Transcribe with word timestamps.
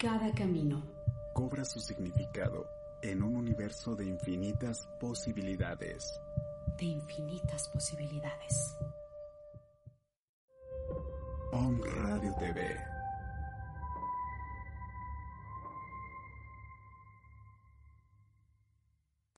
Cada 0.00 0.32
camino 0.32 0.80
cobra 1.34 1.64
su 1.64 1.80
significado 1.80 2.68
en 3.02 3.20
un 3.20 3.34
universo 3.34 3.96
de 3.96 4.06
infinitas 4.06 4.88
posibilidades. 5.00 6.20
De 6.78 6.84
infinitas 6.84 7.68
posibilidades. 7.70 8.76
Om 11.50 11.80
Radio 11.82 12.32
TV. 12.38 12.76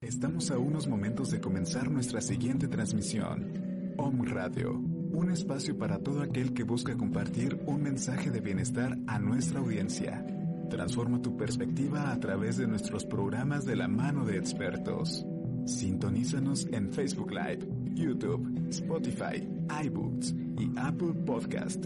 Estamos 0.02 0.50
a 0.50 0.58
unos 0.58 0.86
momentos 0.86 1.30
de 1.30 1.40
comenzar 1.40 1.90
nuestra 1.90 2.20
siguiente 2.20 2.68
transmisión. 2.68 3.94
Om 3.96 4.24
Radio, 4.26 4.72
un 4.74 5.30
espacio 5.30 5.78
para 5.78 6.00
todo 6.00 6.20
aquel 6.20 6.52
que 6.52 6.64
busca 6.64 6.98
compartir 6.98 7.58
un 7.64 7.82
mensaje 7.82 8.30
de 8.30 8.40
bienestar 8.40 8.98
a 9.06 9.18
nuestra 9.18 9.60
audiencia. 9.60 10.22
Transforma 10.70 11.20
tu 11.20 11.36
perspectiva 11.36 12.12
a 12.12 12.20
través 12.20 12.56
de 12.56 12.68
nuestros 12.68 13.04
programas 13.04 13.66
de 13.66 13.74
la 13.74 13.88
mano 13.88 14.24
de 14.24 14.38
expertos. 14.38 15.26
Sintonízanos 15.66 16.64
en 16.66 16.92
Facebook 16.92 17.32
Live, 17.32 17.66
YouTube, 17.92 18.68
Spotify, 18.70 19.46
iBooks 19.84 20.32
y 20.58 20.72
Apple 20.78 21.12
Podcast. 21.26 21.84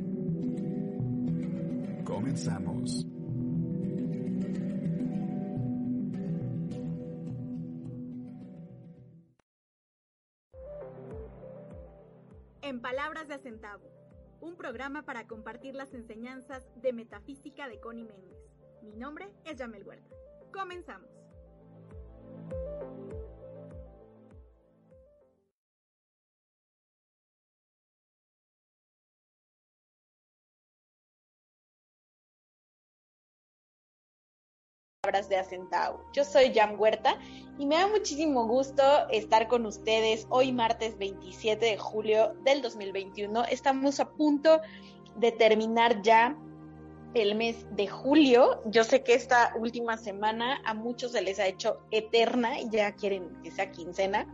Comenzamos. 2.04 3.06
En 12.60 12.80
Palabras 12.80 13.28
de 13.28 13.34
Acentavo, 13.34 13.90
un 14.42 14.56
programa 14.56 15.04
para 15.04 15.26
compartir 15.26 15.74
las 15.74 15.94
enseñanzas 15.94 16.68
de 16.76 16.92
metafísica 16.92 17.66
de 17.66 17.80
Connie 17.80 18.04
Méndez. 18.04 18.44
Mi 18.84 18.96
nombre 18.96 19.26
es 19.44 19.56
Yamel 19.56 19.82
Huerta. 19.86 20.14
Comenzamos. 20.52 21.08
De. 35.28 35.44
Yo 36.12 36.24
soy 36.24 36.50
Yam 36.52 36.80
Huerta 36.80 37.18
y 37.58 37.66
me 37.66 37.76
da 37.76 37.86
muchísimo 37.88 38.46
gusto 38.46 38.82
estar 39.10 39.48
con 39.48 39.66
ustedes 39.66 40.26
hoy 40.30 40.50
martes 40.50 40.96
27 40.98 41.64
de 41.64 41.78
julio 41.78 42.34
del 42.44 42.62
2021. 42.62 43.44
Estamos 43.44 44.00
a 44.00 44.10
punto 44.10 44.60
de 45.16 45.30
terminar 45.30 46.02
ya 46.02 46.36
el 47.14 47.34
mes 47.34 47.66
de 47.70 47.86
julio. 47.86 48.60
Yo 48.66 48.84
sé 48.84 49.02
que 49.02 49.14
esta 49.14 49.54
última 49.58 49.96
semana 49.96 50.60
a 50.64 50.74
muchos 50.74 51.12
se 51.12 51.22
les 51.22 51.38
ha 51.38 51.46
hecho 51.46 51.78
eterna 51.90 52.60
y 52.60 52.68
ya 52.70 52.92
quieren 52.92 53.40
que 53.42 53.50
sea 53.50 53.70
quincena. 53.70 54.26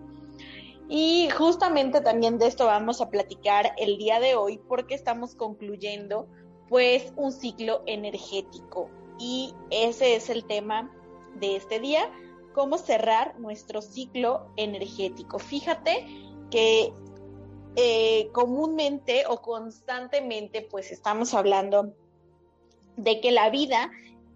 Y 0.89 1.29
justamente 1.31 2.01
también 2.01 2.39
de 2.39 2.49
esto 2.49 2.67
vamos 2.67 3.01
a 3.01 3.11
platicar 3.11 3.73
el 3.79 3.97
día 3.97 4.19
de 4.19 4.35
hoy 4.35 4.59
porque 4.59 4.95
estamos 4.95 5.37
concluyendo 5.37 6.27
pues 6.69 7.13
un 7.17 7.33
ciclo 7.33 7.83
energético 7.87 8.91
y 9.19 9.55
ese 9.71 10.17
es 10.17 10.31
el 10.31 10.45
tema 10.45 10.91
de 11.37 11.57
este 11.57 11.79
día, 11.79 12.11
cómo 12.55 12.79
cerrar 12.79 13.39
nuestro 13.39 13.83
ciclo 13.83 14.51
energético. 14.57 15.39
Fíjate 15.39 16.07
que 16.51 16.93
eh, 17.77 18.29
comúnmente 18.33 19.25
o 19.29 19.41
constantemente 19.43 20.63
pues 20.63 20.91
estamos 20.91 21.35
hablando 21.35 21.95
de 23.03 23.21
que 23.21 23.31
la 23.31 23.49
vida 23.51 23.91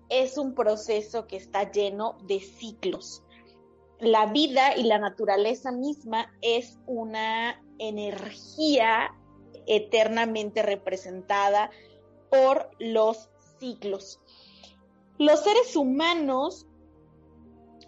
es 0.08 0.38
un 0.38 0.54
proceso 0.54 1.26
que 1.26 1.36
está 1.36 1.70
lleno 1.70 2.16
de 2.26 2.40
ciclos. 2.40 3.22
La 4.00 4.26
vida 4.26 4.76
y 4.76 4.84
la 4.84 4.98
naturaleza 4.98 5.70
misma 5.70 6.32
es 6.40 6.78
una 6.86 7.62
energía 7.78 9.14
eternamente 9.66 10.62
representada 10.62 11.70
por 12.30 12.70
los 12.78 13.30
ciclos. 13.58 14.20
Los 15.18 15.40
seres 15.40 15.76
humanos 15.76 16.66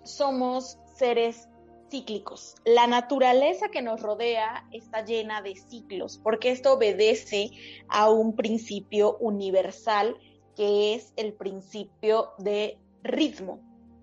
somos 0.04 0.78
seres 0.96 1.48
cíclicos. 1.90 2.54
La 2.64 2.86
naturaleza 2.86 3.68
que 3.68 3.82
nos 3.82 4.00
rodea 4.00 4.66
está 4.72 5.04
llena 5.04 5.42
de 5.42 5.56
ciclos, 5.56 6.18
porque 6.22 6.50
esto 6.50 6.74
obedece 6.74 7.50
a 7.88 8.10
un 8.10 8.36
principio 8.36 9.16
universal 9.18 10.16
que 10.56 10.94
es 10.94 11.12
el 11.16 11.34
principio 11.34 12.32
de 12.38 12.78
ritmo, 13.02 13.60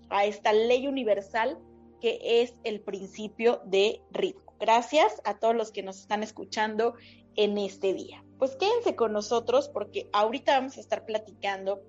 a 0.09 0.25
esta 0.25 0.53
ley 0.53 0.87
universal 0.87 1.59
que 1.99 2.19
es 2.43 2.53
el 2.63 2.81
principio 2.81 3.61
de 3.65 4.01
ritmo. 4.11 4.53
Gracias 4.59 5.21
a 5.25 5.39
todos 5.39 5.55
los 5.55 5.71
que 5.71 5.83
nos 5.83 5.99
están 5.99 6.21
escuchando 6.21 6.95
en 7.35 7.57
este 7.57 7.93
día. 7.93 8.23
Pues 8.37 8.55
quédense 8.55 8.95
con 8.95 9.13
nosotros 9.13 9.69
porque 9.69 10.09
ahorita 10.13 10.59
vamos 10.59 10.77
a 10.77 10.81
estar 10.81 11.05
platicando 11.05 11.81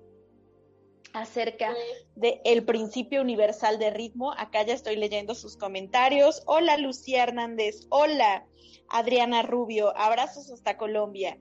acerca 1.13 1.73
del 2.15 2.39
el 2.45 2.65
principio 2.65 3.21
universal 3.21 3.77
de 3.77 3.89
ritmo. 3.89 4.31
Acá 4.33 4.63
ya 4.63 4.73
estoy 4.73 4.95
leyendo 4.95 5.35
sus 5.35 5.57
comentarios. 5.57 6.43
Hola 6.45 6.77
Lucía 6.77 7.23
Hernández, 7.23 7.85
hola 7.89 8.45
Adriana 8.89 9.41
Rubio, 9.41 9.95
abrazos 9.97 10.49
hasta 10.51 10.77
Colombia. 10.77 11.37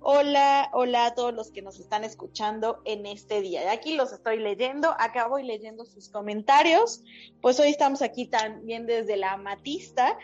Hola, 0.00 0.70
hola 0.74 1.06
a 1.06 1.14
todos 1.14 1.34
los 1.34 1.50
que 1.50 1.60
nos 1.60 1.80
están 1.80 2.04
escuchando 2.04 2.80
en 2.84 3.04
este 3.04 3.40
día. 3.40 3.72
Aquí 3.72 3.96
los 3.96 4.12
estoy 4.12 4.38
leyendo, 4.38 4.94
acá 4.98 5.26
voy 5.26 5.42
leyendo 5.42 5.84
sus 5.84 6.08
comentarios. 6.08 7.02
Pues 7.40 7.58
hoy 7.58 7.70
estamos 7.70 8.00
aquí 8.00 8.26
también 8.26 8.86
desde 8.86 9.16
la 9.16 9.32
Amatista, 9.32 10.16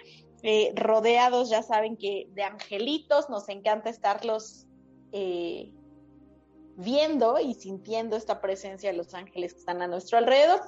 eh, 0.42 0.72
rodeados, 0.76 1.50
ya 1.50 1.62
saben 1.62 1.96
que 1.96 2.28
de 2.34 2.44
angelitos, 2.44 3.28
nos 3.30 3.48
encanta 3.48 3.90
estarlos 3.90 4.66
eh, 5.10 5.72
viendo 6.76 7.40
y 7.40 7.54
sintiendo 7.54 8.16
esta 8.16 8.40
presencia 8.40 8.90
de 8.92 8.96
los 8.96 9.12
ángeles 9.12 9.54
que 9.54 9.60
están 9.60 9.82
a 9.82 9.88
nuestro 9.88 10.18
alrededor. 10.18 10.60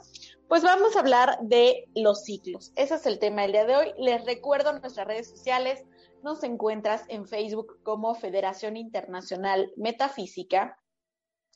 Pues 0.49 0.65
vamos 0.65 0.97
a 0.97 1.01
hablar 1.01 1.39
de 1.43 1.89
los 1.95 2.25
ciclos. 2.25 2.73
Ese 2.75 2.97
es 2.97 3.07
el 3.07 3.21
tema 3.21 3.43
del 3.43 3.53
día 3.53 3.67
de 3.67 3.77
hoy. 3.77 3.93
Les 3.99 4.25
recuerdo 4.25 4.73
nuestras 4.73 5.07
redes 5.07 5.29
sociales 5.29 5.85
nos 6.23 6.43
encuentras 6.43 7.05
en 7.09 7.27
Facebook 7.27 7.83
como 7.83 8.15
Federación 8.15 8.77
Internacional 8.77 9.73
Metafísica, 9.77 10.79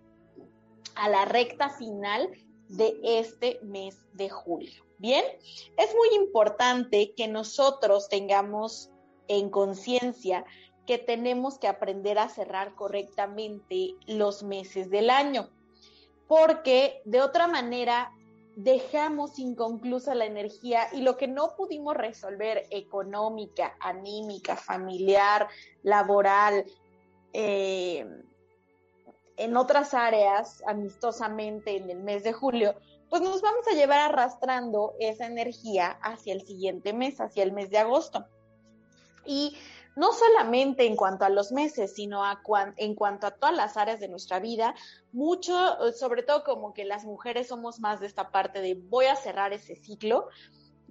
a 0.96 1.08
la 1.08 1.26
recta 1.26 1.70
final 1.70 2.30
de 2.68 2.98
este 3.02 3.60
mes 3.62 3.96
de 4.14 4.28
julio. 4.28 4.87
Bien, 4.98 5.24
es 5.76 5.94
muy 5.94 6.08
importante 6.16 7.12
que 7.16 7.28
nosotros 7.28 8.08
tengamos 8.08 8.90
en 9.28 9.48
conciencia 9.48 10.44
que 10.86 10.98
tenemos 10.98 11.58
que 11.58 11.68
aprender 11.68 12.18
a 12.18 12.28
cerrar 12.28 12.74
correctamente 12.74 13.94
los 14.06 14.42
meses 14.42 14.90
del 14.90 15.10
año, 15.10 15.50
porque 16.26 17.00
de 17.04 17.20
otra 17.20 17.46
manera 17.46 18.10
dejamos 18.56 19.38
inconclusa 19.38 20.16
la 20.16 20.24
energía 20.24 20.88
y 20.92 21.02
lo 21.02 21.16
que 21.16 21.28
no 21.28 21.54
pudimos 21.54 21.94
resolver 21.94 22.66
económica, 22.70 23.76
anímica, 23.78 24.56
familiar, 24.56 25.46
laboral, 25.84 26.64
eh, 27.32 28.04
en 29.36 29.56
otras 29.56 29.94
áreas 29.94 30.60
amistosamente 30.66 31.76
en 31.76 31.88
el 31.88 32.02
mes 32.02 32.24
de 32.24 32.32
julio, 32.32 32.74
pues 33.08 33.22
nos 33.22 33.40
vamos 33.42 33.66
a 33.68 33.74
llevar 33.74 34.00
arrastrando 34.00 34.94
esa 34.98 35.26
energía 35.26 35.98
hacia 36.02 36.34
el 36.34 36.42
siguiente 36.42 36.92
mes, 36.92 37.20
hacia 37.20 37.42
el 37.42 37.52
mes 37.52 37.70
de 37.70 37.78
agosto. 37.78 38.26
Y 39.24 39.56
no 39.96 40.12
solamente 40.12 40.86
en 40.86 40.94
cuanto 40.94 41.24
a 41.24 41.28
los 41.28 41.50
meses, 41.50 41.94
sino 41.94 42.22
en 42.76 42.94
cuanto 42.94 43.26
a 43.26 43.32
todas 43.32 43.56
las 43.56 43.76
áreas 43.76 43.98
de 43.98 44.08
nuestra 44.08 44.38
vida, 44.38 44.74
mucho, 45.12 45.92
sobre 45.92 46.22
todo 46.22 46.44
como 46.44 46.72
que 46.72 46.84
las 46.84 47.04
mujeres 47.04 47.48
somos 47.48 47.80
más 47.80 47.98
de 47.98 48.06
esta 48.06 48.30
parte 48.30 48.60
de 48.60 48.74
voy 48.74 49.06
a 49.06 49.16
cerrar 49.16 49.52
ese 49.52 49.74
ciclo, 49.74 50.28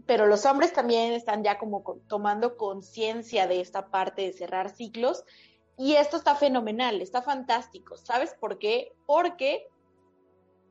pero 0.05 0.27
los 0.27 0.45
hombres 0.45 0.73
también 0.73 1.13
están 1.13 1.43
ya 1.43 1.57
como 1.57 1.83
tomando 2.07 2.57
conciencia 2.57 3.47
de 3.47 3.61
esta 3.61 3.87
parte 3.87 4.23
de 4.23 4.33
cerrar 4.33 4.69
ciclos 4.69 5.23
y 5.77 5.93
esto 5.93 6.17
está 6.17 6.35
fenomenal, 6.35 7.01
está 7.01 7.21
fantástico. 7.21 7.97
¿Sabes 7.97 8.35
por 8.39 8.59
qué? 8.59 8.93
Porque 9.05 9.69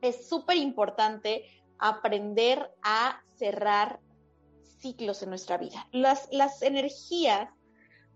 es 0.01 0.27
súper 0.27 0.57
importante 0.57 1.45
aprender 1.79 2.71
a 2.81 3.21
cerrar 3.35 3.99
ciclos 4.79 5.21
en 5.23 5.29
nuestra 5.29 5.57
vida. 5.57 5.87
Las, 5.91 6.27
las 6.31 6.61
energías 6.61 7.49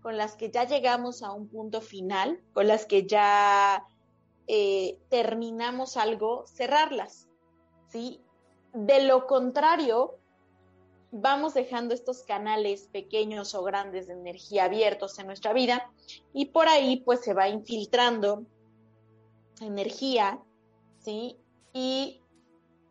con 0.02 0.16
las 0.16 0.34
que 0.36 0.50
ya 0.50 0.64
llegamos 0.64 1.22
a 1.22 1.32
un 1.32 1.48
punto 1.48 1.80
final, 1.80 2.40
con 2.52 2.66
las 2.66 2.86
que 2.86 3.06
ya 3.06 3.86
eh, 4.48 4.98
terminamos 5.08 5.96
algo, 5.96 6.44
cerrarlas, 6.48 7.28
¿sí? 7.88 8.20
De 8.72 9.04
lo 9.04 9.26
contrario, 9.26 10.18
vamos 11.12 11.54
dejando 11.54 11.94
estos 11.94 12.22
canales 12.22 12.88
pequeños 12.90 13.54
o 13.54 13.62
grandes 13.62 14.08
de 14.08 14.14
energía 14.14 14.64
abiertos 14.64 15.18
en 15.18 15.26
nuestra 15.26 15.52
vida 15.52 15.92
y 16.32 16.46
por 16.46 16.68
ahí 16.68 17.02
pues 17.04 17.20
se 17.20 17.34
va 17.34 17.48
infiltrando 17.48 18.46
energía, 19.60 20.42
¿sí? 20.98 21.38
Y 21.72 22.20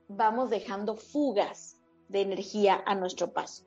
vamos 0.08 0.50
dejando 0.50 0.96
fugas 0.96 1.78
de 2.08 2.22
energía 2.22 2.84
a 2.86 2.96
nuestro 2.96 3.32
paso. 3.32 3.66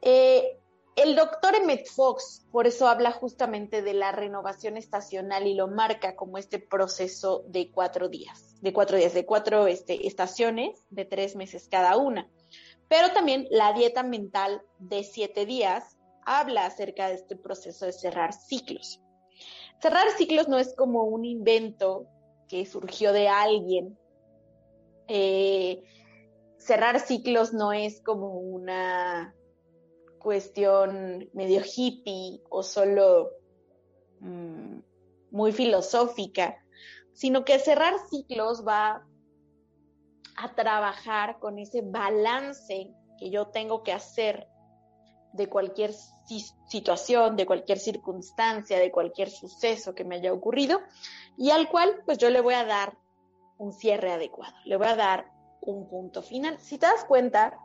Eh, 0.00 0.58
el 0.94 1.16
doctor 1.16 1.54
Emmett 1.54 1.88
Fox, 1.88 2.46
por 2.52 2.66
eso 2.66 2.86
habla 2.86 3.12
justamente 3.12 3.80
de 3.80 3.94
la 3.94 4.12
renovación 4.12 4.76
estacional 4.76 5.46
y 5.46 5.54
lo 5.54 5.68
marca 5.68 6.16
como 6.16 6.36
este 6.36 6.58
proceso 6.58 7.44
de 7.48 7.70
cuatro 7.70 8.08
días, 8.08 8.60
de 8.60 8.74
cuatro 8.74 8.98
días, 8.98 9.14
de 9.14 9.24
cuatro 9.24 9.66
este, 9.66 10.06
estaciones, 10.06 10.84
de 10.90 11.06
tres 11.06 11.34
meses 11.34 11.68
cada 11.70 11.96
una. 11.96 12.28
Pero 12.88 13.10
también 13.12 13.46
la 13.50 13.72
dieta 13.72 14.02
mental 14.02 14.60
de 14.78 15.02
siete 15.02 15.46
días 15.46 15.96
habla 16.26 16.66
acerca 16.66 17.08
de 17.08 17.14
este 17.14 17.36
proceso 17.36 17.86
de 17.86 17.92
cerrar 17.92 18.34
ciclos. 18.34 19.00
Cerrar 19.80 20.10
ciclos 20.18 20.46
no 20.48 20.58
es 20.58 20.74
como 20.76 21.04
un 21.04 21.24
invento 21.24 22.06
que 22.52 22.66
surgió 22.66 23.14
de 23.14 23.28
alguien. 23.28 23.98
Eh, 25.08 25.82
cerrar 26.58 27.00
ciclos 27.00 27.54
no 27.54 27.72
es 27.72 28.02
como 28.02 28.40
una 28.40 29.34
cuestión 30.18 31.30
medio 31.32 31.62
hippie 31.64 32.42
o 32.50 32.62
solo 32.62 33.30
mm, 34.20 34.80
muy 35.30 35.52
filosófica, 35.52 36.62
sino 37.14 37.42
que 37.46 37.58
cerrar 37.58 37.94
ciclos 38.10 38.66
va 38.68 39.02
a 40.36 40.54
trabajar 40.54 41.38
con 41.38 41.58
ese 41.58 41.80
balance 41.80 42.92
que 43.18 43.30
yo 43.30 43.46
tengo 43.46 43.82
que 43.82 43.92
hacer 43.92 44.46
de 45.32 45.48
cualquier 45.48 45.92
situación, 46.68 47.36
de 47.36 47.46
cualquier 47.46 47.78
circunstancia, 47.78 48.78
de 48.78 48.90
cualquier 48.90 49.30
suceso 49.30 49.94
que 49.94 50.04
me 50.04 50.16
haya 50.16 50.32
ocurrido 50.32 50.80
y 51.36 51.50
al 51.50 51.68
cual 51.68 52.02
pues 52.04 52.18
yo 52.18 52.30
le 52.30 52.40
voy 52.40 52.54
a 52.54 52.64
dar 52.64 52.98
un 53.58 53.72
cierre 53.72 54.12
adecuado, 54.12 54.54
le 54.64 54.76
voy 54.76 54.88
a 54.88 54.96
dar 54.96 55.32
un 55.60 55.88
punto 55.88 56.22
final. 56.22 56.58
Si 56.58 56.78
te 56.78 56.86
das 56.86 57.04
cuenta, 57.04 57.58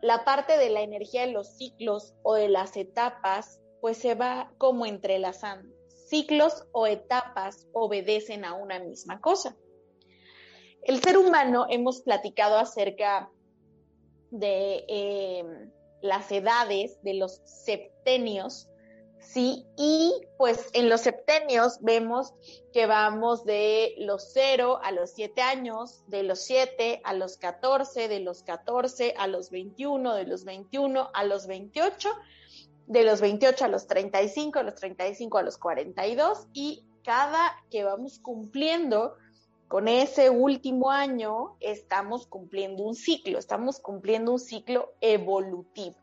la 0.00 0.24
parte 0.24 0.58
de 0.58 0.70
la 0.70 0.82
energía 0.82 1.22
de 1.22 1.32
los 1.32 1.56
ciclos 1.56 2.14
o 2.22 2.34
de 2.34 2.48
las 2.48 2.76
etapas, 2.76 3.60
pues 3.80 3.98
se 3.98 4.14
va 4.14 4.52
como 4.58 4.86
entrelazando. 4.86 5.74
Ciclos 6.08 6.66
o 6.72 6.86
etapas 6.86 7.66
obedecen 7.72 8.44
a 8.44 8.54
una 8.54 8.78
misma 8.78 9.20
cosa. 9.20 9.56
El 10.82 11.02
ser 11.02 11.18
humano 11.18 11.66
hemos 11.68 12.02
platicado 12.02 12.58
acerca 12.58 13.30
de 14.30 14.84
em, 14.88 15.70
las 16.02 16.30
edades, 16.32 16.98
de 17.02 17.14
los 17.14 17.40
septenios, 17.44 18.68
¿sí? 19.18 19.66
Y 19.76 20.12
pues 20.38 20.70
en 20.72 20.88
los 20.88 21.02
septenios 21.02 21.78
vemos 21.80 22.32
que 22.72 22.86
vamos 22.86 23.44
de 23.44 23.94
los 23.98 24.30
0 24.32 24.80
a 24.82 24.92
los 24.92 25.10
7 25.10 25.40
años, 25.42 26.04
de 26.08 26.22
los 26.22 26.40
7 26.44 27.00
a 27.04 27.14
los 27.14 27.36
14, 27.36 28.08
de 28.08 28.20
los 28.20 28.42
14 28.42 29.14
a 29.18 29.26
los 29.26 29.50
21, 29.50 30.14
de 30.14 30.24
los 30.24 30.44
21 30.44 31.10
a 31.12 31.24
los 31.24 31.46
28, 31.46 32.08
de 32.86 33.04
los 33.04 33.20
28 33.20 33.64
a 33.64 33.68
los 33.68 33.86
35, 33.86 34.58
de 34.60 34.64
los 34.64 34.74
35 34.76 35.38
a 35.38 35.42
los 35.42 35.58
42 35.58 36.46
y 36.52 36.84
cada 37.02 37.56
que 37.70 37.84
vamos 37.84 38.18
cumpliendo 38.18 39.14
con 39.68 39.88
ese 39.88 40.30
último 40.30 40.90
año 40.90 41.56
estamos 41.60 42.26
cumpliendo 42.26 42.84
un 42.84 42.94
ciclo, 42.94 43.38
estamos 43.38 43.80
cumpliendo 43.80 44.32
un 44.32 44.38
ciclo 44.38 44.92
evolutivo 45.00 45.96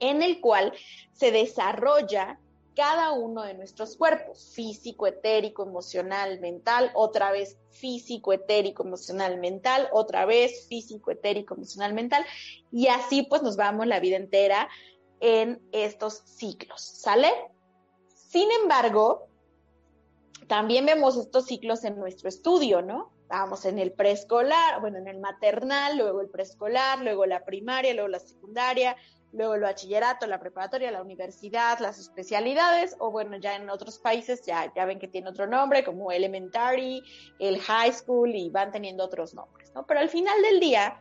en 0.00 0.22
el 0.22 0.40
cual 0.40 0.72
se 1.12 1.30
desarrolla 1.30 2.40
cada 2.74 3.12
uno 3.12 3.42
de 3.42 3.54
nuestros 3.54 3.96
cuerpos, 3.96 4.52
físico, 4.54 5.06
etérico, 5.06 5.64
emocional, 5.64 6.40
mental, 6.40 6.90
otra 6.94 7.30
vez 7.30 7.58
físico, 7.70 8.32
etérico, 8.32 8.84
emocional, 8.84 9.38
mental, 9.38 9.88
otra 9.92 10.24
vez 10.24 10.66
físico, 10.68 11.10
etérico, 11.10 11.54
emocional, 11.54 11.92
mental, 11.92 12.24
y 12.72 12.86
así 12.86 13.22
pues 13.22 13.42
nos 13.42 13.56
vamos 13.56 13.86
la 13.86 14.00
vida 14.00 14.16
entera 14.16 14.68
en 15.20 15.60
estos 15.72 16.22
ciclos, 16.24 16.80
¿sale? 16.80 17.30
Sin 18.14 18.48
embargo, 18.62 19.29
también 20.50 20.84
vemos 20.84 21.16
estos 21.16 21.46
ciclos 21.46 21.84
en 21.84 21.96
nuestro 21.96 22.28
estudio, 22.28 22.82
¿no? 22.82 23.12
Vamos 23.28 23.64
en 23.66 23.78
el 23.78 23.92
preescolar, 23.92 24.80
bueno, 24.80 24.98
en 24.98 25.06
el 25.06 25.20
maternal, 25.20 25.96
luego 25.96 26.20
el 26.22 26.28
preescolar, 26.28 26.98
luego 27.02 27.24
la 27.24 27.44
primaria, 27.44 27.94
luego 27.94 28.08
la 28.08 28.18
secundaria, 28.18 28.96
luego 29.30 29.54
el 29.54 29.60
bachillerato, 29.60 30.26
la 30.26 30.40
preparatoria, 30.40 30.90
la 30.90 31.02
universidad, 31.02 31.78
las 31.78 32.00
especialidades, 32.00 32.96
o 32.98 33.12
bueno, 33.12 33.36
ya 33.36 33.54
en 33.54 33.70
otros 33.70 34.00
países 34.00 34.44
ya, 34.44 34.72
ya 34.74 34.86
ven 34.86 34.98
que 34.98 35.06
tiene 35.06 35.28
otro 35.28 35.46
nombre, 35.46 35.84
como 35.84 36.10
elementary, 36.10 37.00
el 37.38 37.60
high 37.60 37.92
school, 37.92 38.34
y 38.34 38.50
van 38.50 38.72
teniendo 38.72 39.04
otros 39.04 39.32
nombres, 39.34 39.70
¿no? 39.72 39.86
Pero 39.86 40.00
al 40.00 40.08
final 40.08 40.42
del 40.42 40.58
día, 40.58 41.00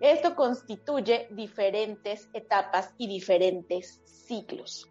esto 0.00 0.36
constituye 0.36 1.26
diferentes 1.30 2.28
etapas 2.34 2.92
y 2.98 3.06
diferentes 3.06 4.02
ciclos. 4.04 4.90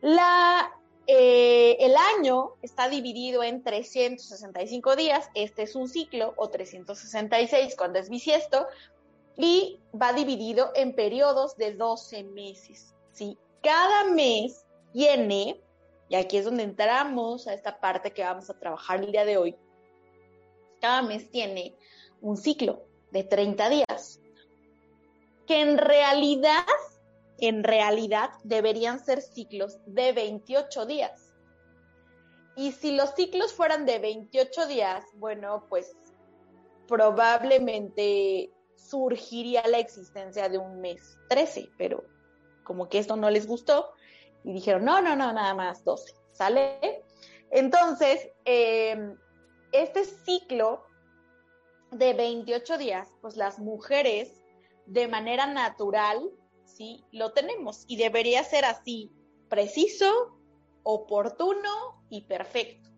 La, 0.00 0.72
eh, 1.06 1.76
el 1.80 1.94
año 2.18 2.52
está 2.62 2.88
dividido 2.88 3.42
en 3.42 3.62
365 3.62 4.96
días, 4.96 5.28
este 5.34 5.62
es 5.62 5.74
un 5.74 5.88
ciclo, 5.88 6.32
o 6.36 6.48
366 6.48 7.76
cuando 7.76 7.98
es 7.98 8.08
bisiesto, 8.08 8.66
y 9.36 9.80
va 10.00 10.12
dividido 10.12 10.70
en 10.74 10.94
periodos 10.94 11.56
de 11.56 11.74
12 11.74 12.24
meses. 12.24 12.94
¿sí? 13.12 13.36
Cada 13.62 14.04
mes 14.04 14.64
tiene, 14.92 15.60
y 16.08 16.14
aquí 16.14 16.38
es 16.38 16.44
donde 16.44 16.62
entramos 16.62 17.46
a 17.48 17.54
esta 17.54 17.80
parte 17.80 18.12
que 18.12 18.22
vamos 18.22 18.48
a 18.48 18.58
trabajar 18.58 19.00
el 19.00 19.12
día 19.12 19.24
de 19.24 19.36
hoy, 19.36 19.56
cada 20.80 21.02
mes 21.02 21.30
tiene 21.30 21.74
un 22.20 22.36
ciclo 22.36 22.82
de 23.10 23.24
30 23.24 23.68
días, 23.68 24.20
que 25.46 25.60
en 25.60 25.78
realidad, 25.78 26.64
en 27.38 27.64
realidad 27.64 28.30
deberían 28.44 29.04
ser 29.04 29.20
ciclos 29.20 29.78
de 29.86 30.12
28 30.12 30.86
días. 30.86 31.32
Y 32.56 32.72
si 32.72 32.92
los 32.92 33.14
ciclos 33.14 33.52
fueran 33.52 33.84
de 33.84 33.98
28 33.98 34.66
días, 34.66 35.04
bueno, 35.14 35.66
pues 35.68 35.96
probablemente 36.86 38.50
surgiría 38.76 39.66
la 39.66 39.78
existencia 39.78 40.48
de 40.48 40.58
un 40.58 40.80
mes 40.80 41.18
13, 41.28 41.70
pero 41.76 42.04
como 42.62 42.88
que 42.88 42.98
esto 42.98 43.16
no 43.16 43.30
les 43.30 43.46
gustó 43.46 43.92
y 44.44 44.52
dijeron, 44.52 44.84
no, 44.84 45.00
no, 45.00 45.16
no, 45.16 45.32
nada 45.32 45.54
más 45.54 45.84
12, 45.84 46.14
¿sale? 46.32 47.02
Entonces, 47.50 48.28
em, 48.44 49.16
este 49.72 50.04
ciclo 50.04 50.84
de 51.90 52.12
28 52.12 52.78
días, 52.78 53.08
pues 53.20 53.36
las 53.36 53.58
mujeres 53.58 54.42
de 54.86 55.08
manera 55.08 55.46
natural, 55.46 56.30
¿sí? 56.64 57.04
Lo 57.12 57.32
tenemos 57.32 57.84
y 57.86 57.96
debería 57.96 58.42
ser 58.44 58.64
así, 58.64 59.12
preciso, 59.48 60.38
oportuno 60.82 62.04
y 62.10 62.22
perfecto. 62.22 62.90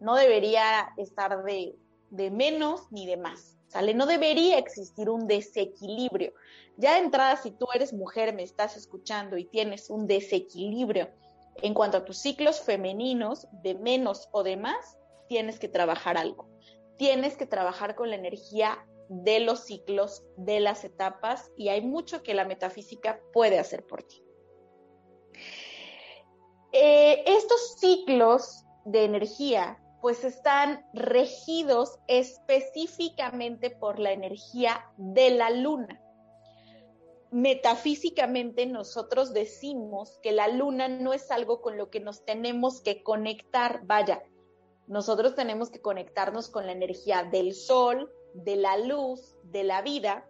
No 0.00 0.16
debería 0.16 0.92
estar 0.96 1.42
de, 1.44 1.76
de 2.10 2.30
menos 2.30 2.90
ni 2.90 3.06
de 3.06 3.16
más. 3.16 3.56
No 3.94 4.06
debería 4.06 4.58
existir 4.58 5.10
un 5.10 5.26
desequilibrio. 5.26 6.32
Ya 6.76 6.94
de 6.94 7.00
entrada, 7.00 7.36
si 7.36 7.50
tú 7.50 7.66
eres 7.74 7.92
mujer, 7.92 8.32
me 8.32 8.44
estás 8.44 8.76
escuchando 8.76 9.36
y 9.36 9.46
tienes 9.46 9.90
un 9.90 10.06
desequilibrio 10.06 11.08
en 11.62 11.74
cuanto 11.74 11.98
a 11.98 12.04
tus 12.04 12.18
ciclos 12.18 12.60
femeninos, 12.60 13.46
de 13.62 13.74
menos 13.74 14.28
o 14.32 14.42
de 14.42 14.56
más, 14.56 14.98
tienes 15.28 15.58
que 15.58 15.68
trabajar 15.68 16.16
algo. 16.16 16.48
Tienes 16.98 17.36
que 17.36 17.46
trabajar 17.46 17.94
con 17.94 18.10
la 18.10 18.16
energía 18.16 18.84
de 19.08 19.40
los 19.40 19.60
ciclos, 19.60 20.24
de 20.36 20.60
las 20.60 20.84
etapas, 20.84 21.50
y 21.56 21.68
hay 21.68 21.82
mucho 21.82 22.22
que 22.22 22.34
la 22.34 22.44
metafísica 22.44 23.20
puede 23.32 23.58
hacer 23.58 23.86
por 23.86 24.02
ti. 24.02 24.22
Eh, 26.72 27.22
estos 27.26 27.76
ciclos 27.78 28.64
de 28.84 29.04
energía 29.04 29.80
pues 30.00 30.22
están 30.22 30.84
regidos 30.92 31.98
específicamente 32.08 33.70
por 33.70 33.98
la 33.98 34.12
energía 34.12 34.84
de 34.98 35.30
la 35.30 35.48
luna. 35.48 35.98
Metafísicamente 37.30 38.66
nosotros 38.66 39.32
decimos 39.32 40.18
que 40.22 40.32
la 40.32 40.48
luna 40.48 40.88
no 40.88 41.14
es 41.14 41.30
algo 41.30 41.62
con 41.62 41.78
lo 41.78 41.88
que 41.88 42.00
nos 42.00 42.24
tenemos 42.26 42.82
que 42.82 43.02
conectar, 43.02 43.80
vaya, 43.86 44.22
nosotros 44.86 45.34
tenemos 45.34 45.70
que 45.70 45.80
conectarnos 45.80 46.50
con 46.50 46.66
la 46.66 46.72
energía 46.72 47.22
del 47.24 47.54
sol, 47.54 48.12
de 48.34 48.56
la 48.56 48.76
luz, 48.76 49.36
de 49.44 49.64
la 49.64 49.82
vida, 49.82 50.26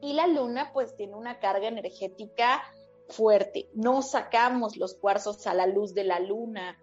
y 0.00 0.12
la 0.12 0.26
luna 0.26 0.70
pues 0.72 0.96
tiene 0.96 1.14
una 1.16 1.40
carga 1.40 1.68
energética 1.68 2.62
fuerte. 3.08 3.68
No 3.74 4.02
sacamos 4.02 4.76
los 4.76 4.94
cuarzos 4.94 5.46
a 5.46 5.54
la 5.54 5.66
luz 5.66 5.94
de 5.94 6.04
la 6.04 6.20
luna, 6.20 6.78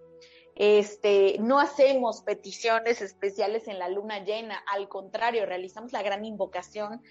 este, 0.59 1.37
no 1.39 1.59
hacemos 1.59 2.23
peticiones 2.23 3.01
especiales 3.01 3.67
en 3.67 3.77
la 3.77 3.89
luna 3.89 4.25
llena, 4.25 4.57
al 4.73 4.89
contrario, 4.89 5.45
realizamos 5.45 5.91
la 5.91 6.01
gran 6.01 6.25
invocación 6.25 7.03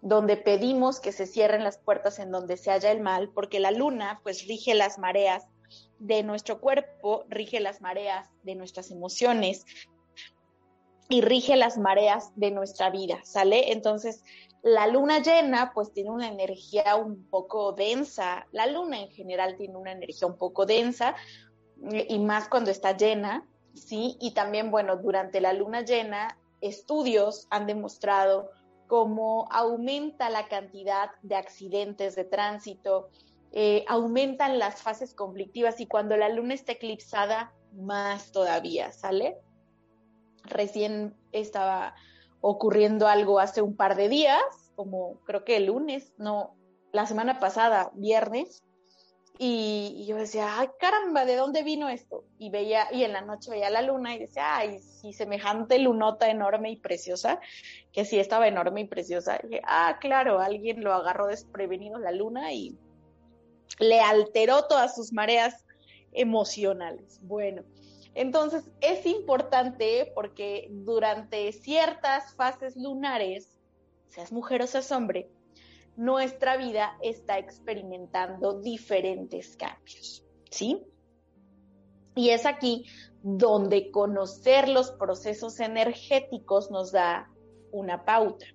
donde 0.00 0.36
pedimos 0.36 1.00
que 1.00 1.10
se 1.10 1.26
cierren 1.26 1.64
las 1.64 1.78
puertas 1.78 2.20
en 2.20 2.30
donde 2.30 2.56
se 2.56 2.70
halla 2.70 2.92
el 2.92 3.00
mal, 3.00 3.32
porque 3.32 3.58
la 3.58 3.72
luna 3.72 4.20
pues 4.22 4.46
rige 4.46 4.74
las 4.74 4.98
mareas 4.98 5.44
de 5.98 6.22
nuestro 6.22 6.60
cuerpo, 6.60 7.24
rige 7.28 7.58
las 7.58 7.80
mareas 7.80 8.28
de 8.44 8.54
nuestras 8.54 8.92
emociones 8.92 9.64
y 11.08 11.20
rige 11.20 11.56
las 11.56 11.78
mareas 11.78 12.32
de 12.36 12.50
nuestra 12.50 12.90
vida, 12.90 13.20
¿sale? 13.24 13.72
Entonces, 13.72 14.22
la 14.62 14.86
luna 14.86 15.20
llena 15.20 15.72
pues 15.74 15.92
tiene 15.92 16.10
una 16.10 16.28
energía 16.28 16.96
un 16.96 17.24
poco 17.24 17.72
densa, 17.72 18.46
la 18.52 18.66
luna 18.66 19.00
en 19.00 19.10
general 19.10 19.56
tiene 19.56 19.76
una 19.76 19.92
energía 19.92 20.26
un 20.26 20.38
poco 20.38 20.64
densa, 20.64 21.14
y 22.08 22.18
más 22.18 22.48
cuando 22.48 22.70
está 22.70 22.96
llena, 22.96 23.46
¿sí? 23.74 24.16
Y 24.20 24.30
también, 24.30 24.70
bueno, 24.70 24.96
durante 24.96 25.40
la 25.40 25.52
luna 25.52 25.82
llena, 25.82 26.38
estudios 26.60 27.46
han 27.50 27.66
demostrado 27.66 28.50
cómo 28.86 29.48
aumenta 29.50 30.30
la 30.30 30.46
cantidad 30.48 31.10
de 31.22 31.36
accidentes 31.36 32.14
de 32.14 32.24
tránsito, 32.24 33.10
eh, 33.52 33.84
aumentan 33.86 34.58
las 34.58 34.82
fases 34.82 35.14
conflictivas 35.14 35.80
y 35.80 35.86
cuando 35.86 36.16
la 36.16 36.28
luna 36.28 36.54
está 36.54 36.72
eclipsada, 36.72 37.52
más 37.72 38.32
todavía, 38.32 38.92
¿sale? 38.92 39.36
Recién 40.44 41.14
estaba 41.32 41.94
ocurriendo 42.40 43.08
algo 43.08 43.38
hace 43.38 43.62
un 43.62 43.76
par 43.76 43.96
de 43.96 44.08
días, 44.08 44.42
como 44.76 45.20
creo 45.24 45.44
que 45.44 45.56
el 45.56 45.66
lunes, 45.66 46.12
no, 46.18 46.54
la 46.92 47.06
semana 47.06 47.40
pasada, 47.40 47.90
viernes, 47.94 48.62
y, 49.36 50.04
yo 50.06 50.16
decía, 50.16 50.60
ay 50.60 50.68
caramba, 50.78 51.24
¿de 51.24 51.34
dónde 51.34 51.64
vino 51.64 51.88
esto? 51.88 52.24
Y 52.38 52.50
veía, 52.50 52.86
y 52.92 53.02
en 53.02 53.12
la 53.12 53.20
noche 53.20 53.50
veía 53.50 53.68
la 53.68 53.82
luna 53.82 54.14
y 54.14 54.20
decía, 54.20 54.58
ay, 54.58 54.78
sí, 54.78 55.12
semejante 55.12 55.78
lunota 55.80 56.30
enorme 56.30 56.70
y 56.70 56.76
preciosa, 56.76 57.40
que 57.92 58.04
sí 58.04 58.20
estaba 58.20 58.46
enorme 58.46 58.82
y 58.82 58.86
preciosa. 58.86 59.40
Y 59.42 59.48
dije, 59.48 59.62
ah, 59.66 59.98
claro, 60.00 60.38
alguien 60.38 60.84
lo 60.84 60.94
agarró 60.94 61.26
desprevenido 61.26 61.98
la 61.98 62.12
luna 62.12 62.52
y 62.52 62.78
le 63.80 64.00
alteró 64.00 64.66
todas 64.68 64.94
sus 64.94 65.12
mareas 65.12 65.64
emocionales. 66.12 67.18
Bueno, 67.22 67.64
entonces 68.14 68.70
es 68.80 69.06
importante 69.06 70.12
porque 70.14 70.68
durante 70.70 71.52
ciertas 71.52 72.34
fases 72.34 72.76
lunares, 72.76 73.60
seas 74.08 74.32
mujer 74.32 74.62
o 74.62 74.66
seas 74.66 74.90
hombre, 74.92 75.30
nuestra 75.96 76.56
vida 76.56 76.96
está 77.02 77.38
experimentando 77.38 78.60
diferentes 78.60 79.56
cambios, 79.56 80.24
¿sí? 80.50 80.84
Y 82.16 82.30
es 82.30 82.46
aquí 82.46 82.86
donde 83.22 83.90
conocer 83.90 84.68
los 84.68 84.92
procesos 84.92 85.58
energéticos 85.60 86.70
nos 86.70 86.92
da 86.92 87.30
una 87.72 88.04
pauta. 88.04 88.46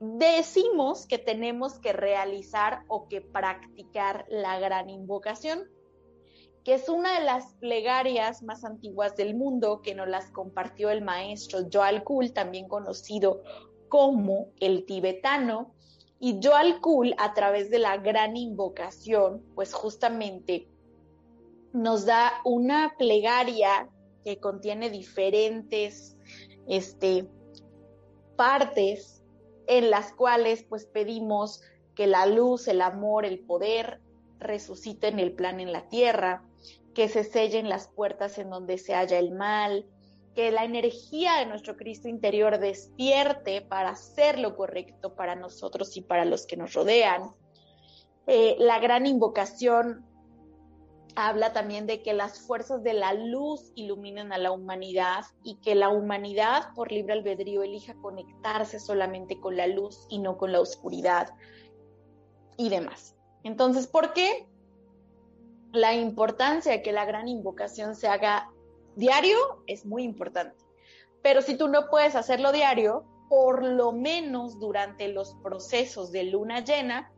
Decimos 0.00 1.06
que 1.06 1.18
tenemos 1.18 1.78
que 1.78 1.92
realizar 1.92 2.84
o 2.88 3.08
que 3.08 3.20
practicar 3.20 4.24
la 4.28 4.58
gran 4.58 4.90
invocación, 4.90 5.68
que 6.64 6.74
es 6.74 6.88
una 6.88 7.18
de 7.18 7.24
las 7.24 7.54
plegarias 7.54 8.42
más 8.42 8.64
antiguas 8.64 9.16
del 9.16 9.34
mundo 9.34 9.80
que 9.82 9.94
nos 9.94 10.08
las 10.08 10.30
compartió 10.30 10.90
el 10.90 11.02
maestro 11.02 11.60
Joal 11.72 12.04
Kul, 12.04 12.32
también 12.32 12.68
conocido 12.68 13.42
como 13.88 14.48
el 14.60 14.84
tibetano, 14.84 15.74
y 16.20 16.40
Joal 16.42 16.80
Kul, 16.80 17.14
a 17.18 17.32
través 17.32 17.70
de 17.70 17.78
la 17.78 17.96
gran 17.96 18.36
invocación, 18.36 19.42
pues 19.54 19.72
justamente 19.72 20.68
nos 21.72 22.06
da 22.06 22.32
una 22.44 22.94
plegaria 22.98 23.88
que 24.24 24.40
contiene 24.40 24.90
diferentes 24.90 26.16
este, 26.66 27.28
partes 28.36 29.22
en 29.68 29.90
las 29.90 30.12
cuales 30.12 30.64
pues 30.64 30.86
pedimos 30.86 31.62
que 31.94 32.06
la 32.06 32.26
luz, 32.26 32.68
el 32.68 32.80
amor, 32.80 33.24
el 33.24 33.40
poder 33.40 34.00
resuciten 34.38 35.18
el 35.18 35.32
plan 35.32 35.60
en 35.60 35.72
la 35.72 35.88
tierra, 35.88 36.47
que 36.98 37.08
se 37.08 37.22
sellen 37.22 37.68
las 37.68 37.86
puertas 37.86 38.38
en 38.38 38.50
donde 38.50 38.76
se 38.76 38.92
halla 38.92 39.20
el 39.20 39.30
mal, 39.30 39.86
que 40.34 40.50
la 40.50 40.64
energía 40.64 41.36
de 41.36 41.46
nuestro 41.46 41.76
Cristo 41.76 42.08
interior 42.08 42.58
despierte 42.58 43.60
para 43.60 43.90
hacer 43.90 44.40
lo 44.40 44.56
correcto 44.56 45.14
para 45.14 45.36
nosotros 45.36 45.96
y 45.96 46.00
para 46.00 46.24
los 46.24 46.44
que 46.44 46.56
nos 46.56 46.74
rodean. 46.74 47.30
Eh, 48.26 48.56
la 48.58 48.80
gran 48.80 49.06
invocación 49.06 50.04
habla 51.14 51.52
también 51.52 51.86
de 51.86 52.02
que 52.02 52.14
las 52.14 52.40
fuerzas 52.40 52.82
de 52.82 52.94
la 52.94 53.14
luz 53.14 53.70
iluminen 53.76 54.32
a 54.32 54.38
la 54.38 54.50
humanidad 54.50 55.24
y 55.44 55.54
que 55.60 55.76
la 55.76 55.90
humanidad 55.90 56.74
por 56.74 56.90
libre 56.90 57.12
albedrío 57.12 57.62
elija 57.62 57.94
conectarse 58.02 58.80
solamente 58.80 59.38
con 59.38 59.56
la 59.56 59.68
luz 59.68 60.04
y 60.08 60.18
no 60.18 60.36
con 60.36 60.50
la 60.50 60.60
oscuridad 60.60 61.28
y 62.56 62.70
demás. 62.70 63.14
Entonces, 63.44 63.86
¿por 63.86 64.14
qué 64.14 64.48
la 65.72 65.94
importancia 65.94 66.72
de 66.72 66.82
que 66.82 66.92
la 66.92 67.04
gran 67.04 67.28
invocación 67.28 67.94
se 67.94 68.08
haga 68.08 68.50
diario 68.96 69.36
es 69.66 69.84
muy 69.84 70.02
importante. 70.02 70.64
Pero 71.22 71.42
si 71.42 71.56
tú 71.56 71.68
no 71.68 71.88
puedes 71.90 72.14
hacerlo 72.14 72.52
diario, 72.52 73.04
por 73.28 73.64
lo 73.64 73.92
menos 73.92 74.58
durante 74.58 75.08
los 75.08 75.34
procesos 75.42 76.10
de 76.12 76.24
luna 76.24 76.64
llena, 76.64 77.12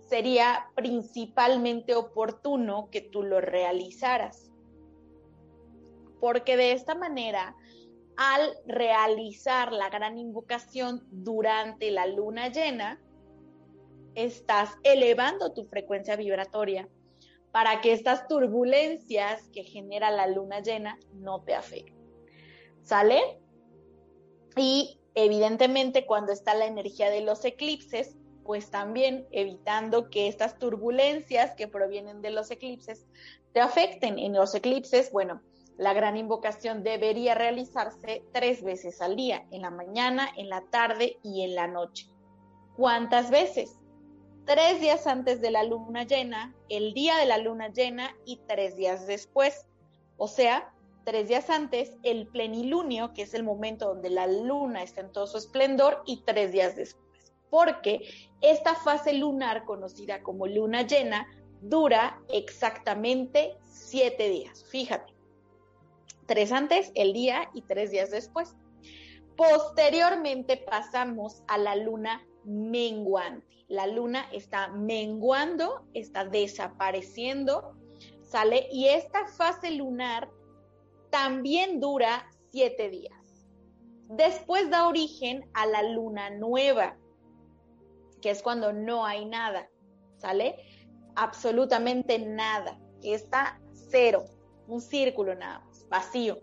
sería 0.00 0.66
principalmente 0.74 1.94
oportuno 1.94 2.88
que 2.90 3.00
tú 3.00 3.22
lo 3.22 3.40
realizaras. 3.40 4.50
Porque 6.20 6.56
de 6.56 6.72
esta 6.72 6.94
manera, 6.94 7.56
al 8.16 8.52
realizar 8.66 9.72
la 9.72 9.88
gran 9.88 10.18
invocación 10.18 11.06
durante 11.10 11.90
la 11.90 12.06
luna 12.06 12.48
llena, 12.48 13.00
estás 14.14 14.76
elevando 14.82 15.52
tu 15.52 15.64
frecuencia 15.66 16.16
vibratoria 16.16 16.88
para 17.52 17.80
que 17.80 17.92
estas 17.92 18.26
turbulencias 18.26 19.46
que 19.52 19.62
genera 19.62 20.10
la 20.10 20.26
luna 20.26 20.60
llena 20.60 20.98
no 21.14 21.42
te 21.42 21.54
afecten. 21.54 21.94
¿Sale? 22.82 23.20
Y 24.56 24.98
evidentemente 25.14 26.06
cuando 26.06 26.32
está 26.32 26.54
la 26.54 26.66
energía 26.66 27.10
de 27.10 27.20
los 27.20 27.44
eclipses, 27.44 28.16
pues 28.44 28.70
también 28.70 29.26
evitando 29.30 30.10
que 30.10 30.26
estas 30.26 30.58
turbulencias 30.58 31.54
que 31.54 31.68
provienen 31.68 32.22
de 32.22 32.30
los 32.30 32.50
eclipses 32.50 33.06
te 33.52 33.60
afecten. 33.60 34.18
En 34.18 34.32
los 34.32 34.54
eclipses, 34.54 35.12
bueno, 35.12 35.42
la 35.76 35.92
gran 35.92 36.16
invocación 36.16 36.82
debería 36.82 37.34
realizarse 37.34 38.24
tres 38.32 38.62
veces 38.62 39.00
al 39.00 39.16
día, 39.16 39.46
en 39.50 39.62
la 39.62 39.70
mañana, 39.70 40.28
en 40.36 40.48
la 40.48 40.62
tarde 40.70 41.18
y 41.22 41.42
en 41.42 41.54
la 41.54 41.66
noche. 41.66 42.08
¿Cuántas 42.76 43.30
veces? 43.30 43.78
Tres 44.44 44.80
días 44.80 45.06
antes 45.06 45.40
de 45.40 45.50
la 45.50 45.62
luna 45.62 46.04
llena, 46.04 46.54
el 46.68 46.94
día 46.94 47.16
de 47.16 47.26
la 47.26 47.38
luna 47.38 47.68
llena 47.68 48.16
y 48.24 48.38
tres 48.48 48.76
días 48.76 49.06
después. 49.06 49.66
O 50.16 50.28
sea, 50.28 50.72
tres 51.04 51.28
días 51.28 51.50
antes, 51.50 51.92
el 52.02 52.26
plenilunio, 52.26 53.12
que 53.12 53.22
es 53.22 53.34
el 53.34 53.44
momento 53.44 53.88
donde 53.88 54.10
la 54.10 54.26
luna 54.26 54.82
está 54.82 55.00
en 55.00 55.12
todo 55.12 55.26
su 55.26 55.38
esplendor, 55.38 56.02
y 56.06 56.22
tres 56.24 56.52
días 56.52 56.76
después. 56.76 57.32
Porque 57.50 58.00
esta 58.40 58.74
fase 58.74 59.12
lunar, 59.12 59.64
conocida 59.64 60.22
como 60.22 60.46
luna 60.46 60.82
llena, 60.82 61.26
dura 61.60 62.20
exactamente 62.28 63.56
siete 63.68 64.28
días. 64.28 64.64
Fíjate, 64.64 65.12
tres 66.26 66.50
antes, 66.50 66.90
el 66.94 67.12
día 67.12 67.50
y 67.52 67.62
tres 67.62 67.90
días 67.90 68.10
después. 68.10 68.56
Posteriormente 69.36 70.56
pasamos 70.56 71.42
a 71.46 71.58
la 71.58 71.76
luna 71.76 72.26
menguante. 72.44 73.46
La 73.68 73.86
luna 73.86 74.28
está 74.32 74.68
menguando, 74.68 75.86
está 75.94 76.24
desapareciendo, 76.24 77.74
¿sale? 78.22 78.68
Y 78.70 78.88
esta 78.88 79.26
fase 79.26 79.70
lunar 79.70 80.30
también 81.10 81.80
dura 81.80 82.26
siete 82.50 82.90
días. 82.90 83.16
Después 84.08 84.68
da 84.70 84.88
origen 84.88 85.48
a 85.54 85.66
la 85.66 85.82
luna 85.82 86.30
nueva, 86.30 86.96
que 88.20 88.30
es 88.30 88.42
cuando 88.42 88.72
no 88.72 89.06
hay 89.06 89.24
nada, 89.24 89.68
¿sale? 90.18 90.56
Absolutamente 91.14 92.18
nada. 92.18 92.78
Está 93.02 93.58
cero, 93.72 94.24
un 94.68 94.80
círculo 94.80 95.34
nada 95.34 95.60
más, 95.60 95.88
vacío. 95.88 96.40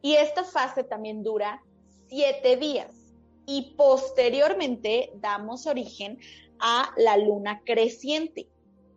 Y 0.00 0.14
esta 0.14 0.44
fase 0.44 0.84
también 0.84 1.22
dura 1.22 1.62
siete 2.08 2.56
días 2.56 3.05
y 3.46 3.74
posteriormente 3.76 5.12
damos 5.16 5.66
origen 5.66 6.18
a 6.58 6.92
la 6.96 7.16
luna 7.16 7.62
creciente. 7.64 8.48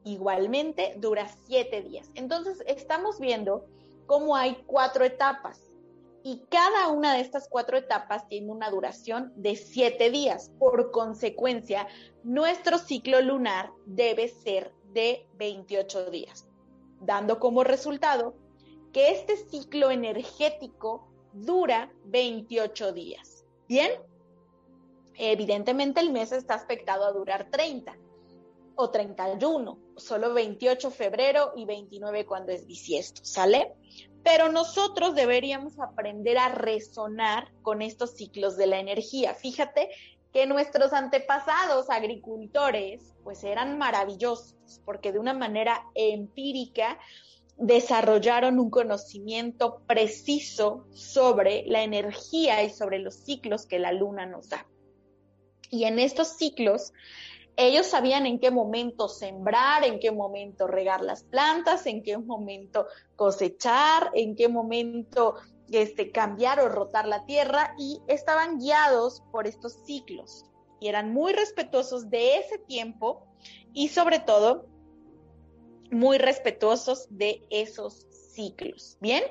Igualmente 0.04 0.96
dura 0.98 1.30
siete 1.46 1.82
días. 1.82 2.10
Entonces 2.16 2.64
estamos 2.68 3.20
viendo 3.20 3.66
cómo 4.08 4.36
hay 4.36 4.58
cuatro 4.66 5.06
etapas 5.06 5.70
y 6.24 6.42
cada 6.50 6.90
una 6.90 7.14
de 7.14 7.22
estas 7.22 7.48
cuatro 7.48 7.78
etapas 7.78 8.28
tiene 8.28 8.52
una 8.52 8.70
duración 8.70 9.32
de 9.36 9.56
siete 9.56 10.10
días. 10.10 10.52
Por 10.60 10.92
consecuencia, 10.92 11.88
nuestro 12.24 12.78
ciclo 12.78 13.22
lunar 13.22 13.72
debe 13.86 14.28
ser 14.28 14.74
de 14.94 15.28
28 15.36 16.10
días, 16.10 16.48
dando 17.00 17.40
como 17.40 17.64
resultado 17.64 18.34
que 18.92 19.12
este 19.12 19.38
ciclo 19.38 19.92
energético 19.92 21.08
dura 21.32 21.92
28 22.06 22.92
días. 22.92 23.46
Bien, 23.68 23.92
evidentemente 25.20 26.00
el 26.00 26.12
mes 26.12 26.32
está 26.32 26.56
expectado 26.56 27.06
a 27.06 27.12
durar 27.12 27.50
30 27.52 27.96
o 28.76 28.90
31, 28.90 29.78
solo 29.98 30.34
28 30.34 30.90
febrero 30.90 31.52
y 31.56 31.66
29 31.66 32.26
cuando 32.26 32.54
es 32.54 32.66
bisiesto, 32.66 33.26
¿sale? 33.26 33.74
Pero 34.24 34.50
nosotros 34.50 35.16
deberíamos 35.16 35.78
aprender 35.80 36.38
a 36.38 36.50
resonar 36.50 37.52
con 37.62 37.82
estos 37.82 38.16
ciclos 38.16 38.56
de 38.56 38.68
la 38.68 38.80
energía. 38.80 39.34
Fíjate 39.34 39.90
que 40.32 40.46
nuestros 40.46 40.94
antepasados 40.94 41.90
agricultores 41.90 43.14
pues 43.24 43.44
eran 43.44 43.78
maravillosos 43.78 44.56
porque 44.86 45.12
de 45.12 45.20
una 45.20 45.34
manera 45.34 45.84
empírica 45.94 46.98
desarrollaron 47.58 48.60
un 48.60 48.70
conocimiento 48.70 49.82
preciso 49.86 50.86
sobre 50.94 51.66
la 51.66 51.84
energía 51.84 52.64
y 52.64 52.70
sobre 52.70 53.00
los 53.00 53.16
ciclos 53.16 53.66
que 53.66 53.80
la 53.80 53.92
luna 53.92 54.26
nos 54.26 54.48
da. 54.48 54.66
Y 55.70 55.86
en 55.86 56.00
estos 56.00 56.30
ciclos 56.30 56.94
ellos 57.58 57.88
sabían 57.88 58.26
en 58.26 58.40
qué 58.40 58.52
momento 58.52 59.10
sembrar, 59.10 59.84
en 59.84 60.00
qué 60.00 60.12
momento 60.12 60.66
regar 60.66 61.02
las 61.02 61.24
plantas, 61.24 61.86
en 61.88 62.04
qué 62.04 62.18
momento 62.18 62.88
cosechar, 63.18 64.12
en 64.14 64.36
qué 64.36 64.48
momento 64.48 65.36
este, 65.72 66.12
cambiar 66.12 66.62
o 66.62 66.70
rotar 66.70 67.06
la 67.06 67.26
tierra 67.26 67.76
y 67.78 68.02
estaban 68.08 68.60
guiados 68.60 69.24
por 69.32 69.46
estos 69.46 69.74
ciclos 69.86 70.46
y 70.80 70.88
eran 70.88 71.14
muy 71.14 71.34
respetuosos 71.34 72.10
de 72.10 72.38
ese 72.38 72.58
tiempo 72.60 73.28
y 73.74 73.90
sobre 73.90 74.20
todo 74.20 74.68
muy 75.92 76.18
respetuosos 76.18 77.08
de 77.10 77.44
esos 77.50 78.08
ciclos. 78.34 78.98
Bien, 79.02 79.24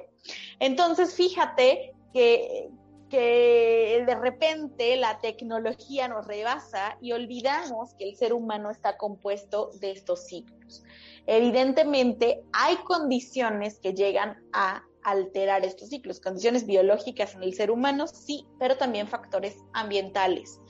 entonces 0.61 1.15
fíjate 1.15 1.95
que, 2.13 2.69
que 3.09 4.05
de 4.07 4.15
repente 4.15 4.97
la 4.97 5.19
tecnología 5.21 6.09
nos 6.09 6.27
rebasa 6.27 6.99
y 7.01 7.13
olvidamos 7.13 7.95
que 7.95 8.09
el 8.09 8.17
ser 8.17 8.33
humano 8.33 8.71
está 8.71 8.97
compuesto 8.97 9.71
de 9.81 9.93
estos 9.93 10.27
ciclos. 10.27 10.85
Evidentemente 11.27 12.43
hay 12.53 12.77
condiciones 12.77 13.79
que 13.81 13.95
llegan 13.95 14.43
a 14.53 14.83
alterar 15.03 15.65
estos 15.65 15.89
ciclos, 15.89 16.21
condiciones 16.21 16.67
biológicas 16.67 17.35
en 17.35 17.43
el 17.43 17.55
ser 17.55 17.71
humano, 17.71 18.07
sí, 18.07 18.47
pero 18.59 18.77
también 18.77 19.09
factores 19.09 19.57
ambientales 19.73 20.61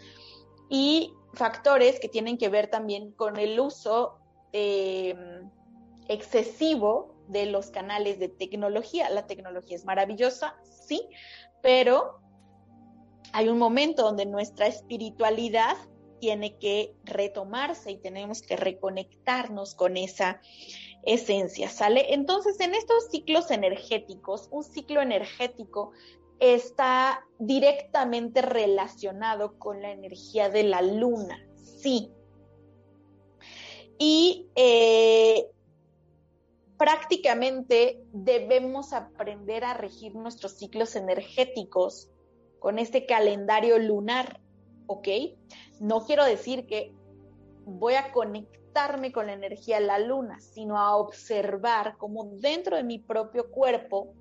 y 0.69 1.13
factores 1.35 1.99
que 2.01 2.09
tienen 2.09 2.39
que 2.39 2.49
ver 2.49 2.69
también 2.69 3.13
con 3.13 3.39
el 3.39 3.59
uso 3.59 4.19
eh, 4.53 5.15
excesivo 6.09 7.15
de 7.29 7.47
los 7.47 7.71
canales 7.71 8.19
de 8.19 8.29
tecnología. 8.29 9.11
La 9.11 9.27
tecnología 9.27 9.77
es 9.77 9.85
maravillosa, 9.85 10.57
sí, 10.65 11.09
pero 11.63 12.21
hay 13.33 13.49
un 13.49 13.59
momento 13.59 14.03
donde 14.03 14.27
nuestra 14.27 14.67
espiritualidad 14.67 15.77
tiene 16.21 16.57
que 16.59 16.95
retomarse 17.05 17.93
y 17.93 17.99
tenemos 17.99 18.43
que 18.43 18.57
reconectarnos 18.57 19.75
con 19.75 19.97
esa 19.97 20.41
esencia, 21.05 21.69
¿sale? 21.69 22.13
Entonces, 22.15 22.59
en 22.61 22.75
estos 22.75 23.09
ciclos 23.11 23.51
energéticos, 23.51 24.49
un 24.51 24.65
ciclo 24.65 25.01
energético 25.01 25.93
está 26.41 27.25
directamente 27.39 28.43
relacionado 28.43 29.59
con 29.59 29.83
la 29.83 29.93
energía 29.93 30.49
de 30.51 30.65
la 30.65 30.83
luna, 30.83 31.47
sí. 31.57 32.11
Y 33.99 34.47
eh, 34.55 35.47
prácticamente 36.77 38.01
debemos 38.13 38.93
aprender 38.93 39.65
a 39.65 39.75
regir 39.75 40.15
nuestros 40.15 40.53
ciclos 40.53 40.95
energéticos 40.95 42.11
con 42.59 42.79
este 42.79 43.07
calendario 43.07 43.79
lunar, 43.79 44.41
¿ok? 44.87 45.09
No 45.81 46.05
quiero 46.05 46.25
decir 46.25 46.67
que 46.67 46.93
voy 47.65 47.95
a 47.95 48.13
conectarme 48.13 49.13
con 49.13 49.27
la 49.27 49.33
energía 49.33 49.81
de 49.81 49.87
la 49.87 49.99
luna, 49.99 50.41
sino 50.41 50.79
a 50.79 50.97
observar 50.97 51.97
cómo 51.99 52.25
dentro 52.25 52.77
de 52.77 52.85
mi 52.85 52.99
propio 52.99 53.51
cuerpo, 53.51 54.15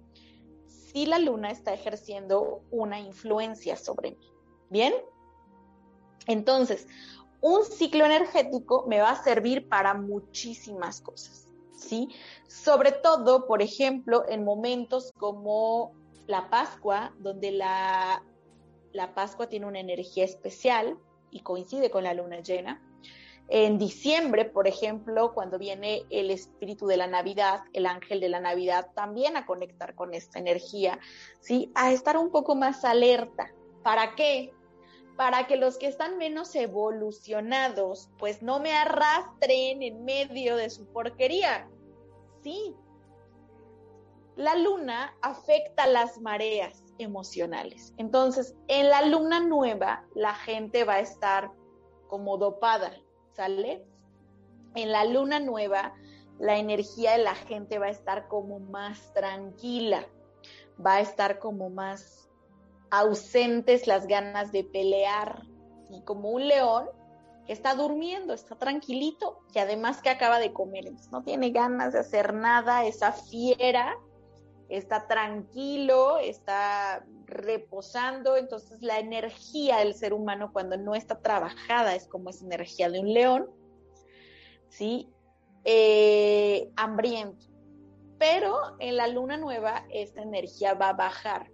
si 0.68 1.06
la 1.06 1.20
luna 1.20 1.52
está 1.52 1.74
ejerciendo 1.74 2.62
una 2.72 3.00
influencia 3.00 3.76
sobre 3.76 4.12
mí. 4.12 4.32
¿Bien? 4.70 4.94
Entonces, 6.28 6.88
un 7.40 7.64
ciclo 7.64 8.06
energético 8.06 8.86
me 8.88 9.00
va 9.00 9.12
a 9.12 9.24
servir 9.24 9.70
para 9.70 9.94
muchísimas 9.94 11.02
cosas, 11.02 11.48
¿sí? 11.72 12.10
Sobre 12.48 12.92
todo, 12.92 13.48
por 13.48 13.62
ejemplo, 13.62 14.26
en 14.28 14.44
momentos 14.44 15.14
como 15.18 15.94
la 16.28 16.50
Pascua, 16.50 17.14
donde 17.20 17.52
la, 17.52 18.24
la 18.94 19.16
Pascua 19.16 19.48
tiene 19.48 19.66
una 19.66 19.80
energía 19.80 20.26
especial 20.26 20.98
y 21.32 21.42
coincide 21.42 21.90
con 21.90 22.04
la 22.04 22.14
luna 22.14 22.42
llena. 22.42 22.84
En 23.50 23.78
diciembre, 23.78 24.44
por 24.44 24.68
ejemplo, 24.68 25.34
cuando 25.34 25.58
viene 25.58 26.04
el 26.10 26.32
espíritu 26.32 26.86
de 26.86 26.98
la 26.98 27.08
Navidad, 27.08 27.62
el 27.72 27.86
ángel 27.86 28.20
de 28.20 28.28
la 28.28 28.42
Navidad, 28.42 28.92
también 28.94 29.38
a 29.38 29.46
conectar 29.46 29.96
con 29.96 30.14
esta 30.14 30.38
energía, 30.40 31.00
¿sí? 31.40 31.72
A 31.74 31.94
estar 31.94 32.18
un 32.18 32.30
poco 32.30 32.56
más 32.56 32.84
alerta. 32.84 33.54
¿Para 33.84 34.16
qué? 34.16 34.54
Para 35.16 35.48
que 35.48 35.56
los 35.56 35.78
que 35.78 35.88
están 35.88 36.18
menos 36.18 36.54
evolucionados, 36.56 38.10
pues 38.20 38.42
no 38.42 38.60
me 38.60 38.74
arrastren 38.74 39.82
en 39.82 40.04
medio 40.04 40.58
de 40.58 40.70
su 40.70 40.86
porquería. 40.88 41.70
Sí, 42.44 42.76
la 44.38 44.56
luna 44.56 45.16
afecta 45.22 45.88
las 45.88 46.22
mareas 46.22 46.84
emocionales. 47.00 47.94
Entonces, 47.98 48.56
en 48.68 48.88
la 48.90 49.04
luna 49.04 49.40
nueva, 49.40 50.06
la 50.14 50.36
gente 50.36 50.84
va 50.84 50.96
a 50.96 51.00
estar 51.00 51.52
como 52.08 52.38
dopada, 52.38 52.94
¿sale? 53.34 53.84
En 54.76 54.92
la 54.92 55.06
luna 55.06 55.40
nueva, 55.40 55.96
la 56.40 56.58
energía 56.58 57.14
de 57.14 57.24
la 57.24 57.34
gente 57.34 57.80
va 57.80 57.88
a 57.88 57.92
estar 57.92 58.28
como 58.28 58.60
más 58.60 59.12
tranquila, 59.14 60.06
va 60.84 60.96
a 60.96 61.02
estar 61.02 61.40
como 61.40 61.72
más 61.72 62.30
ausentes 62.92 63.88
las 63.88 64.06
ganas 64.06 64.52
de 64.52 64.64
pelear 64.64 65.48
y 65.90 66.02
como 66.04 66.30
un 66.30 66.48
león 66.48 66.88
que 67.48 67.54
está 67.54 67.74
durmiendo, 67.74 68.34
está 68.34 68.56
tranquilito 68.56 69.40
y 69.52 69.58
además 69.58 70.02
que 70.04 70.12
acaba 70.12 70.38
de 70.38 70.54
comer, 70.54 70.92
no 71.12 71.24
tiene 71.24 71.50
ganas 71.50 71.94
de 71.94 72.00
hacer 72.00 72.36
nada, 72.36 72.86
esa 72.86 73.14
fiera 73.14 73.98
está 74.70 75.08
tranquilo, 75.08 76.18
está 76.18 77.06
reposando, 77.26 78.38
entonces 78.38 78.82
la 78.82 79.00
energía 79.00 79.78
del 79.78 79.94
ser 79.94 80.14
humano 80.14 80.52
cuando 80.54 80.78
no 80.78 80.96
está 80.96 81.22
trabajada 81.22 81.96
es 81.96 82.08
como 82.08 82.30
esa 82.30 82.46
energía 82.46 82.90
de 82.90 83.00
un 83.00 83.14
león, 83.14 83.50
¿sí? 84.70 85.10
Eh, 85.64 86.72
hambriento. 86.76 87.46
Pero 88.18 88.58
en 88.80 88.98
la 88.98 89.08
luna 89.08 89.38
nueva 89.38 89.86
esta 89.90 90.22
energía 90.22 90.74
va 90.74 90.90
a 90.90 90.94
bajar, 90.94 91.52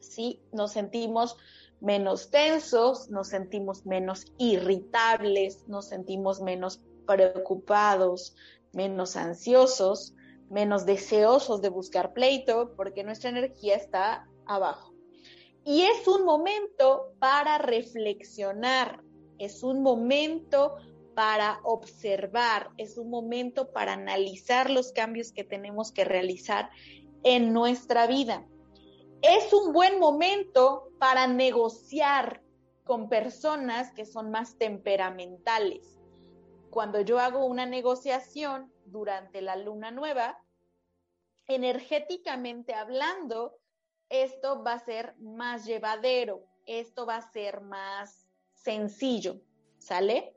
¿sí? 0.00 0.42
Nos 0.52 0.72
sentimos 0.72 1.36
menos 1.80 2.30
tensos, 2.30 3.10
nos 3.10 3.28
sentimos 3.28 3.84
menos 3.86 4.26
irritables, 4.38 5.68
nos 5.68 5.88
sentimos 5.88 6.40
menos 6.40 6.82
preocupados, 7.06 8.34
menos 8.72 9.16
ansiosos, 9.16 10.14
menos 10.50 10.86
deseosos 10.86 11.62
de 11.62 11.68
buscar 11.68 12.12
pleito 12.12 12.74
porque 12.76 13.04
nuestra 13.04 13.30
energía 13.30 13.76
está 13.76 14.28
abajo. 14.46 14.94
Y 15.64 15.82
es 15.82 16.06
un 16.06 16.24
momento 16.24 17.14
para 17.18 17.58
reflexionar, 17.58 19.02
es 19.38 19.62
un 19.62 19.82
momento 19.82 20.76
para 21.14 21.60
observar, 21.62 22.70
es 22.76 22.98
un 22.98 23.08
momento 23.08 23.72
para 23.72 23.94
analizar 23.94 24.68
los 24.68 24.92
cambios 24.92 25.32
que 25.32 25.44
tenemos 25.44 25.92
que 25.92 26.04
realizar 26.04 26.70
en 27.22 27.52
nuestra 27.52 28.06
vida. 28.06 28.46
Es 29.22 29.52
un 29.54 29.72
buen 29.72 29.98
momento 29.98 30.90
para 30.98 31.26
negociar 31.26 32.42
con 32.84 33.08
personas 33.08 33.90
que 33.92 34.04
son 34.04 34.30
más 34.30 34.58
temperamentales. 34.58 35.98
Cuando 36.68 37.00
yo 37.00 37.18
hago 37.18 37.46
una 37.46 37.64
negociación 37.64 38.73
durante 38.86 39.40
la 39.42 39.56
luna 39.56 39.90
nueva, 39.90 40.38
energéticamente 41.46 42.74
hablando, 42.74 43.58
esto 44.08 44.62
va 44.62 44.74
a 44.74 44.84
ser 44.84 45.16
más 45.18 45.64
llevadero, 45.64 46.44
esto 46.66 47.06
va 47.06 47.16
a 47.16 47.32
ser 47.32 47.60
más 47.60 48.26
sencillo, 48.52 49.40
¿sale? 49.78 50.36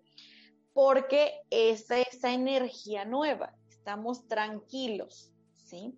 Porque 0.74 1.42
es 1.50 1.90
esa 1.92 2.34
energía 2.34 3.06
nueva, 3.06 3.56
estamos 3.70 4.28
tranquilos, 4.28 5.32
¿sí? 5.64 5.98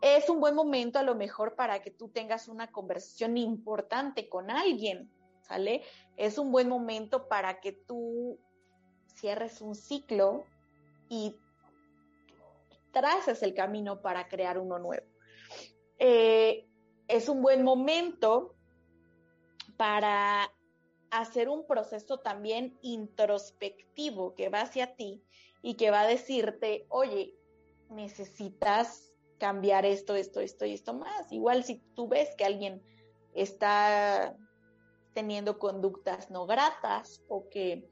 Es 0.00 0.28
un 0.28 0.40
buen 0.40 0.54
momento 0.54 0.98
a 0.98 1.02
lo 1.02 1.14
mejor 1.14 1.54
para 1.54 1.80
que 1.80 1.90
tú 1.90 2.08
tengas 2.08 2.48
una 2.48 2.70
conversación 2.70 3.36
importante 3.36 4.28
con 4.28 4.50
alguien, 4.50 5.10
¿sale? 5.42 5.82
Es 6.16 6.38
un 6.38 6.52
buen 6.52 6.68
momento 6.68 7.28
para 7.28 7.60
que 7.60 7.72
tú 7.72 8.38
cierres 9.14 9.60
un 9.60 9.74
ciclo 9.74 10.44
y 11.08 11.36
traces 12.94 13.42
el 13.42 13.52
camino 13.52 14.00
para 14.00 14.28
crear 14.28 14.58
uno 14.58 14.78
nuevo. 14.78 15.06
Eh, 15.98 16.66
es 17.08 17.28
un 17.28 17.42
buen 17.42 17.62
momento 17.62 18.54
para 19.76 20.50
hacer 21.10 21.50
un 21.50 21.66
proceso 21.66 22.20
también 22.20 22.78
introspectivo 22.80 24.34
que 24.34 24.48
va 24.48 24.62
hacia 24.62 24.96
ti 24.96 25.22
y 25.60 25.74
que 25.74 25.90
va 25.90 26.00
a 26.00 26.06
decirte, 26.06 26.86
oye, 26.88 27.34
necesitas 27.90 29.12
cambiar 29.38 29.84
esto, 29.84 30.14
esto, 30.14 30.40
esto 30.40 30.64
y 30.64 30.72
esto 30.72 30.94
más. 30.94 31.30
Igual 31.30 31.64
si 31.64 31.76
tú 31.94 32.08
ves 32.08 32.34
que 32.36 32.44
alguien 32.44 32.82
está 33.34 34.36
teniendo 35.12 35.58
conductas 35.58 36.30
no 36.30 36.46
gratas 36.46 37.22
o 37.28 37.48
que 37.48 37.88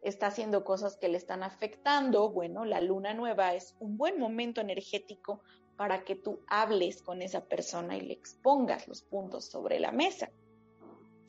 está 0.00 0.28
haciendo 0.28 0.64
cosas 0.64 0.96
que 0.96 1.08
le 1.08 1.18
están 1.18 1.42
afectando, 1.42 2.30
bueno, 2.30 2.64
la 2.64 2.80
luna 2.80 3.14
nueva 3.14 3.54
es 3.54 3.76
un 3.80 3.96
buen 3.96 4.18
momento 4.18 4.60
energético 4.60 5.42
para 5.76 6.04
que 6.04 6.14
tú 6.14 6.40
hables 6.46 7.02
con 7.02 7.22
esa 7.22 7.44
persona 7.44 7.96
y 7.96 8.02
le 8.02 8.12
expongas 8.12 8.88
los 8.88 9.02
puntos 9.02 9.46
sobre 9.46 9.80
la 9.80 9.92
mesa. 9.92 10.30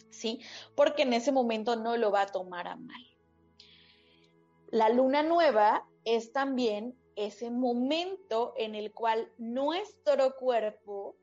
¿Sí? 0.10 0.42
Porque 0.76 1.04
en 1.04 1.14
ese 1.14 1.32
momento 1.32 1.76
no 1.76 1.96
lo 1.96 2.12
va 2.12 2.24
a 2.24 2.28
tomar 2.28 2.68
a 2.68 2.76
mal. 2.76 3.02
La 4.70 4.90
luna 4.90 5.24
nueva 5.24 5.88
es 6.04 6.32
también 6.32 6.98
ese 7.16 7.50
momento 7.50 8.54
en 8.58 8.76
el 8.76 8.94
cual 8.94 9.32
nuestro 9.38 10.36
cuerpo 10.36 11.16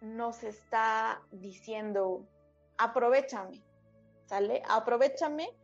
nos 0.00 0.42
está 0.42 1.22
diciendo, 1.30 2.26
aprovechame, 2.76 3.62
¿sale? 4.26 4.62
Aprovechame. 4.68 5.61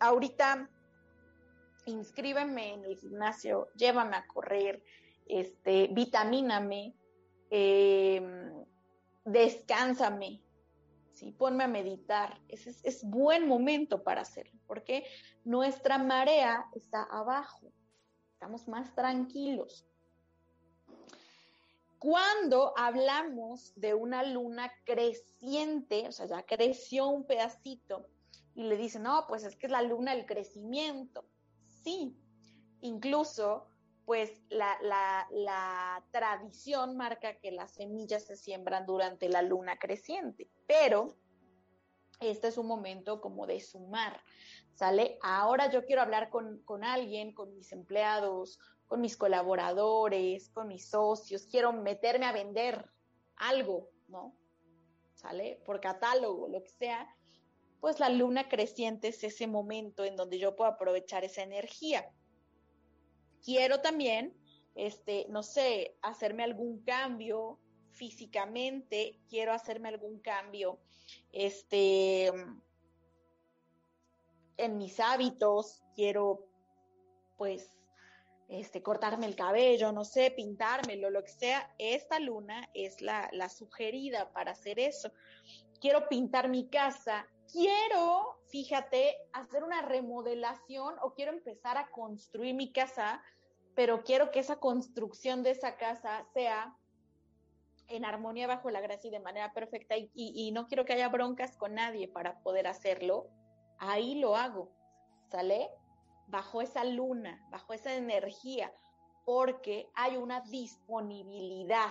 Ahorita 0.00 0.68
inscríbeme 1.86 2.74
en 2.74 2.84
el 2.84 2.96
gimnasio, 2.96 3.68
llévame 3.74 4.16
a 4.16 4.26
correr, 4.26 4.82
este, 5.26 5.88
vitamíname, 5.88 6.94
eh, 7.50 8.52
descánsame, 9.24 10.42
¿sí? 11.12 11.32
ponme 11.32 11.64
a 11.64 11.68
meditar. 11.68 12.40
Ese 12.48 12.70
es, 12.70 12.84
es, 12.84 13.04
buen 13.04 13.46
momento 13.46 14.02
para 14.02 14.22
hacerlo, 14.22 14.58
porque 14.66 15.06
nuestra 15.44 15.98
marea 15.98 16.66
está 16.74 17.04
abajo, 17.04 17.72
estamos 18.32 18.68
más 18.68 18.94
tranquilos. 18.94 19.86
Cuando 21.98 22.74
hablamos 22.76 23.72
de 23.74 23.94
una 23.94 24.22
luna 24.22 24.72
creciente, 24.84 26.06
o 26.06 26.12
sea, 26.12 26.26
ya 26.26 26.44
creció 26.44 27.08
un 27.08 27.24
pedacito, 27.24 28.08
y 28.54 28.64
le 28.64 28.76
dicen, 28.76 29.02
no, 29.04 29.26
pues 29.28 29.44
es 29.44 29.56
que 29.56 29.66
es 29.66 29.72
la 29.72 29.82
luna 29.82 30.14
del 30.14 30.26
crecimiento. 30.26 31.24
Sí, 31.66 32.16
incluso, 32.80 33.66
pues 34.04 34.42
la, 34.48 34.76
la, 34.82 35.26
la 35.30 36.04
tradición 36.10 36.96
marca 36.96 37.38
que 37.38 37.52
las 37.52 37.72
semillas 37.72 38.24
se 38.24 38.36
siembran 38.36 38.86
durante 38.86 39.28
la 39.28 39.42
luna 39.42 39.78
creciente, 39.78 40.50
pero 40.66 41.16
este 42.20 42.48
es 42.48 42.58
un 42.58 42.66
momento 42.66 43.20
como 43.20 43.46
de 43.46 43.60
sumar, 43.60 44.20
¿sale? 44.74 45.18
Ahora 45.22 45.70
yo 45.70 45.84
quiero 45.84 46.02
hablar 46.02 46.30
con, 46.30 46.62
con 46.64 46.84
alguien, 46.84 47.32
con 47.32 47.54
mis 47.54 47.70
empleados, 47.72 48.58
con 48.86 49.00
mis 49.00 49.16
colaboradores, 49.16 50.48
con 50.50 50.68
mis 50.68 50.88
socios, 50.88 51.46
quiero 51.46 51.72
meterme 51.72 52.26
a 52.26 52.32
vender 52.32 52.90
algo, 53.36 53.90
¿no? 54.08 54.34
¿Sale? 55.14 55.62
Por 55.64 55.80
catálogo, 55.80 56.48
lo 56.48 56.62
que 56.62 56.70
sea, 56.70 57.06
pues 57.80 58.00
la 58.00 58.08
luna 58.08 58.48
creciente 58.48 59.08
es 59.08 59.22
ese 59.22 59.46
momento 59.46 60.04
en 60.04 60.16
donde 60.16 60.38
yo 60.38 60.56
puedo 60.56 60.70
aprovechar 60.70 61.24
esa 61.24 61.42
energía. 61.42 62.10
Quiero 63.44 63.80
también, 63.80 64.34
este, 64.74 65.26
no 65.28 65.42
sé, 65.42 65.96
hacerme 66.02 66.44
algún 66.44 66.82
cambio 66.82 67.58
físicamente, 67.92 69.18
quiero 69.28 69.52
hacerme 69.52 69.88
algún 69.88 70.20
cambio, 70.20 70.78
este, 71.32 72.30
en 74.56 74.76
mis 74.76 75.00
hábitos, 75.00 75.82
quiero, 75.94 76.46
pues, 77.36 77.78
este, 78.48 78.82
cortarme 78.82 79.26
el 79.26 79.36
cabello, 79.36 79.92
no 79.92 80.04
sé, 80.04 80.30
pintármelo, 80.30 81.10
lo 81.10 81.22
que 81.22 81.30
sea, 81.30 81.74
esta 81.78 82.18
luna 82.18 82.68
es 82.74 83.02
la, 83.02 83.28
la 83.32 83.48
sugerida 83.48 84.32
para 84.32 84.52
hacer 84.52 84.78
eso. 84.78 85.12
Quiero 85.80 86.08
pintar 86.08 86.48
mi 86.48 86.68
casa, 86.68 87.28
quiero, 87.50 88.38
fíjate, 88.48 89.16
hacer 89.32 89.64
una 89.64 89.82
remodelación 89.82 90.94
o 91.02 91.14
quiero 91.14 91.32
empezar 91.32 91.76
a 91.76 91.90
construir 91.90 92.54
mi 92.54 92.72
casa, 92.72 93.22
pero 93.74 94.02
quiero 94.02 94.30
que 94.30 94.40
esa 94.40 94.60
construcción 94.60 95.42
de 95.42 95.50
esa 95.50 95.76
casa 95.76 96.24
sea 96.32 96.76
en 97.88 98.04
armonía 98.04 98.46
bajo 98.46 98.70
la 98.70 98.80
gracia 98.80 99.08
y 99.08 99.12
de 99.12 99.20
manera 99.20 99.52
perfecta 99.52 99.96
y, 99.96 100.10
y, 100.14 100.52
no 100.52 100.66
quiero 100.66 100.84
que 100.84 100.92
haya 100.92 101.08
broncas 101.08 101.56
con 101.56 101.74
nadie 101.74 102.06
para 102.06 102.40
poder 102.40 102.66
hacerlo, 102.66 103.28
ahí 103.78 104.16
lo 104.16 104.36
hago, 104.36 104.70
¿sale? 105.30 105.70
bajo 106.28 106.60
esa 106.60 106.84
luna, 106.84 107.44
bajo 107.50 107.72
esa 107.72 107.94
energía, 107.94 108.72
porque 109.24 109.90
hay 109.94 110.16
una 110.16 110.40
disponibilidad, 110.42 111.90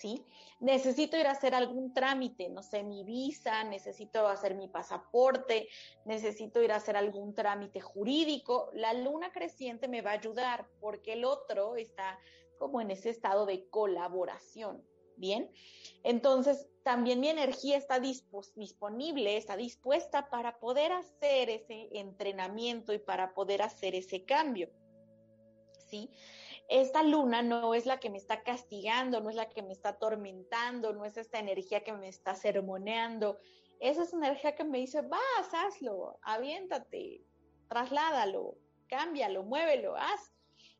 ¿sí? 0.00 0.24
Necesito 0.60 1.18
ir 1.18 1.26
a 1.26 1.32
hacer 1.32 1.54
algún 1.54 1.92
trámite, 1.92 2.48
no 2.48 2.62
sé, 2.62 2.82
mi 2.82 3.04
visa, 3.04 3.64
necesito 3.64 4.26
hacer 4.26 4.54
mi 4.54 4.66
pasaporte, 4.66 5.68
necesito 6.06 6.62
ir 6.62 6.72
a 6.72 6.76
hacer 6.76 6.96
algún 6.96 7.34
trámite 7.34 7.80
jurídico. 7.80 8.70
La 8.72 8.94
luna 8.94 9.30
creciente 9.30 9.88
me 9.88 10.00
va 10.00 10.12
a 10.12 10.14
ayudar 10.14 10.66
porque 10.80 11.12
el 11.12 11.24
otro 11.24 11.76
está 11.76 12.18
como 12.58 12.80
en 12.80 12.90
ese 12.90 13.10
estado 13.10 13.44
de 13.44 13.68
colaboración. 13.68 14.82
Bien, 15.16 15.50
entonces 16.02 16.66
también 16.82 17.20
mi 17.20 17.28
energía 17.28 17.76
está 17.76 18.00
disponible, 18.00 19.36
está 19.36 19.54
dispuesta 19.54 20.30
para 20.30 20.58
poder 20.60 20.92
hacer 20.92 21.50
ese 21.50 21.90
entrenamiento 21.92 22.94
y 22.94 22.98
para 22.98 23.34
poder 23.34 23.60
hacer 23.60 23.94
ese 23.94 24.24
cambio. 24.24 24.70
¿Sí? 25.90 26.10
Esta 26.70 27.02
luna 27.02 27.42
no 27.42 27.74
es 27.74 27.84
la 27.84 27.98
que 27.98 28.10
me 28.10 28.16
está 28.16 28.44
castigando, 28.44 29.20
no 29.20 29.28
es 29.28 29.34
la 29.34 29.48
que 29.48 29.60
me 29.60 29.72
está 29.72 29.88
atormentando, 29.88 30.92
no 30.92 31.04
es 31.04 31.16
esta 31.16 31.40
energía 31.40 31.82
que 31.82 31.92
me 31.92 32.06
está 32.06 32.36
sermoneando. 32.36 33.38
Esa 33.80 34.04
es 34.04 34.12
energía 34.12 34.54
que 34.54 34.62
me 34.62 34.78
dice, 34.78 35.02
vas, 35.02 35.52
hazlo, 35.52 36.20
aviéntate, 36.22 37.24
trasládalo, 37.68 38.56
cámbialo, 38.86 39.42
muévelo, 39.42 39.96
haz, 39.96 40.32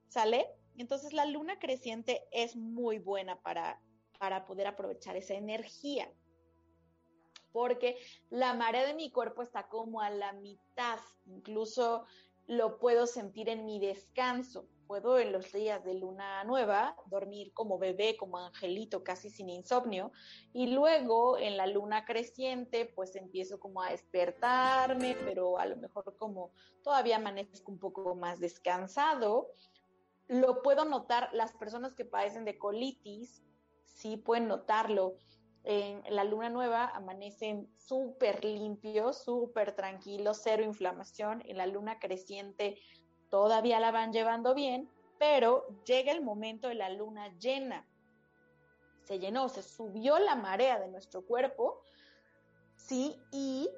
¿sale? 0.07 0.47
Entonces 0.79 1.13
la 1.13 1.25
luna 1.25 1.59
creciente 1.59 2.25
es 2.31 2.55
muy 2.55 3.01
buena 3.01 3.43
para, 3.43 3.83
para 4.21 4.47
poder 4.47 4.69
aprovechar 4.69 5.17
esa 5.17 5.35
energía. 5.35 6.09
Porque 7.51 7.99
la 8.29 8.55
marea 8.55 8.87
de 8.87 8.95
mi 8.95 9.11
cuerpo 9.11 9.43
está 9.43 9.67
como 9.67 10.01
a 10.01 10.11
la 10.11 10.35
mitad, 10.35 11.01
incluso 11.27 12.05
lo 12.47 12.79
puedo 12.79 13.09
sentir 13.09 13.49
en 13.49 13.65
mi 13.65 13.81
descanso. 13.81 14.69
Puedo 14.91 15.21
en 15.21 15.31
los 15.31 15.53
días 15.53 15.85
de 15.85 15.95
luna 15.95 16.43
nueva 16.43 16.97
dormir 17.07 17.53
como 17.55 17.79
bebé, 17.79 18.17
como 18.17 18.39
angelito, 18.39 19.05
casi 19.05 19.31
sin 19.31 19.49
insomnio. 19.49 20.11
Y 20.53 20.67
luego 20.67 21.39
en 21.39 21.57
la 21.57 21.69
luna 21.69 22.05
creciente, 22.05 22.87
pues 22.87 23.15
empiezo 23.15 23.61
como 23.61 23.83
a 23.83 23.93
despertarme, 23.93 25.17
pero 25.25 25.61
a 25.61 25.67
lo 25.67 25.77
mejor 25.77 26.17
como 26.17 26.51
todavía 26.83 27.19
amanezco 27.19 27.71
un 27.71 27.79
poco 27.79 28.17
más 28.17 28.41
descansado. 28.41 29.53
Lo 30.27 30.61
puedo 30.61 30.85
notar 30.85 31.29
las 31.35 31.53
personas 31.53 31.95
que 31.95 32.05
padecen 32.05 32.45
de 32.45 32.59
colitis, 32.59 33.45
sí 33.85 34.17
pueden 34.17 34.49
notarlo. 34.49 35.21
En 35.63 36.03
la 36.09 36.25
luna 36.25 36.49
nueva 36.49 36.87
amanecen 36.87 37.71
súper 37.77 38.45
limpios, 38.45 39.23
súper 39.23 39.77
tranquilos, 39.77 40.41
cero 40.43 40.65
inflamación. 40.65 41.43
En 41.47 41.59
la 41.59 41.69
luna 41.69 42.01
creciente 42.01 42.81
todavía 43.31 43.81
la 43.81 43.93
van 43.93 44.13
llevando 44.13 44.55
bien, 44.55 44.91
pero 45.19 45.67
llega 45.85 46.13
el 46.13 46.23
momento 46.23 46.69
de 46.69 46.75
la 46.75 46.91
luna 46.91 47.29
llena. 47.39 47.87
se 49.05 49.19
llenó, 49.19 49.49
se 49.49 49.63
subió 49.63 50.19
la 50.19 50.37
marea 50.37 50.79
de 50.79 50.89
nuestro 50.89 51.27
cuerpo, 51.27 51.83
¿sí? 52.77 53.17
Y 53.33 53.69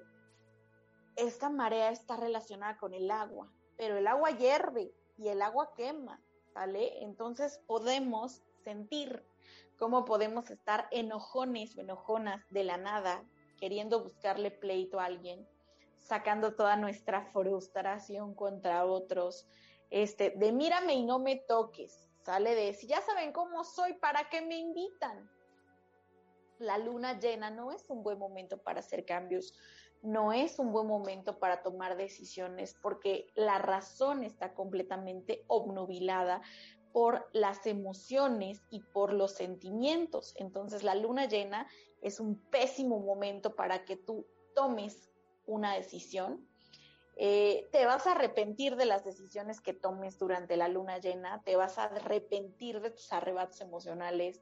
esta 1.17 1.49
marea 1.49 1.91
está 1.91 2.17
relacionada 2.17 2.77
con 2.77 2.93
el 2.93 3.11
agua, 3.11 3.51
pero 3.77 3.97
el 3.97 4.07
agua 4.07 4.31
hierve 4.31 4.93
y 5.17 5.29
el 5.29 5.41
agua 5.41 5.73
quema, 5.75 6.21
¿vale? 6.55 7.03
Entonces 7.03 7.61
podemos 7.67 8.43
sentir 8.63 9.25
cómo 9.79 10.05
podemos 10.05 10.51
estar 10.51 10.87
enojones 10.91 11.77
o 11.77 11.81
enojonas 11.81 12.45
de 12.51 12.65
la 12.65 12.77
nada, 12.77 13.25
queriendo 13.59 14.03
buscarle 14.03 14.51
pleito 14.51 15.01
a 15.01 15.07
alguien, 15.07 15.49
sacando 16.03 16.55
toda 16.55 16.77
nuestra 16.77 17.25
frustración 17.33 18.35
contra 18.35 18.85
otros, 18.85 19.49
este, 19.91 20.31
de 20.31 20.53
mírame 20.53 20.95
y 20.95 21.05
no 21.05 21.19
me 21.19 21.37
toques, 21.37 22.09
sale 22.25 22.55
de 22.55 22.75
si 22.75 22.87
ya 22.87 23.01
saben 23.01 23.33
cómo 23.33 23.65
soy, 23.65 23.95
¿para 23.95 24.29
qué 24.29 24.41
me 24.41 24.57
invitan? 24.57 25.31
La 26.59 26.79
luna 26.79 27.19
llena 27.19 27.51
no 27.51 27.73
es 27.73 27.89
un 27.89 28.03
buen 28.03 28.19
momento 28.19 28.63
para 28.63 28.81
hacer 28.81 29.05
cambios, 29.05 29.55
no 30.03 30.33
es 30.33 30.59
un 30.59 30.73
buen 30.73 30.87
momento 30.87 31.39
para 31.39 31.63
tomar 31.63 31.97
decisiones 31.97 32.75
porque 32.83 33.29
la 33.35 33.59
razón 33.59 34.25
está 34.25 34.55
completamente 34.55 35.45
obnubilada 35.47 36.43
por 36.93 37.29
las 37.33 37.67
emociones 37.67 38.63
y 38.71 38.81
por 38.81 39.13
los 39.13 39.33
sentimientos. 39.33 40.35
Entonces 40.37 40.83
la 40.83 40.95
luna 40.95 41.27
llena 41.27 41.67
es 42.03 42.21
un 42.21 42.37
pésimo 42.51 42.99
momento 42.99 43.55
para 43.55 43.85
que 43.85 43.97
tú 43.97 44.27
tomes 44.55 45.12
una 45.47 45.75
decisión. 45.75 46.47
Eh, 47.17 47.69
te 47.73 47.85
vas 47.85 48.07
a 48.07 48.13
arrepentir 48.13 48.77
de 48.77 48.87
las 48.87 49.05
decisiones 49.05 49.61
que 49.61 49.75
tomes 49.75 50.19
durante 50.19 50.57
la 50.57 50.69
luna 50.69 50.99
llena, 50.99 51.43
te 51.45 51.57
vas 51.57 51.79
a 51.79 51.85
arrepentir 51.85 52.81
de 52.81 52.91
tus 52.91 53.13
arrebatos 53.13 53.61
emocionales. 53.61 54.41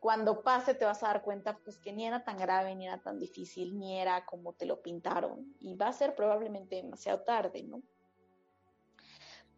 Cuando 0.00 0.42
pase 0.42 0.74
te 0.74 0.84
vas 0.84 1.02
a 1.04 1.08
dar 1.08 1.22
cuenta 1.22 1.58
pues 1.58 1.78
que 1.78 1.92
ni 1.92 2.04
era 2.04 2.24
tan 2.24 2.36
grave, 2.36 2.74
ni 2.74 2.88
era 2.88 3.00
tan 3.00 3.20
difícil, 3.20 3.78
ni 3.78 4.00
era 4.00 4.26
como 4.26 4.52
te 4.52 4.66
lo 4.66 4.82
pintaron 4.82 5.54
y 5.60 5.76
va 5.76 5.88
a 5.88 5.92
ser 5.92 6.16
probablemente 6.16 6.76
demasiado 6.76 7.20
tarde, 7.20 7.62
¿no? 7.62 7.82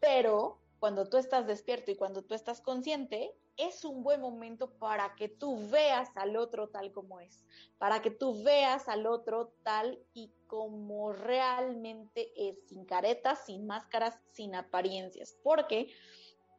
Pero 0.00 0.60
cuando 0.78 1.08
tú 1.08 1.16
estás 1.16 1.46
despierto 1.46 1.90
y 1.90 1.96
cuando 1.96 2.22
tú 2.22 2.34
estás 2.34 2.60
consciente, 2.60 3.34
es 3.57 3.85
un 3.85 4.03
buen 4.03 4.21
momento 4.21 4.71
para 4.79 5.14
que 5.14 5.29
tú 5.29 5.69
veas 5.71 6.17
al 6.17 6.37
otro 6.37 6.69
tal 6.69 6.93
como 6.93 7.21
es, 7.21 7.45
para 7.79 8.03
que 8.03 8.11
tú 8.11 8.43
veas 8.43 8.88
al 8.88 9.07
otro 9.07 9.53
tal 9.62 9.99
y 10.12 10.33
como 10.47 11.12
realmente 11.12 12.33
es, 12.37 12.69
sin 12.69 12.85
caretas, 12.85 13.45
sin 13.47 13.67
máscaras, 13.67 14.19
sin 14.33 14.55
apariencias, 14.55 15.37
porque 15.43 15.93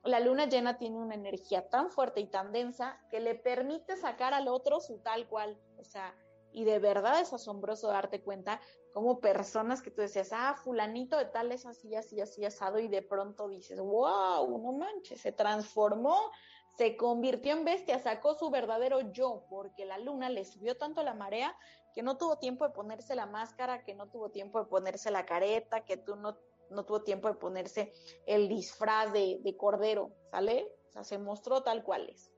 la 0.04 0.20
luna 0.20 0.46
llena 0.46 0.78
tiene 0.78 0.98
una 0.98 1.16
energía 1.16 1.68
tan 1.70 1.90
fuerte 1.90 2.22
y 2.22 2.28
tan 2.28 2.52
densa 2.52 3.00
que 3.10 3.20
le 3.20 3.36
permite 3.36 3.98
sacar 3.98 4.34
al 4.34 4.48
otro 4.48 4.80
su 4.80 5.00
tal 5.00 5.28
cual, 5.28 5.60
o 5.78 5.84
sea, 5.84 6.16
y 6.52 6.64
de 6.64 6.80
verdad 6.80 7.20
es 7.20 7.34
asombroso 7.34 7.90
darte 7.90 8.22
cuenta 8.22 8.62
como 8.94 9.20
personas 9.20 9.82
que 9.82 9.92
tú 9.92 10.02
decías, 10.02 10.30
ah, 10.32 10.56
fulanito 10.56 11.18
de 11.18 11.26
tal 11.26 11.52
es 11.52 11.66
así, 11.66 11.94
así, 11.96 12.22
así, 12.22 12.46
asado, 12.46 12.80
y 12.80 12.88
de 12.88 13.02
pronto 13.02 13.50
dices, 13.50 13.78
wow, 13.78 14.58
no 14.58 14.72
manches, 14.72 15.20
se 15.20 15.34
transformó, 15.34 16.32
se 16.78 16.98
convirtió 16.98 17.54
en 17.54 17.64
bestia, 17.64 18.00
sacó 18.00 18.36
su 18.36 18.50
verdadero 18.50 19.12
yo, 19.12 19.46
porque 19.50 19.86
la 19.86 19.98
luna 19.98 20.30
le 20.30 20.44
subió 20.44 20.78
tanto 20.78 21.04
la 21.04 21.14
marea 21.14 21.58
que 21.94 22.04
no 22.04 22.18
tuvo 22.18 22.38
tiempo 22.38 22.66
de 22.66 22.74
ponerse 22.74 23.16
la 23.16 23.26
máscara, 23.26 23.84
que 23.84 23.96
no 23.96 24.10
tuvo 24.10 24.30
tiempo 24.30 24.60
de 24.60 24.66
ponerse 24.66 25.12
la 25.12 25.26
careta, 25.26 25.86
que 25.86 25.96
tú 25.96 26.16
no, 26.18 26.38
no 26.70 26.86
tuvo 26.86 27.04
tiempo 27.04 27.30
de 27.30 27.36
ponerse 27.36 27.94
el 28.26 28.50
disfraz 28.50 29.14
de, 29.14 29.40
de 29.42 29.56
cordero, 29.56 30.12
¿sale? 30.32 30.70
O 30.90 30.92
sea, 30.92 31.04
se 31.06 31.18
mostró 31.18 31.64
tal 31.64 31.84
cual 31.84 32.10
es. 32.10 32.32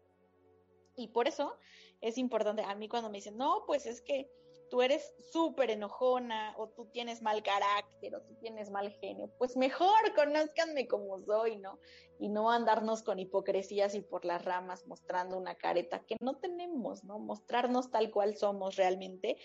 Y 0.95 1.07
por 1.07 1.27
eso 1.27 1.57
es 2.01 2.17
importante, 2.19 2.61
a 2.63 2.75
mí 2.75 2.87
cuando 2.87 3.09
me 3.09 3.17
dicen, 3.17 3.37
no, 3.37 3.63
pues 3.65 3.87
es 3.87 4.01
que 4.01 4.31
tú 4.69 4.81
eres 4.81 5.13
súper 5.31 5.71
enojona 5.71 6.55
o 6.57 6.69
tú 6.69 6.85
tienes 6.85 7.21
mal 7.21 7.43
carácter 7.43 8.15
o 8.15 8.21
tú 8.21 8.35
tienes 8.35 8.69
mal 8.69 8.91
genio, 8.91 9.31
pues 9.37 9.57
mejor 9.57 9.87
conózcanme 10.15 10.87
como 10.87 11.19
soy, 11.21 11.57
¿no? 11.57 11.79
Y 12.19 12.29
no 12.29 12.51
andarnos 12.51 13.03
con 13.03 13.19
hipocresías 13.19 13.93
y 13.95 14.01
por 14.01 14.25
las 14.25 14.43
ramas 14.43 14.87
mostrando 14.87 15.37
una 15.37 15.55
careta 15.55 16.03
que 16.05 16.15
no 16.19 16.37
tenemos, 16.37 17.03
¿no? 17.03 17.19
Mostrarnos 17.19 17.91
tal 17.91 18.11
cual 18.11 18.35
somos 18.35 18.75
realmente. 18.75 19.37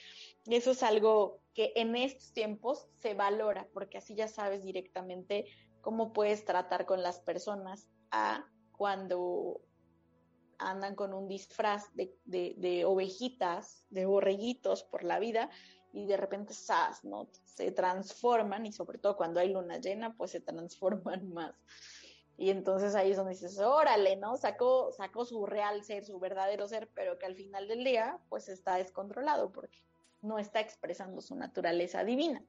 Eso 0.46 0.70
es 0.70 0.82
algo 0.82 1.40
que 1.54 1.72
en 1.76 1.96
estos 1.96 2.32
tiempos 2.32 2.88
se 3.00 3.14
valora 3.14 3.68
porque 3.74 3.98
así 3.98 4.14
ya 4.14 4.28
sabes 4.28 4.64
directamente 4.64 5.46
cómo 5.82 6.12
puedes 6.12 6.44
tratar 6.44 6.86
con 6.86 7.02
las 7.02 7.20
personas 7.20 7.88
a 8.10 8.46
cuando 8.72 9.60
andan 10.70 10.94
con 10.94 11.12
un 11.14 11.28
disfraz 11.28 11.90
de, 11.94 12.84
ovejitas, 12.84 13.84
de 13.90 14.06
borreguitos 14.06 14.84
por 14.84 15.04
la 15.04 15.18
vida 15.18 15.50
y 15.92 16.06
de 16.06 16.16
repente 16.16 16.54
¡zas! 16.54 17.04
¿no? 17.04 17.28
Se 17.44 17.70
transforman 17.72 18.66
y 18.66 18.72
sobre 18.72 18.98
todo 18.98 19.16
cuando 19.16 19.40
hay 19.40 19.52
luna 19.52 19.78
llena, 19.78 20.14
pues 20.16 20.30
se 20.30 20.40
transforman 20.40 21.28
más. 21.34 21.54
Y 22.38 22.50
entonces 22.50 22.94
ahí 22.94 23.10
es 23.10 23.16
donde 23.16 23.34
dices, 23.34 23.58
órale, 23.58 24.16
¿no? 24.16 24.36
Sacó, 24.36 24.90
sacó 24.92 25.24
su 25.24 25.46
real 25.46 25.84
ser, 25.84 26.04
su 26.04 26.18
verdadero 26.18 26.66
ser, 26.66 26.88
pero 26.94 27.18
que 27.18 27.26
al 27.26 27.36
final 27.36 27.68
del 27.68 27.84
día, 27.84 28.18
pues 28.28 28.48
está 28.48 28.76
descontrolado 28.76 29.52
porque 29.52 29.78
no 30.22 30.38
está 30.38 30.60
expresando 30.60 31.20
su 31.20 31.36
naturaleza 31.36 32.04
divina. 32.04 32.42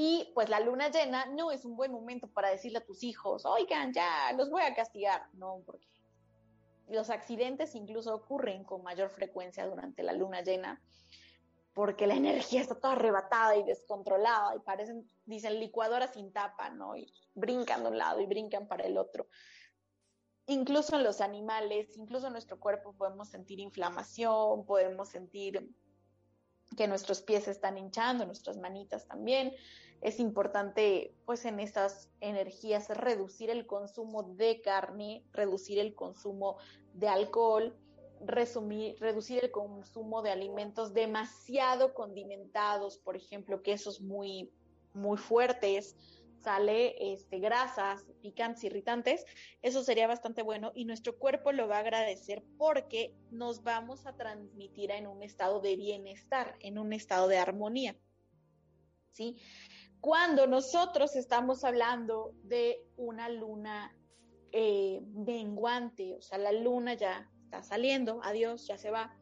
Y 0.00 0.30
pues 0.34 0.48
la 0.48 0.60
luna 0.60 0.90
llena 0.90 1.26
no 1.26 1.50
es 1.50 1.64
un 1.64 1.76
buen 1.76 1.90
momento 1.90 2.28
para 2.28 2.50
decirle 2.50 2.78
a 2.78 2.84
tus 2.84 3.02
hijos, 3.02 3.44
oigan, 3.44 3.92
ya, 3.92 4.32
los 4.36 4.48
voy 4.48 4.62
a 4.62 4.74
castigar. 4.74 5.26
No, 5.32 5.60
porque 5.66 5.88
los 6.90 7.10
accidentes 7.10 7.74
incluso 7.74 8.14
ocurren 8.14 8.64
con 8.64 8.82
mayor 8.82 9.10
frecuencia 9.10 9.66
durante 9.66 10.02
la 10.02 10.12
luna 10.12 10.42
llena, 10.42 10.80
porque 11.74 12.06
la 12.06 12.14
energía 12.16 12.60
está 12.60 12.74
toda 12.74 12.94
arrebatada 12.94 13.56
y 13.56 13.64
descontrolada 13.64 14.56
y 14.56 14.60
parecen, 14.60 15.08
dicen, 15.24 15.60
licuadora 15.60 16.08
sin 16.08 16.32
tapa, 16.32 16.70
¿no? 16.70 16.96
Y 16.96 17.12
brincan 17.34 17.82
de 17.82 17.90
un 17.90 17.98
lado 17.98 18.20
y 18.20 18.26
brincan 18.26 18.66
para 18.66 18.84
el 18.84 18.96
otro. 18.96 19.28
Incluso 20.46 20.96
en 20.96 21.04
los 21.04 21.20
animales, 21.20 21.94
incluso 21.96 22.26
en 22.28 22.32
nuestro 22.32 22.58
cuerpo 22.58 22.94
podemos 22.94 23.28
sentir 23.28 23.60
inflamación, 23.60 24.64
podemos 24.64 25.10
sentir 25.10 25.68
que 26.76 26.88
nuestros 26.88 27.22
pies 27.22 27.44
se 27.44 27.50
están 27.50 27.78
hinchando, 27.78 28.26
nuestras 28.26 28.56
manitas 28.56 29.06
también. 29.06 29.52
Es 30.00 30.20
importante, 30.20 31.14
pues 31.24 31.44
en 31.44 31.58
estas 31.58 32.08
energías, 32.20 32.88
reducir 32.88 33.50
el 33.50 33.66
consumo 33.66 34.22
de 34.22 34.60
carne, 34.60 35.24
reducir 35.32 35.78
el 35.78 35.94
consumo 35.94 36.58
de 36.94 37.08
alcohol, 37.08 37.76
reducir 38.20 39.44
el 39.44 39.50
consumo 39.50 40.22
de 40.22 40.30
alimentos 40.30 40.92
demasiado 40.92 41.94
condimentados, 41.94 42.98
por 42.98 43.16
ejemplo, 43.16 43.62
quesos 43.62 44.00
muy, 44.00 44.52
muy 44.92 45.18
fuertes, 45.18 45.96
sale 46.42 47.12
este, 47.12 47.38
grasas, 47.38 48.04
picantes, 48.22 48.64
irritantes, 48.64 49.24
eso 49.62 49.82
sería 49.82 50.06
bastante 50.06 50.42
bueno 50.42 50.72
y 50.74 50.84
nuestro 50.84 51.18
cuerpo 51.18 51.52
lo 51.52 51.68
va 51.68 51.76
a 51.76 51.80
agradecer 51.80 52.42
porque 52.56 53.14
nos 53.30 53.62
vamos 53.62 54.06
a 54.06 54.16
transmitir 54.16 54.90
en 54.90 55.06
un 55.06 55.22
estado 55.22 55.60
de 55.60 55.76
bienestar, 55.76 56.56
en 56.60 56.78
un 56.78 56.92
estado 56.92 57.28
de 57.28 57.38
armonía. 57.38 57.96
¿Sí? 59.12 59.36
Cuando 60.00 60.46
nosotros 60.46 61.16
estamos 61.16 61.64
hablando 61.64 62.32
de 62.44 62.86
una 62.96 63.28
luna 63.28 63.96
eh, 64.52 65.00
menguante, 65.02 66.14
o 66.14 66.22
sea, 66.22 66.38
la 66.38 66.52
luna 66.52 66.94
ya 66.94 67.28
está 67.44 67.62
saliendo, 67.62 68.20
adiós, 68.22 68.66
ya 68.66 68.78
se 68.78 68.90
va, 68.90 69.18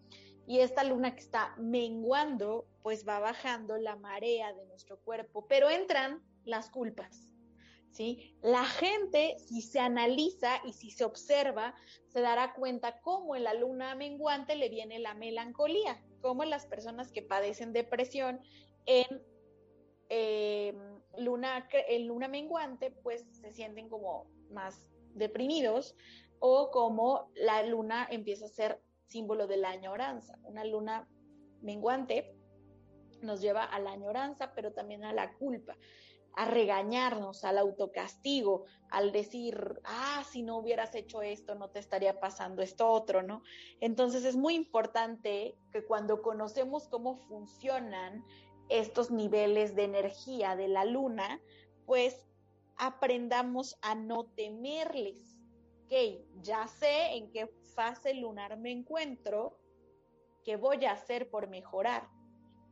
y 0.47 0.61
esta 0.61 0.85
luna 0.85 1.15
que 1.15 1.21
está 1.21 1.55
menguando, 1.57 2.67
pues 2.83 3.07
va 3.07 3.19
bajando 3.19 3.77
la 3.79 3.97
marea 3.97 4.53
de 4.53 4.65
nuestro 4.67 4.99
cuerpo, 5.01 5.47
pero 5.49 5.69
entran 5.71 6.23
las 6.47 6.71
culpas. 6.71 7.35
¿Sí? 7.91 8.37
La 8.43 8.65
gente, 8.65 9.37
si 9.39 9.63
se 9.63 9.81
analiza 9.81 10.61
y 10.67 10.75
si 10.75 10.91
se 10.91 11.05
observa, 11.05 11.75
se 12.09 12.21
dará 12.21 12.53
cuenta 12.53 13.01
cómo 13.01 13.37
en 13.37 13.45
la 13.45 13.55
luna 13.55 13.95
menguante 13.95 14.55
le 14.55 14.69
viene 14.69 14.99
la 14.99 15.15
melancolía, 15.15 16.05
cómo 16.21 16.43
en 16.43 16.51
las 16.51 16.67
personas 16.67 17.11
que 17.11 17.23
padecen 17.23 17.73
depresión 17.73 18.41
en 18.85 19.23
eh, 20.11 20.75
luna, 21.17 21.69
en 21.73 22.07
luna 22.07 22.29
menguante, 22.29 22.91
pues 22.91 23.25
se 23.33 23.53
sienten 23.53 23.89
como 23.89 24.27
más 24.51 24.91
deprimidos 25.15 25.97
o 26.39 26.71
como 26.71 27.31
la 27.35 27.63
luna 27.63 28.07
empieza 28.11 28.45
a 28.45 28.49
ser 28.49 28.83
símbolo 29.07 29.47
de 29.47 29.57
la 29.57 29.71
añoranza. 29.71 30.39
Una 30.43 30.65
luna 30.65 31.09
menguante 31.63 32.37
nos 33.23 33.41
lleva 33.41 33.65
a 33.65 33.79
la 33.81 33.93
añoranza, 33.93 34.53
pero 34.55 34.73
también 34.73 35.05
a 35.05 35.13
la 35.13 35.35
culpa, 35.35 35.77
a 36.37 36.45
regañarnos, 36.45 37.45
al 37.45 37.57
autocastigo, 37.57 38.67
al 38.91 39.11
decir, 39.11 39.81
ah, 39.85 40.23
si 40.31 40.43
no 40.43 40.59
hubieras 40.59 40.95
hecho 40.95 41.23
esto, 41.23 41.55
no 41.55 41.71
te 41.71 41.79
estaría 41.79 42.21
pasando 42.21 42.63
esto 42.63 42.89
otro, 42.89 43.23
¿no? 43.23 43.43
Entonces 43.81 44.25
es 44.25 44.37
muy 44.37 44.55
importante 44.55 45.57
que 45.73 45.85
cuando 45.85 46.21
conocemos 46.21 46.89
cómo 46.89 47.17
funcionan 47.17 48.23
estos 48.69 49.11
niveles 49.11 49.75
de 49.75 49.85
energía 49.85 50.57
de 50.57 50.69
la 50.69 50.85
luna, 50.85 51.41
pues 51.87 52.29
aprendamos 52.77 53.79
a 53.81 53.95
no 53.95 54.27
temerles, 54.27 55.39
ok, 55.85 56.21
ya 56.43 56.67
sé 56.69 57.15
en 57.15 57.31
qué 57.31 57.47
fase 57.75 58.13
lunar 58.13 58.59
me 58.59 58.73
encuentro, 58.73 59.59
qué 60.45 60.57
voy 60.57 60.85
a 60.85 60.93
hacer 60.93 61.31
por 61.31 61.49
mejorar. 61.49 62.11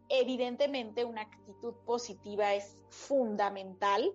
Evidentemente 0.08 1.04
una 1.04 1.22
actitud 1.22 1.74
positiva 1.86 2.54
es 2.54 2.80
fundamental, 2.90 4.12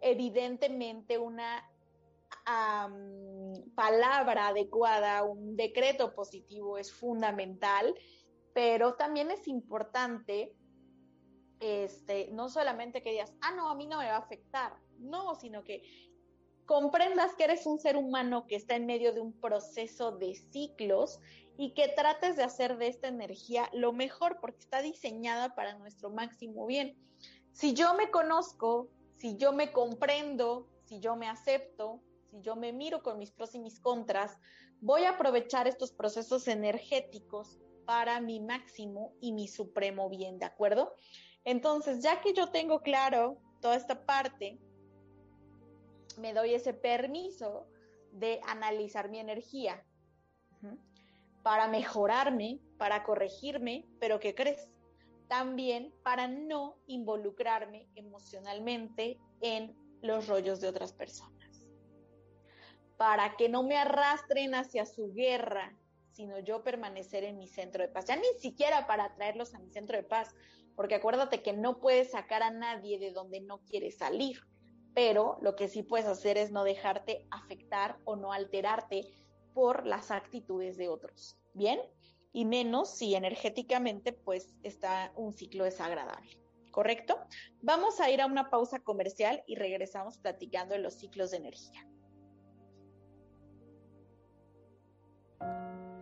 evidentemente 0.00 1.18
una 1.18 1.68
palabra 3.74 4.48
adecuada, 4.48 5.24
un 5.24 5.56
decreto 5.56 6.14
positivo 6.14 6.78
es 6.78 6.92
fundamental, 6.92 7.94
pero 8.54 8.94
también 8.94 9.30
es 9.30 9.48
importante, 9.48 10.54
este, 11.60 12.28
no 12.32 12.48
solamente 12.48 13.02
que 13.02 13.10
digas, 13.10 13.34
ah, 13.40 13.52
no, 13.52 13.68
a 13.68 13.74
mí 13.74 13.86
no 13.86 13.98
me 13.98 14.06
va 14.06 14.16
a 14.16 14.18
afectar, 14.18 14.76
no, 14.98 15.34
sino 15.34 15.64
que 15.64 15.82
comprendas 16.66 17.34
que 17.34 17.44
eres 17.44 17.66
un 17.66 17.78
ser 17.78 17.96
humano 17.96 18.46
que 18.46 18.56
está 18.56 18.76
en 18.76 18.86
medio 18.86 19.12
de 19.12 19.20
un 19.20 19.32
proceso 19.40 20.12
de 20.12 20.34
ciclos 20.34 21.20
y 21.58 21.72
que 21.72 21.88
trates 21.88 22.36
de 22.36 22.42
hacer 22.42 22.76
de 22.76 22.88
esta 22.88 23.08
energía 23.08 23.68
lo 23.72 23.92
mejor 23.92 24.38
porque 24.40 24.60
está 24.60 24.82
diseñada 24.82 25.54
para 25.54 25.78
nuestro 25.78 26.10
máximo 26.10 26.66
bien. 26.66 26.96
Si 27.52 27.72
yo 27.72 27.94
me 27.94 28.10
conozco, 28.10 28.90
si 29.16 29.36
yo 29.36 29.52
me 29.52 29.72
comprendo, 29.72 30.68
si 30.84 31.00
yo 31.00 31.16
me 31.16 31.28
acepto, 31.28 32.00
si 32.30 32.40
yo 32.42 32.56
me 32.56 32.72
miro 32.72 33.02
con 33.02 33.18
mis 33.18 33.30
pros 33.30 33.54
y 33.54 33.58
mis 33.58 33.80
contras, 33.80 34.36
voy 34.80 35.04
a 35.04 35.10
aprovechar 35.10 35.66
estos 35.66 35.92
procesos 35.92 36.48
energéticos 36.48 37.58
para 37.86 38.20
mi 38.20 38.40
máximo 38.40 39.14
y 39.20 39.32
mi 39.32 39.48
supremo 39.48 40.10
bien, 40.10 40.38
¿de 40.38 40.44
acuerdo? 40.44 40.92
Entonces, 41.44 42.02
ya 42.02 42.20
que 42.20 42.34
yo 42.34 42.48
tengo 42.48 42.82
claro 42.82 43.38
toda 43.62 43.76
esta 43.76 44.04
parte, 44.04 44.58
me 46.18 46.34
doy 46.34 46.54
ese 46.54 46.74
permiso 46.74 47.66
de 48.12 48.40
analizar 48.46 49.08
mi 49.08 49.18
energía 49.20 49.85
para 51.46 51.68
mejorarme, 51.68 52.58
para 52.76 53.04
corregirme, 53.04 53.86
pero 54.00 54.18
¿qué 54.18 54.34
crees? 54.34 54.68
También 55.28 55.94
para 56.02 56.26
no 56.26 56.74
involucrarme 56.88 57.86
emocionalmente 57.94 59.20
en 59.40 59.72
los 60.02 60.26
rollos 60.26 60.60
de 60.60 60.66
otras 60.66 60.92
personas. 60.92 61.62
Para 62.96 63.36
que 63.36 63.48
no 63.48 63.62
me 63.62 63.76
arrastren 63.76 64.56
hacia 64.56 64.86
su 64.86 65.12
guerra, 65.14 65.72
sino 66.10 66.40
yo 66.40 66.64
permanecer 66.64 67.22
en 67.22 67.38
mi 67.38 67.46
centro 67.46 67.80
de 67.80 67.90
paz. 67.90 68.06
Ya 68.06 68.16
ni 68.16 68.40
siquiera 68.40 68.88
para 68.88 69.14
traerlos 69.14 69.54
a 69.54 69.60
mi 69.60 69.70
centro 69.70 69.96
de 69.96 70.02
paz, 70.02 70.34
porque 70.74 70.96
acuérdate 70.96 71.44
que 71.44 71.52
no 71.52 71.78
puedes 71.78 72.10
sacar 72.10 72.42
a 72.42 72.50
nadie 72.50 72.98
de 72.98 73.12
donde 73.12 73.40
no 73.40 73.60
quiere 73.60 73.92
salir 73.92 74.40
pero 74.96 75.36
lo 75.42 75.56
que 75.56 75.68
sí 75.68 75.82
puedes 75.82 76.06
hacer 76.06 76.38
es 76.38 76.50
no 76.50 76.64
dejarte 76.64 77.26
afectar 77.30 77.98
o 78.04 78.16
no 78.16 78.32
alterarte 78.32 79.02
por 79.56 79.86
las 79.86 80.10
actitudes 80.10 80.76
de 80.76 80.90
otros, 80.90 81.38
¿bien? 81.54 81.80
Y 82.30 82.44
menos 82.44 82.94
si 82.94 83.14
energéticamente 83.14 84.12
pues 84.12 84.54
está 84.62 85.12
un 85.16 85.32
ciclo 85.32 85.64
desagradable, 85.64 86.38
¿correcto? 86.70 87.18
Vamos 87.62 87.98
a 87.98 88.10
ir 88.10 88.20
a 88.20 88.26
una 88.26 88.50
pausa 88.50 88.80
comercial 88.80 89.42
y 89.46 89.54
regresamos 89.54 90.18
platicando 90.18 90.74
de 90.74 90.82
los 90.82 90.92
ciclos 90.92 91.30
de 91.30 91.38
energía. 91.38 91.88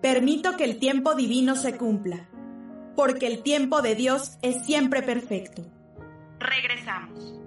Permito 0.02 0.56
que 0.56 0.64
el 0.64 0.80
tiempo 0.80 1.14
divino 1.14 1.54
se 1.54 1.78
cumpla, 1.78 2.28
porque 2.96 3.28
el 3.28 3.44
tiempo 3.44 3.82
de 3.82 3.94
Dios 3.94 4.36
es 4.42 4.66
siempre 4.66 5.00
perfecto. 5.00 5.62
Regresamos. 6.40 7.40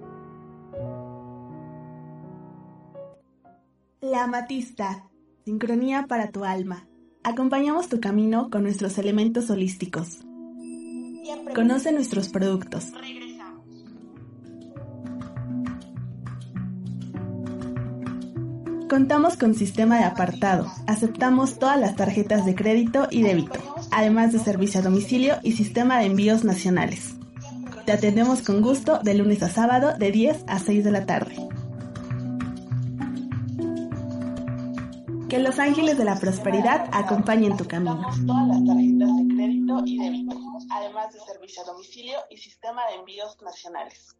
La 4.00 4.24
amatista, 4.24 5.07
sincronía 5.48 6.04
para 6.06 6.30
tu 6.30 6.44
alma. 6.44 6.86
Acompañamos 7.24 7.88
tu 7.88 8.00
camino 8.00 8.50
con 8.50 8.64
nuestros 8.64 8.98
elementos 8.98 9.48
holísticos. 9.48 10.18
Conoce 11.54 11.90
nuestros 11.90 12.28
productos. 12.28 12.92
Contamos 18.90 19.38
con 19.38 19.54
sistema 19.54 19.96
de 19.96 20.04
apartado. 20.04 20.70
Aceptamos 20.86 21.58
todas 21.58 21.80
las 21.80 21.96
tarjetas 21.96 22.44
de 22.44 22.54
crédito 22.54 23.08
y 23.10 23.22
débito, 23.22 23.58
además 23.90 24.34
de 24.34 24.40
servicio 24.40 24.80
a 24.80 24.82
domicilio 24.82 25.36
y 25.42 25.52
sistema 25.52 25.98
de 25.98 26.08
envíos 26.08 26.44
nacionales. 26.44 27.14
Te 27.86 27.92
atendemos 27.92 28.42
con 28.42 28.60
gusto 28.60 29.00
de 29.02 29.14
lunes 29.14 29.42
a 29.42 29.48
sábado 29.48 29.96
de 29.96 30.12
10 30.12 30.44
a 30.46 30.58
6 30.58 30.84
de 30.84 30.90
la 30.90 31.06
tarde. 31.06 31.48
Que 35.38 35.44
los 35.44 35.60
ángeles 35.60 35.96
de 35.96 36.04
la 36.04 36.18
prosperidad 36.18 36.88
acompañen 36.90 37.56
tu 37.56 37.64
camino. 37.64 38.02
todas 38.26 38.48
las 38.48 38.64
tarjetas 38.64 39.08
de 39.18 39.34
crédito 39.36 39.82
y 39.86 39.96
débito, 39.96 40.36
además 40.68 41.14
de 41.14 41.20
servicio 41.20 41.62
a 41.62 41.66
domicilio 41.66 42.18
y 42.28 42.38
sistema 42.38 42.84
de 42.88 42.96
envíos 42.96 43.40
nacionales. 43.40 44.16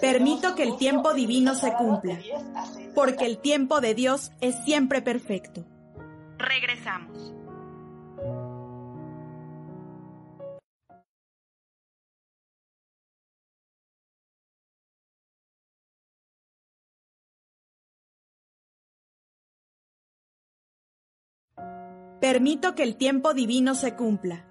Permito 0.00 0.56
que 0.56 0.64
el 0.64 0.76
tiempo 0.76 1.14
divino 1.14 1.54
se 1.54 1.72
cumpla, 1.74 2.18
porque 2.96 3.26
el 3.26 3.38
tiempo 3.38 3.80
de 3.80 3.94
Dios 3.94 4.32
es 4.40 4.56
siempre 4.64 5.02
perfecto. 5.02 5.64
Regresamos. 6.36 7.32
Permito 22.34 22.74
que 22.74 22.82
el 22.82 22.96
tiempo 22.96 23.32
divino 23.32 23.76
se 23.76 23.94
cumpla, 23.94 24.44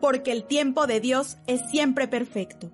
porque 0.00 0.32
el 0.32 0.44
tiempo 0.44 0.86
de 0.86 1.00
Dios 1.00 1.36
es 1.46 1.60
siempre 1.68 2.08
perfecto. 2.08 2.72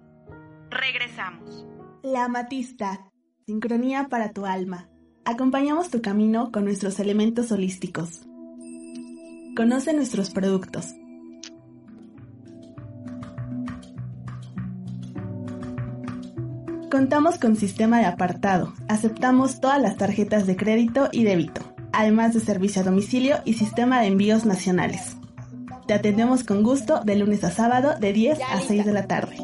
Regresamos. 0.70 1.66
La 2.04 2.26
amatista, 2.26 3.10
sincronía 3.44 4.06
para 4.08 4.30
tu 4.30 4.46
alma. 4.46 4.88
Acompañamos 5.24 5.90
tu 5.90 6.00
camino 6.00 6.52
con 6.52 6.64
nuestros 6.64 7.00
elementos 7.00 7.50
holísticos. 7.50 8.24
Conoce 9.56 9.92
nuestros 9.94 10.30
productos. 10.30 10.94
Contamos 16.88 17.40
con 17.40 17.56
sistema 17.56 17.98
de 17.98 18.04
apartado. 18.04 18.74
Aceptamos 18.86 19.60
todas 19.60 19.82
las 19.82 19.96
tarjetas 19.96 20.46
de 20.46 20.54
crédito 20.54 21.08
y 21.10 21.24
débito 21.24 21.75
además 21.96 22.34
de 22.34 22.40
servicio 22.40 22.82
a 22.82 22.84
domicilio 22.84 23.38
y 23.46 23.54
sistema 23.54 24.00
de 24.00 24.08
envíos 24.08 24.44
nacionales. 24.44 25.16
Te 25.86 25.94
atendemos 25.94 26.44
con 26.44 26.62
gusto 26.62 27.00
de 27.02 27.16
lunes 27.16 27.42
a 27.42 27.50
sábado 27.50 27.94
de 27.98 28.12
10 28.12 28.38
a 28.42 28.60
6 28.60 28.84
de 28.84 28.92
la 28.92 29.06
tarde. 29.06 29.36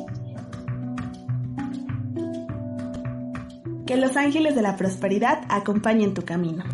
Que 3.87 3.97
los 3.97 4.17
ángeles 4.19 4.55
de 4.55 4.63
la 4.63 4.77
prosperidad 4.77 5.41
acompañen 5.49 6.13
tu 6.13 6.25
camino. 6.25 6.65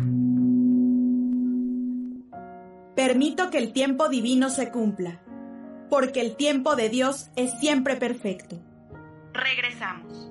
Permito 2.95 3.49
que 3.49 3.59
el 3.59 3.71
tiempo 3.71 4.09
divino 4.09 4.49
se 4.49 4.71
cumpla, 4.71 5.21
porque 5.89 6.19
el 6.19 6.35
tiempo 6.35 6.75
de 6.75 6.89
Dios 6.89 7.29
es 7.37 7.57
siempre 7.59 7.95
perfecto. 7.95 8.61
Regresamos. 9.33 10.29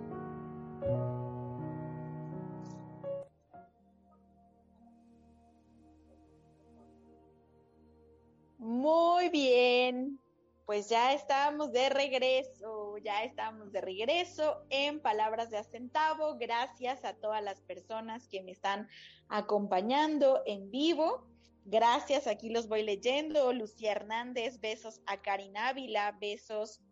Muy 8.68 9.30
bien, 9.30 10.20
pues 10.66 10.90
ya 10.90 11.14
estamos 11.14 11.72
de 11.72 11.88
regreso, 11.88 12.98
ya 12.98 13.24
estamos 13.24 13.72
de 13.72 13.80
regreso 13.80 14.62
en 14.68 15.00
Palabras 15.00 15.48
de 15.48 15.56
Acentavo. 15.56 16.36
Gracias 16.36 17.02
a 17.06 17.14
todas 17.14 17.42
las 17.42 17.62
personas 17.62 18.28
que 18.28 18.42
me 18.42 18.50
están 18.52 18.86
acompañando 19.30 20.42
en 20.44 20.70
vivo. 20.70 21.26
Gracias, 21.64 22.26
aquí 22.26 22.50
los 22.50 22.68
voy 22.68 22.82
leyendo. 22.82 23.54
Lucía 23.54 23.92
Hernández, 23.92 24.60
besos 24.60 25.00
a 25.06 25.22
Karina 25.22 25.70
Ávila, 25.70 26.18
besos 26.20 26.82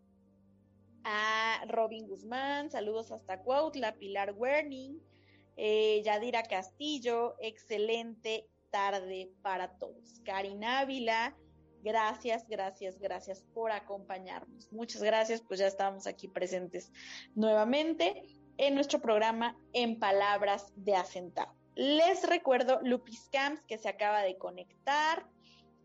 a 1.03 1.63
Robin 1.67 2.07
Guzmán, 2.07 2.71
saludos 2.71 3.11
hasta 3.11 3.43
Cuautla, 3.43 3.93
Pilar 3.99 4.33
Werning, 4.35 4.99
eh, 5.57 6.01
Yadira 6.03 6.41
Castillo, 6.41 7.35
excelente 7.39 8.49
tarde 8.71 9.31
para 9.43 9.77
todos. 9.77 10.21
Karina 10.25 10.79
Ávila, 10.79 11.37
Gracias, 11.83 12.47
gracias, 12.47 12.99
gracias 12.99 13.43
por 13.53 13.71
acompañarnos. 13.71 14.71
Muchas 14.71 15.01
gracias, 15.03 15.41
pues 15.41 15.59
ya 15.59 15.67
estamos 15.67 16.07
aquí 16.07 16.27
presentes 16.27 16.91
nuevamente 17.35 18.23
en 18.57 18.75
nuestro 18.75 18.99
programa 18.99 19.57
En 19.73 19.99
Palabras 19.99 20.73
de 20.75 20.95
Acentado. 20.95 21.53
Les 21.75 22.27
recuerdo 22.27 22.79
Lupis 22.81 23.29
Camps 23.31 23.63
que 23.65 23.77
se 23.77 23.87
acaba 23.87 24.21
de 24.21 24.37
conectar, 24.37 25.25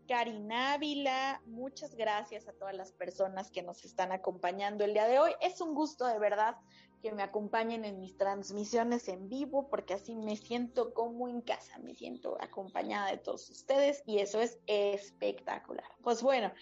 Karina 0.07 0.73
Ávila, 0.73 1.41
muchas 1.45 1.95
gracias 1.95 2.47
a 2.47 2.53
todas 2.53 2.75
las 2.75 2.91
personas 2.91 3.51
que 3.51 3.61
nos 3.61 3.85
están 3.85 4.11
acompañando 4.11 4.83
el 4.83 4.93
día 4.93 5.07
de 5.07 5.19
hoy. 5.19 5.31
Es 5.39 5.61
un 5.61 5.73
gusto 5.73 6.05
de 6.07 6.19
verdad 6.19 6.57
que 7.03 7.11
me 7.11 7.21
acompañen 7.21 7.83
en 7.83 7.99
mis 7.99 8.17
transmisiones 8.17 9.09
en 9.09 9.27
vivo, 9.27 9.67
porque 9.67 9.93
así 9.93 10.15
me 10.15 10.37
siento 10.37 10.93
como 10.93 11.27
en 11.27 11.41
casa, 11.41 11.77
me 11.79 11.93
siento 11.93 12.37
acompañada 12.39 13.11
de 13.11 13.17
todos 13.17 13.49
ustedes 13.49 14.01
y 14.05 14.19
eso 14.19 14.39
es 14.39 14.57
espectacular. 14.67 15.85
Pues 16.01 16.23
bueno, 16.23 16.53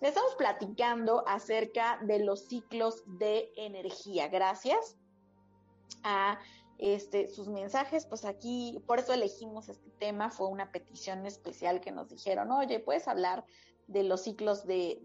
estamos 0.00 0.34
platicando 0.34 1.22
acerca 1.28 2.00
de 2.02 2.18
los 2.18 2.48
ciclos 2.48 3.04
de 3.06 3.52
energía. 3.56 4.26
Gracias 4.26 4.96
a 6.02 6.40
este, 6.78 7.28
sus 7.28 7.46
mensajes, 7.46 8.06
pues 8.06 8.24
aquí, 8.24 8.82
por 8.88 8.98
eso 8.98 9.12
elegimos 9.12 9.68
este 9.68 9.90
tema, 10.00 10.30
fue 10.30 10.48
una 10.48 10.72
petición 10.72 11.24
especial 11.26 11.80
que 11.80 11.92
nos 11.92 12.08
dijeron, 12.08 12.50
oye, 12.50 12.80
puedes 12.80 13.06
hablar 13.06 13.46
de 13.86 14.02
los 14.02 14.22
ciclos 14.22 14.66
de, 14.66 14.98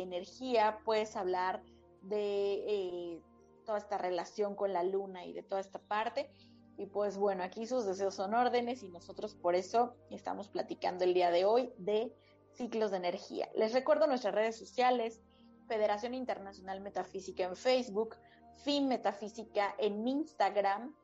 energía, 0.00 0.78
puedes 0.84 1.16
hablar 1.16 1.60
de 2.02 2.54
eh, 2.68 3.22
toda 3.68 3.78
esta 3.78 3.98
relación 3.98 4.54
con 4.54 4.72
la 4.72 4.82
luna 4.82 5.26
y 5.26 5.34
de 5.34 5.42
toda 5.42 5.60
esta 5.60 5.78
parte. 5.78 6.30
Y 6.78 6.86
pues 6.86 7.18
bueno, 7.18 7.42
aquí 7.44 7.66
sus 7.66 7.84
deseos 7.84 8.14
son 8.14 8.32
órdenes 8.32 8.82
y 8.82 8.88
nosotros 8.88 9.34
por 9.34 9.54
eso 9.54 9.94
estamos 10.08 10.48
platicando 10.48 11.04
el 11.04 11.12
día 11.12 11.30
de 11.30 11.44
hoy 11.44 11.70
de 11.76 12.10
ciclos 12.54 12.92
de 12.92 12.96
energía. 12.96 13.46
Les 13.54 13.74
recuerdo 13.74 14.06
nuestras 14.06 14.34
redes 14.34 14.56
sociales, 14.56 15.20
Federación 15.66 16.14
Internacional 16.14 16.80
Metafísica 16.80 17.44
en 17.44 17.56
Facebook, 17.56 18.16
FIM 18.64 18.88
Metafísica 18.88 19.74
en 19.76 20.08
Instagram, 20.08 20.96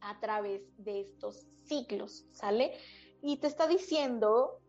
a 0.00 0.20
través 0.20 0.62
de 0.78 1.00
estos 1.00 1.48
ciclos, 1.64 2.24
¿sale? 2.30 2.74
Y 3.22 3.38
te 3.38 3.48
está 3.48 3.66
diciendo, 3.66 4.60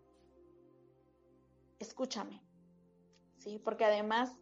escúchame, 1.77 2.43
¿sí? 3.37 3.59
Porque 3.59 3.85
además 3.85 4.35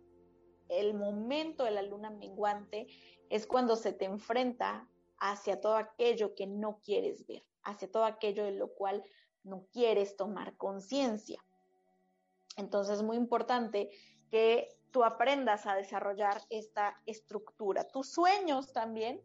el 0.70 0.94
momento 0.94 1.66
de 1.66 1.72
la 1.72 1.82
luna 1.82 2.10
menguante 2.10 2.88
es 3.30 3.46
cuando 3.46 3.76
se 3.76 3.92
te 3.92 4.06
enfrenta 4.06 4.90
hacia 5.20 5.60
todo 5.60 5.76
aquello 5.76 6.36
que 6.36 6.48
no 6.48 6.80
quieres 6.84 7.26
ver, 7.28 7.44
hacia 7.64 7.92
todo 7.92 8.06
aquello 8.06 8.44
de 8.44 8.52
lo 8.52 8.74
cual 8.74 9.04
no 9.44 9.66
quieres 9.72 10.16
tomar 10.16 10.56
conciencia. 10.58 11.44
Entonces 12.58 12.98
es 12.98 13.04
muy 13.04 13.18
importante 13.18 13.90
que 14.30 14.70
tú 14.92 15.04
aprendas 15.04 15.66
a 15.66 15.76
desarrollar 15.76 16.42
esta 16.50 17.02
estructura. 17.06 17.88
Tus 17.88 18.12
sueños 18.12 18.74
también 18.74 19.22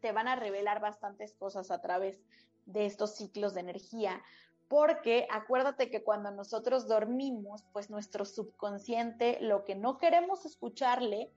te 0.00 0.12
van 0.12 0.28
a 0.28 0.36
revelar 0.36 0.80
bastantes 0.80 1.34
cosas 1.34 1.70
a 1.70 1.80
través 1.80 2.20
de 2.66 2.86
estos 2.86 3.16
ciclos 3.16 3.54
de 3.54 3.60
energía, 3.60 4.22
porque 4.68 5.26
acuérdate 5.30 5.90
que 5.90 6.04
cuando 6.04 6.30
nosotros 6.30 6.86
dormimos, 6.86 7.64
pues 7.72 7.90
nuestro 7.90 8.24
subconsciente, 8.24 9.38
lo 9.40 9.64
que 9.64 9.74
no 9.74 9.98
queremos 9.98 10.44
escucharle, 10.46 11.32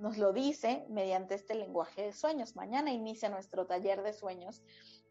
nos 0.00 0.16
lo 0.18 0.32
dice 0.32 0.84
mediante 0.88 1.34
este 1.34 1.54
lenguaje 1.54 2.02
de 2.02 2.12
sueños. 2.12 2.56
Mañana 2.56 2.90
inicia 2.92 3.28
nuestro 3.28 3.66
taller 3.66 4.02
de 4.02 4.12
sueños. 4.12 4.62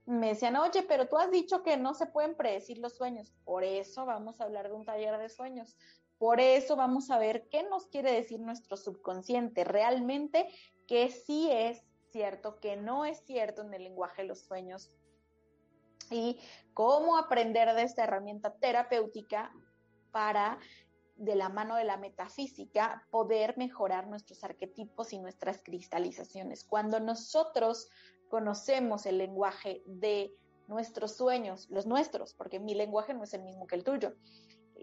Me 0.06 0.30
decían, 0.30 0.56
oye, 0.56 0.84
pero 0.84 1.08
tú 1.08 1.18
has 1.18 1.30
dicho 1.30 1.62
que 1.62 1.78
no 1.78 1.94
se 1.94 2.08
pueden 2.08 2.36
predecir 2.36 2.80
los 2.80 2.96
sueños. 2.96 3.32
Por 3.46 3.64
eso 3.64 4.06
vamos 4.06 4.42
a 4.42 4.46
hablar 4.46 4.68
de 4.68 4.76
un 4.76 4.86
taller 4.86 5.18
de 5.20 5.30
sueños. 5.30 5.78
Por 6.18 6.40
eso 6.42 6.76
vamos 6.76 7.12
a 7.12 7.20
ver 7.20 7.48
qué 7.50 7.64
nos 7.64 7.88
quiere 7.88 8.12
decir 8.12 8.40
nuestro 8.40 8.76
subconsciente 8.76 9.64
realmente, 9.64 10.48
que 10.88 11.12
sí 11.12 11.50
es 11.52 11.86
cierto, 12.12 12.60
que 12.60 12.76
no 12.76 13.06
es 13.06 13.24
cierto 13.26 13.62
en 13.62 13.74
el 13.74 13.84
lenguaje 13.84 14.24
de 14.24 14.28
los 14.28 14.42
sueños. 14.42 14.92
Y 16.10 16.40
cómo 16.74 17.18
aprender 17.18 17.74
de 17.76 17.84
esta 17.84 18.04
herramienta 18.04 18.56
terapéutica 18.56 19.54
para 20.12 20.58
de 21.20 21.36
la 21.36 21.49
mano 21.49 21.76
de 21.76 21.84
la 21.84 21.97
metafísica, 21.97 23.05
poder 23.11 23.57
mejorar 23.57 24.07
nuestros 24.07 24.43
arquetipos 24.43 25.11
y 25.11 25.20
nuestras 25.20 25.61
cristalizaciones. 25.61 26.63
Cuando 26.63 26.99
nosotros 26.99 27.89
conocemos 28.30 29.05
el 29.05 29.17
lenguaje 29.17 29.84
de 29.86 30.34
nuestros 30.67 31.17
sueños, 31.17 31.67
los 31.70 31.86
nuestros, 31.86 32.34
porque 32.34 32.59
mi 32.59 32.74
lenguaje 32.74 33.13
no 33.13 33.24
es 33.24 33.34
el 33.34 33.43
mismo 33.43 33.67
que 33.67 33.76
el 33.76 33.84
tuyo, 33.84 34.15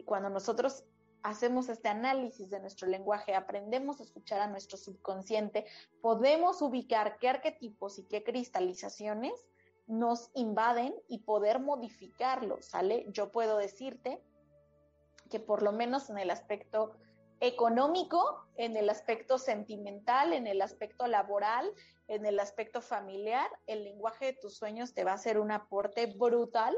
cuando 0.05 0.29
nosotros 0.29 0.85
hacemos 1.23 1.71
este 1.71 1.89
análisis 1.89 2.51
de 2.51 2.61
nuestro 2.61 2.87
lenguaje, 2.87 3.35
aprendemos 3.35 3.99
a 3.99 4.03
escuchar 4.03 4.41
a 4.43 4.47
nuestro 4.47 4.77
subconsciente, 4.77 5.65
podemos 6.03 6.61
ubicar 6.61 7.19
qué 7.19 7.29
arquetipos 7.29 7.99
y 7.99 8.05
qué 8.05 8.23
cristalizaciones 8.23 9.33
nos 9.87 10.31
invaden 10.35 10.95
y 11.09 11.21
poder 11.21 11.61
modificarlo, 11.61 12.61
¿sale? 12.61 13.07
Yo 13.09 13.33
puedo 13.33 13.57
decirte 13.57 14.21
que 15.29 15.41
por 15.41 15.63
lo 15.63 15.73
menos 15.73 16.11
en 16.11 16.19
el 16.19 16.31
aspecto 16.31 16.97
económico, 17.41 18.47
en 18.57 18.77
el 18.77 18.89
aspecto 18.89 19.39
sentimental, 19.39 20.33
en 20.33 20.47
el 20.47 20.63
aspecto 20.63 21.07
laboral, 21.07 21.71
en 22.09 22.25
el 22.25 22.39
aspecto 22.41 22.81
familiar, 22.81 23.51
el 23.67 23.85
lenguaje 23.85 24.27
de 24.27 24.33
tus 24.35 24.57
sueños 24.57 24.95
te 24.95 25.05
va 25.05 25.13
a 25.13 25.19
ser 25.19 25.39
un 25.39 25.51
aporte 25.51 26.07
brutal, 26.07 26.77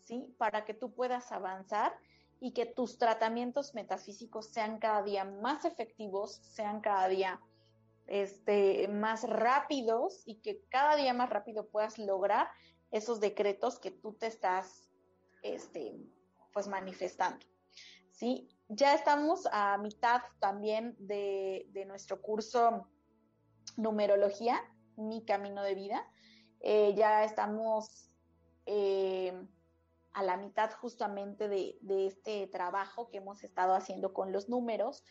¿sí? 0.00 0.34
Para 0.38 0.64
que 0.64 0.74
tú 0.74 0.92
puedas 0.92 1.30
avanzar 1.32 1.96
y 2.40 2.52
que 2.52 2.66
tus 2.66 2.98
tratamientos 2.98 3.74
metafísicos 3.74 4.48
sean 4.48 4.78
cada 4.78 5.02
día 5.02 5.24
más 5.24 5.64
efectivos, 5.64 6.40
sean 6.42 6.80
cada 6.80 7.08
día 7.08 7.40
este, 8.06 8.88
más 8.88 9.28
rápidos 9.28 10.22
y 10.26 10.36
que 10.40 10.60
cada 10.68 10.96
día 10.96 11.14
más 11.14 11.30
rápido 11.30 11.68
puedas 11.68 11.98
lograr 11.98 12.48
esos 12.90 13.20
decretos 13.20 13.78
que 13.78 13.90
tú 13.90 14.12
te 14.14 14.26
estás, 14.26 14.90
este, 15.42 15.96
pues 16.52 16.68
manifestando. 16.68 17.46
¿Sí? 18.14 18.48
Ya 18.68 18.94
estamos 18.94 19.46
a 19.52 19.76
mitad 19.78 20.22
también 20.40 20.96
de, 20.98 21.84
nuestro 21.86 22.22
curso 22.22 22.88
Numerología, 23.76 24.60
mi 24.96 25.24
camino 25.24 25.62
de 25.62 25.74
vida. 25.74 26.06
Eh, 26.60 26.94
ya 26.96 27.24
estamos 27.24 28.10
eh, 28.66 29.46
a 30.12 30.22
la 30.22 30.36
mitad 30.36 30.70
justamente 30.80 31.48
de, 31.48 31.76
de, 31.82 32.06
este 32.06 32.46
trabajo 32.46 33.10
que 33.10 33.18
hemos 33.18 33.42
estado 33.44 33.74
haciendo 33.74 34.14
con 34.14 34.32
los 34.32 34.48
números. 34.48 35.04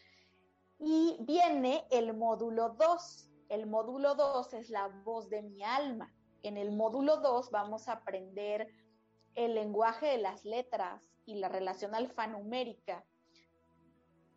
Y 0.79 1.17
viene 1.21 1.85
el 1.91 2.15
módulo 2.15 2.69
2. 2.69 3.29
El 3.49 3.67
módulo 3.67 4.15
2 4.15 4.53
es 4.53 4.69
la 4.69 4.87
voz 4.87 5.29
de 5.29 5.43
mi 5.43 5.63
alma. 5.63 6.11
En 6.41 6.57
el 6.57 6.71
módulo 6.71 7.17
2 7.17 7.51
vamos 7.51 7.87
a 7.87 7.93
aprender 7.93 8.67
el 9.35 9.55
lenguaje 9.55 10.07
de 10.07 10.17
las 10.17 10.45
letras 10.45 11.12
y 11.25 11.35
la 11.35 11.49
relación 11.49 11.95
alfanumérica. 11.95 13.05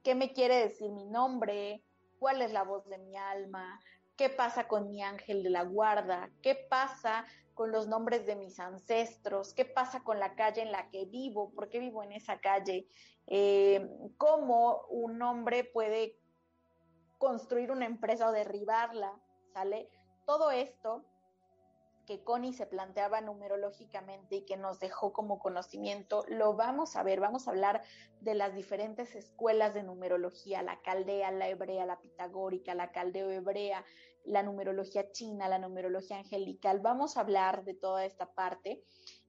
¿Qué 0.03 0.14
me 0.14 0.32
quiere 0.32 0.57
decir 0.57 0.91
mi 0.93 1.05
nombre? 1.05 1.82
¿Cuál 2.18 2.43
es 2.43 2.53
la 2.53 2.62
voz 2.62 2.87
de 2.89 2.99
mi 2.99 3.16
alma? 3.16 3.80
¿Qué 4.16 4.30
pasa 4.30 4.66
con 4.66 4.89
mi 4.89 5.03
ángel 5.03 5.43
de 5.43 5.51
la 5.51 5.64
guarda? 5.64 6.30
¿Qué 6.43 6.55
pasa 6.55 7.26
con 7.55 7.70
los 7.70 7.87
nombres 7.87 8.24
de 8.24 8.37
mis 8.37 8.59
ancestros? 8.61 9.53
¿Qué 9.53 9.64
pasa 9.64 10.05
con 10.05 10.18
la 10.18 10.34
calle 10.34 10.62
en 10.62 10.72
la 10.72 10.89
que 10.91 11.05
vivo? 11.05 11.51
¿Por 11.51 11.68
qué 11.68 11.78
vivo 11.80 12.03
en 12.03 12.12
esa 12.12 12.39
calle? 12.39 12.87
Eh, 13.26 13.87
¿Cómo 14.16 14.87
un 14.89 15.20
hombre 15.22 15.64
puede 15.64 16.18
construir 17.18 17.70
una 17.70 17.87
empresa 17.87 18.28
o 18.28 18.32
derribarla? 18.32 19.12
¿Sale? 19.53 19.91
Todo 20.24 20.51
esto 20.51 21.05
que 22.07 22.22
Connie 22.22 22.52
se 22.52 22.66
planteaba 22.66 23.20
numerológicamente 23.20 24.36
y 24.36 24.46
que 24.46 24.57
nos 24.57 24.80
dejó 24.80 25.12
como 25.12 25.38
conocimiento, 25.38 26.24
lo 26.28 26.54
vamos 26.54 26.96
a 26.96 27.02
ver, 27.02 27.20
vamos 27.20 27.46
a 27.46 27.50
hablar 27.50 27.82
de 28.20 28.34
las 28.34 28.54
diferentes 28.54 29.14
escuelas 29.14 29.74
de 29.74 29.82
numerología, 29.82 30.62
la 30.62 30.80
caldea, 30.82 31.30
la 31.32 31.48
hebrea, 31.48 31.84
la 31.84 32.00
pitagórica, 32.00 32.74
la 32.74 32.92
caldeo-hebrea, 32.92 33.84
la 34.24 34.42
numerología 34.42 35.11
china, 35.12 35.48
la 35.48 35.59
numerología 35.59 36.18
angelical. 36.18 36.80
Vamos 36.80 37.16
a 37.16 37.20
hablar 37.20 37.64
de 37.64 37.74
toda 37.74 38.04
esta 38.04 38.32
parte. 38.32 38.82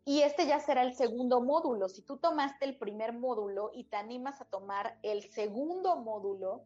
Y 0.06 0.22
este 0.22 0.48
ya 0.48 0.60
será 0.60 0.84
el 0.84 0.94
segundo 0.94 1.42
módulo. 1.42 1.90
Si 1.90 2.02
tú 2.02 2.18
tomaste 2.18 2.66
el 2.66 2.78
primer 2.78 3.14
módulo 3.14 3.72
y 3.74 3.90
te 3.90 3.98
animas 3.98 4.40
a 4.40 4.46
tomar 4.46 4.98
el 5.04 5.30
segundo 5.32 5.98
módulo, 5.98 6.64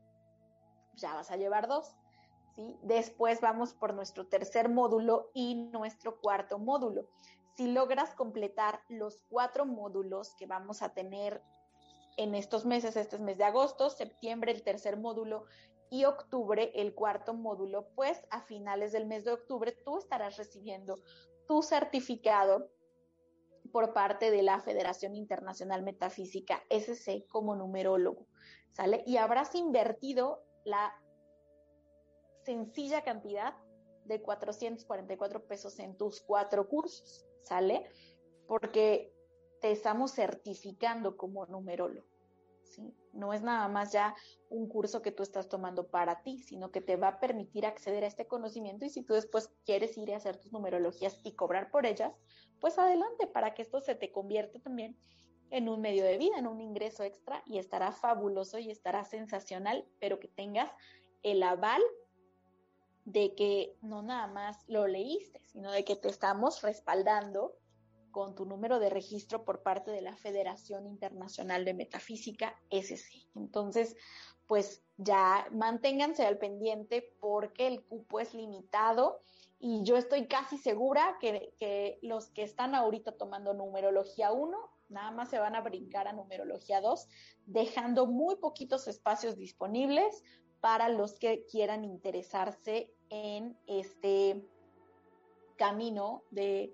ya 0.95 1.15
vas 1.15 1.31
a 1.31 1.37
llevar 1.37 1.67
dos. 1.67 1.95
Después 2.83 3.41
vamos 3.41 3.73
por 3.73 3.93
nuestro 3.93 4.27
tercer 4.27 4.69
módulo 4.69 5.31
y 5.33 5.55
nuestro 5.55 6.19
cuarto 6.19 6.59
módulo. 6.59 7.07
Si 7.55 7.71
logras 7.71 8.13
completar 8.15 8.81
los 8.89 9.23
cuatro 9.29 9.65
módulos 9.65 10.35
que 10.35 10.45
vamos 10.45 10.81
a 10.81 10.93
tener 10.93 11.41
en 12.17 12.35
estos 12.35 12.65
meses, 12.65 12.95
este 12.95 13.15
es 13.15 13.21
mes 13.21 13.37
de 13.37 13.45
agosto, 13.45 13.89
septiembre 13.89 14.51
el 14.51 14.63
tercer 14.63 14.97
módulo 14.97 15.45
y 15.89 16.05
octubre 16.05 16.71
el 16.75 16.93
cuarto 16.93 17.33
módulo, 17.33 17.87
pues 17.95 18.25
a 18.29 18.41
finales 18.41 18.91
del 18.91 19.07
mes 19.07 19.25
de 19.25 19.33
octubre 19.33 19.71
tú 19.71 19.97
estarás 19.97 20.37
recibiendo 20.37 21.01
tu 21.47 21.61
certificado 21.61 22.69
por 23.71 23.93
parte 23.93 24.31
de 24.31 24.41
la 24.41 24.59
Federación 24.59 25.15
Internacional 25.15 25.83
Metafísica 25.83 26.63
SC 26.69 27.25
como 27.29 27.55
numerólogo, 27.55 28.27
¿sale? 28.71 29.03
Y 29.05 29.17
habrás 29.17 29.55
invertido 29.55 30.43
la 30.63 30.93
sencilla 32.43 33.03
cantidad 33.03 33.55
de 34.05 34.21
444 34.21 35.45
pesos 35.45 35.79
en 35.79 35.95
tus 35.97 36.21
cuatro 36.21 36.67
cursos, 36.67 37.25
¿sale? 37.43 37.89
Porque 38.47 39.13
te 39.61 39.71
estamos 39.71 40.11
certificando 40.11 41.17
como 41.17 41.45
numerólogo. 41.45 42.07
¿sí? 42.63 42.93
No 43.13 43.33
es 43.33 43.41
nada 43.41 43.67
más 43.67 43.91
ya 43.91 44.15
un 44.49 44.67
curso 44.67 45.01
que 45.01 45.11
tú 45.11 45.23
estás 45.23 45.49
tomando 45.49 45.87
para 45.87 46.23
ti, 46.23 46.39
sino 46.39 46.71
que 46.71 46.81
te 46.81 46.95
va 46.95 47.09
a 47.09 47.19
permitir 47.19 47.65
acceder 47.65 48.03
a 48.03 48.07
este 48.07 48.27
conocimiento 48.27 48.85
y 48.85 48.89
si 48.89 49.03
tú 49.03 49.13
después 49.13 49.49
quieres 49.65 49.97
ir 49.97 50.11
a 50.13 50.17
hacer 50.17 50.37
tus 50.37 50.51
numerologías 50.51 51.19
y 51.23 51.35
cobrar 51.35 51.69
por 51.69 51.85
ellas, 51.85 52.13
pues 52.59 52.77
adelante 52.79 53.27
para 53.27 53.53
que 53.53 53.61
esto 53.61 53.81
se 53.81 53.95
te 53.95 54.11
convierta 54.11 54.59
también 54.59 54.97
en 55.51 55.67
un 55.67 55.81
medio 55.81 56.03
de 56.03 56.17
vida, 56.17 56.39
en 56.39 56.47
un 56.47 56.61
ingreso 56.61 57.03
extra 57.03 57.43
y 57.45 57.59
estará 57.59 57.91
fabuloso 57.91 58.57
y 58.57 58.71
estará 58.71 59.03
sensacional, 59.03 59.85
pero 59.99 60.19
que 60.19 60.29
tengas 60.29 60.71
el 61.23 61.43
aval 61.43 61.81
de 63.11 63.35
que 63.35 63.75
no 63.81 64.01
nada 64.01 64.27
más 64.27 64.63
lo 64.67 64.87
leíste, 64.87 65.41
sino 65.45 65.71
de 65.71 65.83
que 65.83 65.95
te 65.95 66.07
estamos 66.07 66.61
respaldando 66.61 67.57
con 68.11 68.35
tu 68.35 68.45
número 68.45 68.79
de 68.79 68.89
registro 68.89 69.43
por 69.43 69.63
parte 69.63 69.91
de 69.91 70.01
la 70.01 70.15
Federación 70.15 70.85
Internacional 70.85 71.65
de 71.65 71.73
Metafísica, 71.73 72.55
SC. 72.69 73.27
Entonces, 73.35 73.95
pues 74.47 74.83
ya 74.97 75.47
manténganse 75.51 76.25
al 76.25 76.37
pendiente 76.37 77.15
porque 77.19 77.67
el 77.67 77.83
cupo 77.83 78.19
es 78.19 78.33
limitado 78.33 79.21
y 79.59 79.83
yo 79.83 79.95
estoy 79.95 80.27
casi 80.27 80.57
segura 80.57 81.17
que, 81.19 81.53
que 81.57 81.99
los 82.01 82.29
que 82.29 82.43
están 82.43 82.75
ahorita 82.75 83.13
tomando 83.13 83.53
numerología 83.53 84.31
1 84.31 84.57
nada 84.91 85.11
más 85.11 85.29
se 85.29 85.39
van 85.39 85.55
a 85.55 85.61
brincar 85.61 86.07
a 86.07 86.13
numerología 86.13 86.81
2, 86.81 87.07
dejando 87.45 88.05
muy 88.07 88.35
poquitos 88.35 88.87
espacios 88.87 89.37
disponibles 89.37 90.21
para 90.61 90.89
los 90.89 91.19
que 91.19 91.45
quieran 91.45 91.83
interesarse 91.83 92.93
en 93.09 93.57
este 93.67 94.41
camino 95.57 96.23
de 96.31 96.73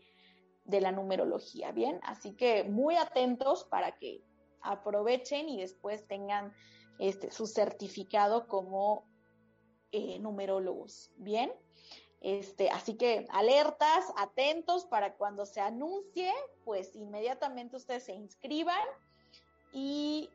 de 0.68 0.82
la 0.82 0.92
numerología, 0.92 1.72
¿bien? 1.72 2.00
Así 2.04 2.34
que 2.34 2.66
muy 2.66 2.98
atentos 2.98 3.64
para 3.64 3.98
que 3.98 4.22
aprovechen 4.62 5.50
y 5.50 5.62
después 5.62 6.06
tengan 6.08 6.54
este, 7.00 7.32
su 7.32 7.48
certificado 7.48 8.48
como 8.48 9.06
eh, 9.92 10.20
numerólogos, 10.20 11.10
¿bien? 11.16 11.52
Este, 12.20 12.70
así 12.70 12.98
que 12.98 13.26
alertas, 13.30 14.06
atentos 14.18 14.86
para 14.86 15.16
cuando 15.16 15.46
se 15.46 15.62
anuncie, 15.62 16.34
pues 16.66 16.96
inmediatamente 16.96 17.78
ustedes 17.78 18.04
se 18.04 18.14
inscriban 18.14 18.86
y 19.72 20.30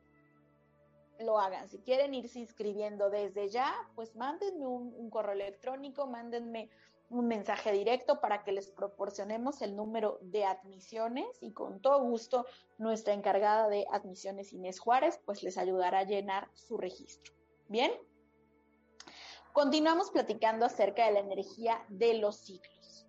lo 1.21 1.39
hagan. 1.39 1.69
Si 1.69 1.79
quieren 1.79 2.15
irse 2.15 2.39
inscribiendo 2.39 3.11
desde 3.11 3.49
ya, 3.49 3.73
pues 3.95 4.15
mándenme 4.17 4.67
un, 4.67 5.11
correo 5.11 5.35
electrónico, 5.35 6.07
mándenme 6.07 6.71
un 7.09 7.29
mensaje 7.29 7.73
directo 7.73 8.21
para 8.21 8.43
que 8.43 8.53
les 8.53 8.71
proporcionemos 8.71 9.61
el 9.61 9.77
número 9.77 10.19
de 10.23 10.45
admisiones 10.45 11.27
y 11.43 11.53
con 11.53 11.81
todo 11.81 12.03
gusto 12.03 12.47
nuestra 12.79 13.13
encargada 13.13 13.69
de 13.69 13.85
admisiones 13.93 14.53
Inés 14.55 14.81
Juárez 14.81 15.21
pues 15.27 15.43
les 15.43 15.59
ayudará 15.59 16.01
a 16.01 16.05
llenar 16.05 16.49
su 16.55 16.79
registro. 16.79 17.35
Bien, 17.69 17.93
continuamos 19.53 20.11
platicando 20.11 20.65
acerca 20.65 21.07
de 21.07 21.13
la 21.13 21.21
energía 21.21 21.85
de 21.89 22.15
los 22.15 22.37
ciclos. 22.37 23.07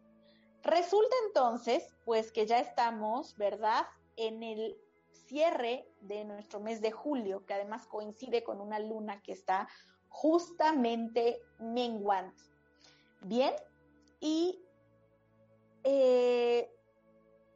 Resulta 0.64 1.16
entonces 1.28 1.88
pues 2.04 2.32
que 2.32 2.46
ya 2.46 2.60
estamos, 2.60 3.38
¿verdad? 3.38 3.86
En 4.18 4.44
el 4.44 4.78
cierre 5.34 5.88
de 6.02 6.26
nuestro 6.26 6.60
mes 6.60 6.80
de 6.80 6.92
julio, 6.92 7.44
que 7.48 7.56
además 7.56 7.88
coincide 7.88 8.44
con 8.44 8.62
una 8.62 8.78
luna 8.78 9.20
que 9.24 9.32
está 9.32 9.68
justamente 10.08 11.42
menguante. 11.58 12.44
Bien, 13.22 13.52
y 14.20 14.64
eh, 15.84 16.72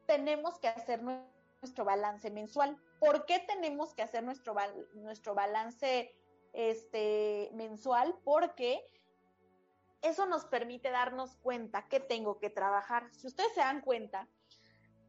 tenemos 0.08 0.58
que 0.58 0.70
hacer 0.70 1.04
nuestro 1.04 1.86
balance 1.86 2.32
mensual. 2.32 2.82
¿Por 3.00 3.28
qué 3.28 3.38
tenemos 3.48 3.94
que 3.94 4.02
hacer 4.02 4.24
nuestro, 4.24 4.56
nuestro 4.96 5.36
balance 5.36 6.12
este, 6.54 7.52
mensual? 7.54 8.16
Porque 8.24 8.84
eso 10.02 10.26
nos 10.26 10.46
permite 10.46 10.90
darnos 10.90 11.36
cuenta 11.38 11.88
que 11.88 12.00
tengo 12.00 12.40
que 12.40 12.50
trabajar. 12.50 13.08
Si 13.14 13.28
ustedes 13.28 13.54
se 13.54 13.60
dan 13.60 13.82
cuenta, 13.82 14.28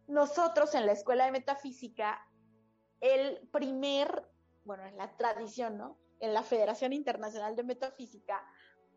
nosotros 0.07 0.75
en 0.75 0.85
la 0.85 0.93
Escuela 0.93 1.25
de 1.25 1.33
Metafísica, 1.33 2.28
el 3.01 3.49
primer, 3.49 4.29
bueno, 4.65 4.85
es 4.85 4.95
la 4.95 5.17
tradición, 5.17 5.79
¿no? 5.79 5.99
En 6.21 6.35
la 6.35 6.43
Federación 6.43 6.93
Internacional 6.93 7.55
de 7.55 7.63
Metafísica 7.63 8.45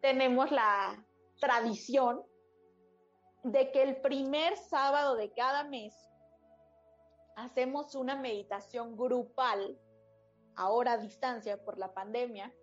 tenemos 0.02 0.52
la 0.52 1.06
tradición 1.40 2.24
de 3.44 3.72
que 3.72 3.84
el 3.84 4.02
primer 4.02 4.58
sábado 4.58 5.16
de 5.16 5.32
cada 5.34 5.64
mes 5.64 5.94
hacemos 7.36 7.96
una 7.96 8.16
meditación 8.16 8.96
grupal, 8.96 9.80
ahora 10.56 10.94
a 10.94 10.98
distancia 10.98 11.64
por 11.64 11.78
la 11.78 11.94
pandemia, 11.94 12.54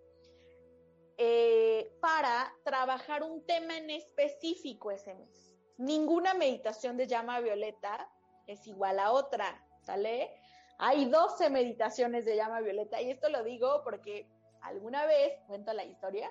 eh, 1.16 1.96
para 2.00 2.52
trabajar 2.64 3.24
un 3.24 3.44
tema 3.44 3.76
en 3.76 3.90
específico 3.90 4.90
ese 4.90 5.14
mes. 5.14 5.56
Ninguna 5.76 6.34
meditación 6.34 6.96
de 6.96 7.06
llama 7.06 7.40
violeta 7.40 8.08
es 8.46 8.66
igual 8.66 9.00
a 9.00 9.12
otra, 9.12 9.66
¿sale? 9.80 10.37
Hay 10.78 11.06
12 11.10 11.50
meditaciones 11.50 12.24
de 12.24 12.36
llama 12.36 12.60
violeta 12.60 13.00
y 13.00 13.10
esto 13.10 13.28
lo 13.28 13.42
digo 13.42 13.82
porque 13.84 14.28
alguna 14.62 15.06
vez, 15.06 15.32
cuento 15.46 15.72
la 15.72 15.84
historia, 15.84 16.30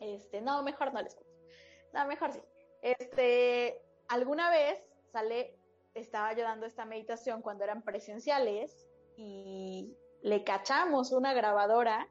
este, 0.00 0.40
no, 0.40 0.62
mejor 0.62 0.92
no 0.92 1.02
les 1.02 1.14
cuento, 1.14 1.34
no, 1.92 2.06
mejor 2.06 2.32
sí. 2.32 2.42
Este, 2.82 3.80
alguna 4.08 4.50
vez 4.50 4.80
sale, 5.12 5.56
estaba 5.94 6.32
yo 6.32 6.42
dando 6.42 6.66
esta 6.66 6.84
meditación 6.84 7.42
cuando 7.42 7.64
eran 7.64 7.82
presenciales 7.82 8.86
y 9.16 9.96
le 10.22 10.44
cachamos 10.44 11.12
una 11.12 11.32
grabadora 11.32 12.08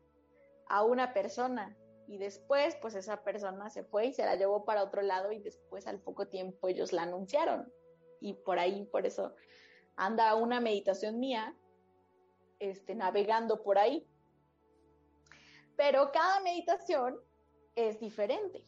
a 0.70 0.84
una 0.84 1.14
persona 1.14 1.76
y 2.08 2.18
después 2.18 2.76
pues 2.78 2.96
esa 2.96 3.24
persona 3.24 3.70
se 3.70 3.84
fue 3.84 4.08
y 4.08 4.14
se 4.14 4.26
la 4.26 4.36
llevó 4.36 4.64
para 4.64 4.84
otro 4.84 5.02
lado 5.02 5.32
y 5.32 5.40
después 5.40 5.88
al 5.88 6.00
poco 6.00 6.28
tiempo 6.28 6.70
ellos 6.70 6.94
la 6.94 7.04
anunciaron 7.04 7.72
y 8.22 8.34
por 8.34 8.60
ahí 8.60 8.86
por 8.86 9.06
eso 9.06 9.36
anda 9.98 10.34
una 10.36 10.62
meditación 10.62 11.20
mía 11.20 11.56
este 12.60 12.96
navegando 12.96 13.62
por 13.64 13.78
ahí 13.78 14.08
pero 15.76 16.12
cada 16.12 16.40
meditación 16.40 17.20
es 17.76 18.00
diferente 18.00 18.66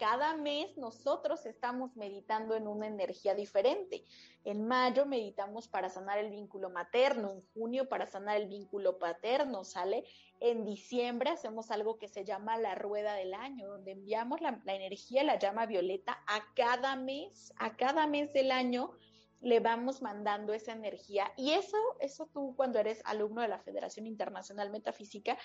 cada 0.00 0.34
mes 0.34 0.78
nosotros 0.78 1.44
estamos 1.44 1.94
meditando 1.94 2.56
en 2.56 2.66
una 2.66 2.86
energía 2.86 3.34
diferente. 3.34 4.06
En 4.44 4.66
mayo 4.66 5.04
meditamos 5.04 5.68
para 5.68 5.90
sanar 5.90 6.16
el 6.16 6.30
vínculo 6.30 6.70
materno, 6.70 7.30
en 7.30 7.42
junio 7.52 7.86
para 7.86 8.06
sanar 8.06 8.38
el 8.38 8.48
vínculo 8.48 8.98
paterno, 8.98 9.62
¿sale? 9.62 10.04
En 10.40 10.64
diciembre 10.64 11.28
hacemos 11.28 11.70
algo 11.70 11.98
que 11.98 12.08
se 12.08 12.24
llama 12.24 12.56
la 12.56 12.74
rueda 12.76 13.12
del 13.12 13.34
año, 13.34 13.68
donde 13.68 13.90
enviamos 13.90 14.40
la, 14.40 14.58
energía, 14.64 15.22
la 15.22 15.38
llama 15.38 15.66
violeta 15.66 16.24
a 16.26 16.46
cada 16.54 16.96
mes, 16.96 17.52
a 17.58 17.76
cada 17.76 18.06
mes 18.06 18.32
del 18.32 18.52
año 18.52 18.92
le 19.40 19.60
vamos 19.60 20.02
mandando 20.02 20.52
esa 20.52 20.72
energía. 20.72 21.32
Y 21.36 21.52
eso, 21.52 21.76
eso 22.00 22.28
tú 22.32 22.54
cuando 22.56 22.78
eres 22.78 23.00
alumno 23.04 23.42
de 23.42 23.48
la 23.48 23.60
Federación 23.60 24.06
Internacional 24.06 24.70
Metafísica, 24.70 25.38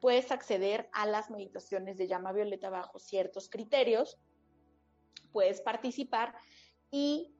puedes 0.00 0.30
acceder 0.30 0.88
a 0.92 1.06
las 1.06 1.30
meditaciones 1.30 1.96
de 1.96 2.08
llama 2.08 2.32
violeta 2.32 2.70
bajo 2.70 2.98
ciertos 2.98 3.48
criterios, 3.48 4.18
puedes 5.32 5.60
participar 5.60 6.34
y 6.90 7.34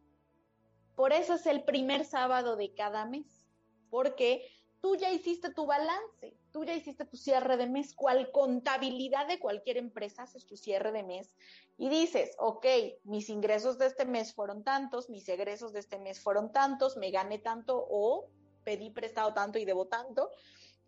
por 0.95 1.13
eso 1.13 1.35
es 1.35 1.47
el 1.47 1.63
primer 1.65 2.05
sábado 2.05 2.57
de 2.57 2.75
cada 2.75 3.07
mes, 3.07 3.47
porque 3.91 4.51
tú 4.81 4.97
ya 4.97 5.13
hiciste 5.13 5.53
tu 5.53 5.67
balance, 5.67 6.37
tú 6.59 6.65
ya 6.65 6.75
hiciste 6.75 7.05
tu 7.05 7.17
cierre 7.17 7.57
de 7.57 7.69
mes, 7.69 7.95
cual 7.95 8.33
contabilidad 8.33 9.29
de 9.29 9.39
cualquier 9.39 9.77
empresa 9.77 10.25
haces 10.25 10.45
tu 10.45 10.57
cierre 10.57 10.91
de 10.91 11.05
mes 11.05 11.37
y 11.77 11.89
dices, 11.89 12.35
ok, 12.37 12.67
mis 13.05 13.29
ingresos 13.29 13.79
de 13.79 13.87
este 13.87 14.05
mes 14.05 14.35
fueron 14.35 14.65
tantos, 14.65 15.09
mis 15.09 15.29
egresos 15.29 15.73
de 15.73 15.79
este 15.79 16.01
mes 16.01 16.21
fueron 16.21 16.51
tantos, 16.51 16.97
me 16.97 17.13
gané 17.13 17.39
tanto 17.39 17.87
o 17.89 18.27
pedí 18.65 18.91
prestado 18.91 19.33
tanto 19.35 19.61
y 19.61 19.65
debo 19.65 19.87
tanto. 19.87 20.33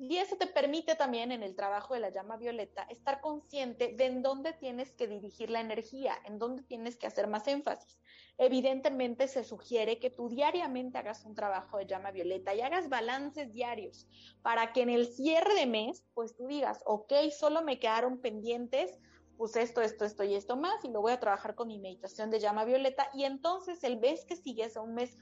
Y 0.03 0.16
eso 0.16 0.36
te 0.36 0.46
permite 0.46 0.94
también 0.94 1.30
en 1.30 1.42
el 1.42 1.55
trabajo 1.55 1.92
de 1.92 2.01
la 2.01 2.09
llama 2.09 2.38
violeta 2.38 2.84
estar 2.84 3.20
consciente 3.20 3.92
de 3.92 4.07
en 4.07 4.22
dónde 4.22 4.55
tienes 4.55 4.92
que 4.92 5.07
dirigir 5.07 5.51
la 5.51 5.61
energía, 5.61 6.14
en 6.24 6.38
dónde 6.38 6.62
tienes 6.62 6.96
que 6.96 7.07
hacer 7.07 7.26
más 7.26 7.46
énfasis. 7.46 8.01
Evidentemente 8.38 9.28
se 9.28 9.44
sugiere 9.44 9.98
que 9.98 10.09
tú 10.09 10.30
diariamente 10.30 10.96
hagas 10.96 11.26
un 11.26 11.34
trabajo 11.34 11.76
de 11.76 11.84
llama 11.84 12.12
violeta 12.12 12.55
y 12.55 12.62
hagas 12.62 12.88
balances 12.88 13.53
diarios 13.53 14.09
para 14.40 14.72
que 14.72 14.80
en 14.80 14.88
el 14.88 15.07
cierre 15.07 15.55
de 15.55 15.66
mes, 15.66 16.03
pues 16.14 16.34
tú 16.34 16.46
digas, 16.46 16.82
ok, 16.86 17.12
solo 17.38 17.61
me 17.61 17.78
quedaron 17.78 18.22
pendientes 18.22 18.98
pues 19.36 19.55
esto, 19.57 19.82
esto, 19.82 20.07
esto 20.07 20.24
y 20.24 20.34
esto 20.34 20.57
más, 20.57 20.82
y 20.82 20.88
lo 20.88 21.03
voy 21.03 21.12
a 21.12 21.20
trabajar 21.20 21.55
con 21.55 21.68
mi 21.68 21.78
meditación 21.78 22.30
de 22.30 22.40
llama 22.40 22.64
violeta, 22.64 23.09
y 23.14 23.24
entonces 23.24 23.84
el 23.84 23.98
mes 23.98 24.26
que 24.26 24.36
sigue 24.36 24.68
sea 24.68 24.82
un 24.82 24.94
mes 24.94 25.16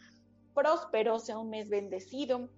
próspero, 0.55 1.21
sea 1.21 1.39
un 1.39 1.51
mes 1.51 1.69
bendecido, 1.69 2.49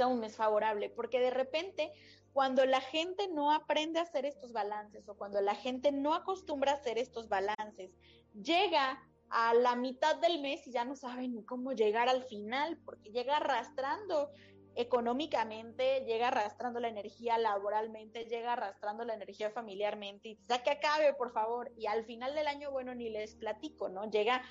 sea 0.00 0.06
un 0.06 0.30
favorable, 0.30 0.88
porque 0.88 1.20
de 1.20 1.30
repente 1.30 1.92
cuando 2.32 2.64
la 2.64 2.80
gente 2.80 3.28
no 3.28 3.52
aprende 3.52 3.98
a 3.98 4.02
hacer 4.02 4.24
estos 4.24 4.52
balances 4.52 5.06
o 5.08 5.14
cuando 5.14 5.42
la 5.42 5.54
gente 5.54 5.92
no 5.92 6.14
acostumbra 6.14 6.72
a 6.72 6.76
hacer 6.76 6.96
estos 6.96 7.28
balances, 7.28 7.90
llega 8.32 8.98
a 9.28 9.52
la 9.52 9.76
mitad 9.76 10.16
del 10.16 10.40
mes 10.40 10.66
y 10.66 10.72
ya 10.72 10.86
no 10.86 10.96
sabe 10.96 11.28
ni 11.28 11.44
cómo 11.44 11.72
llegar 11.72 12.08
al 12.08 12.22
final, 12.24 12.78
porque 12.84 13.10
llega 13.10 13.36
arrastrando 13.36 14.30
económicamente, 14.74 16.04
llega 16.06 16.28
arrastrando 16.28 16.80
la 16.80 16.88
energía 16.88 17.36
laboralmente, 17.36 18.24
llega 18.24 18.54
arrastrando 18.54 19.04
la 19.04 19.14
energía 19.14 19.50
familiarmente, 19.50 20.30
y 20.30 20.38
ya 20.48 20.62
que 20.62 20.70
acabe, 20.70 21.12
por 21.12 21.32
favor, 21.32 21.70
y 21.76 21.86
al 21.86 22.04
final 22.04 22.34
del 22.34 22.46
año, 22.46 22.70
bueno, 22.70 22.94
ni 22.94 23.10
les 23.10 23.34
platico, 23.34 23.90
¿no? 23.90 24.10
Llega 24.10 24.42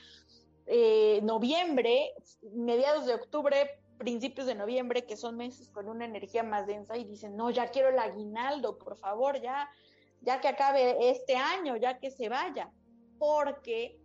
eh, 0.67 1.21
noviembre, 1.23 2.13
mediados 2.53 3.07
de 3.07 3.15
octubre, 3.15 3.81
principios 3.99 4.47
de 4.47 4.55
noviembre, 4.55 5.05
que 5.05 5.17
son 5.17 5.35
meses 5.35 5.69
con 5.69 5.89
una 5.89 6.05
energía 6.05 6.41
más 6.41 6.65
densa 6.65 6.97
y 6.97 7.03
dicen, 7.03 7.35
no, 7.35 7.51
ya 7.51 7.69
quiero 7.69 7.89
el 7.89 7.99
aguinaldo, 7.99 8.79
por 8.79 8.97
favor, 8.97 9.39
ya, 9.39 9.69
ya 10.21 10.41
que 10.41 10.47
acabe 10.47 11.11
este 11.11 11.35
año, 11.35 11.75
ya 11.75 11.99
que 11.99 12.09
se 12.09 12.29
vaya, 12.29 12.71
porque, 13.19 13.99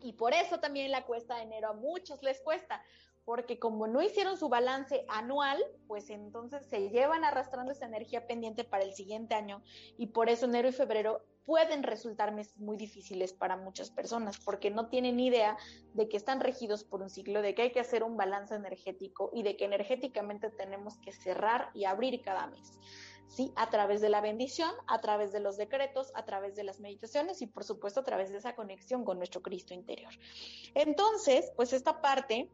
y 0.00 0.12
por 0.12 0.32
eso 0.32 0.60
también 0.60 0.92
la 0.92 1.04
cuesta 1.04 1.36
de 1.36 1.42
enero 1.42 1.70
a 1.70 1.74
muchos 1.74 2.22
les 2.22 2.40
cuesta, 2.40 2.80
porque 3.24 3.58
como 3.58 3.88
no 3.88 4.00
hicieron 4.02 4.38
su 4.38 4.48
balance 4.48 5.04
anual, 5.08 5.60
pues 5.88 6.08
entonces 6.10 6.64
se 6.66 6.88
llevan 6.90 7.24
arrastrando 7.24 7.72
esa 7.72 7.86
energía 7.86 8.28
pendiente 8.28 8.62
para 8.62 8.84
el 8.84 8.94
siguiente 8.94 9.34
año 9.34 9.62
y 9.98 10.06
por 10.06 10.30
eso 10.30 10.46
enero 10.46 10.68
y 10.68 10.72
febrero 10.72 11.24
pueden 11.46 11.84
resultar 11.84 12.34
muy 12.56 12.76
difíciles 12.76 13.32
para 13.32 13.56
muchas 13.56 13.90
personas 13.90 14.38
porque 14.38 14.70
no 14.70 14.88
tienen 14.88 15.20
idea 15.20 15.56
de 15.94 16.08
que 16.08 16.16
están 16.16 16.40
regidos 16.40 16.84
por 16.84 17.00
un 17.00 17.08
ciclo, 17.08 17.40
de 17.40 17.54
que 17.54 17.62
hay 17.62 17.72
que 17.72 17.80
hacer 17.80 18.02
un 18.02 18.16
balance 18.16 18.54
energético 18.54 19.30
y 19.32 19.44
de 19.44 19.56
que 19.56 19.64
energéticamente 19.64 20.50
tenemos 20.50 20.98
que 20.98 21.12
cerrar 21.12 21.70
y 21.72 21.84
abrir 21.84 22.20
cada 22.20 22.48
mes. 22.48 22.72
¿sí? 23.28 23.52
A 23.54 23.70
través 23.70 24.00
de 24.00 24.08
la 24.08 24.20
bendición, 24.20 24.70
a 24.88 25.00
través 25.00 25.32
de 25.32 25.40
los 25.40 25.56
decretos, 25.56 26.10
a 26.14 26.24
través 26.24 26.56
de 26.56 26.64
las 26.64 26.80
meditaciones 26.80 27.40
y 27.40 27.46
por 27.46 27.62
supuesto 27.62 28.00
a 28.00 28.04
través 28.04 28.30
de 28.30 28.38
esa 28.38 28.56
conexión 28.56 29.04
con 29.04 29.18
nuestro 29.18 29.40
Cristo 29.40 29.72
interior. 29.72 30.12
Entonces, 30.74 31.52
pues 31.54 31.72
esta 31.72 32.00
parte 32.00 32.50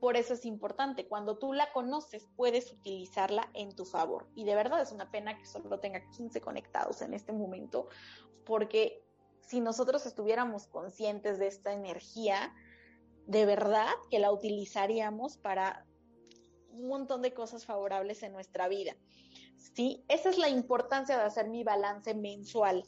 por 0.00 0.16
eso 0.16 0.34
es 0.34 0.44
importante, 0.44 1.06
cuando 1.06 1.38
tú 1.38 1.52
la 1.52 1.72
conoces 1.72 2.26
puedes 2.36 2.72
utilizarla 2.72 3.50
en 3.54 3.74
tu 3.74 3.84
favor. 3.84 4.28
Y 4.34 4.44
de 4.44 4.54
verdad 4.54 4.80
es 4.80 4.92
una 4.92 5.10
pena 5.10 5.36
que 5.38 5.46
solo 5.46 5.80
tenga 5.80 6.08
15 6.10 6.40
conectados 6.40 7.02
en 7.02 7.14
este 7.14 7.32
momento, 7.32 7.88
porque 8.44 9.02
si 9.40 9.60
nosotros 9.60 10.04
estuviéramos 10.06 10.66
conscientes 10.66 11.38
de 11.38 11.46
esta 11.46 11.72
energía, 11.72 12.54
de 13.26 13.46
verdad 13.46 13.88
que 14.10 14.18
la 14.18 14.32
utilizaríamos 14.32 15.36
para 15.36 15.86
un 16.70 16.88
montón 16.88 17.22
de 17.22 17.34
cosas 17.34 17.64
favorables 17.64 18.22
en 18.22 18.32
nuestra 18.32 18.68
vida. 18.68 18.96
¿Sí? 19.56 20.04
Esa 20.08 20.30
es 20.30 20.38
la 20.38 20.48
importancia 20.48 21.16
de 21.16 21.24
hacer 21.24 21.48
mi 21.48 21.64
balance 21.64 22.14
mensual. 22.14 22.84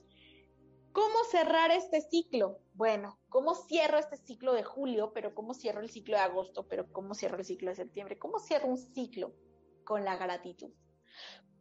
¿Cómo 0.93 1.23
cerrar 1.31 1.71
este 1.71 2.01
ciclo? 2.01 2.59
Bueno, 2.75 3.21
¿cómo 3.29 3.55
cierro 3.55 3.99
este 3.99 4.17
ciclo 4.17 4.53
de 4.55 4.65
julio, 4.65 5.13
pero 5.13 5.35
cómo 5.35 5.55
cierro 5.55 5.81
el 5.81 5.91
ciclo 5.91 6.17
de 6.17 6.23
agosto, 6.23 6.67
pero 6.67 6.91
cómo 6.93 7.15
cierro 7.15 7.39
el 7.39 7.45
ciclo 7.45 7.71
de 7.71 7.77
septiembre? 7.77 8.19
¿Cómo 8.19 8.41
cierro 8.41 8.67
un 8.67 8.79
ciclo? 8.79 9.33
Con 9.85 10.05
la 10.05 10.17
gratitud. 10.17 10.73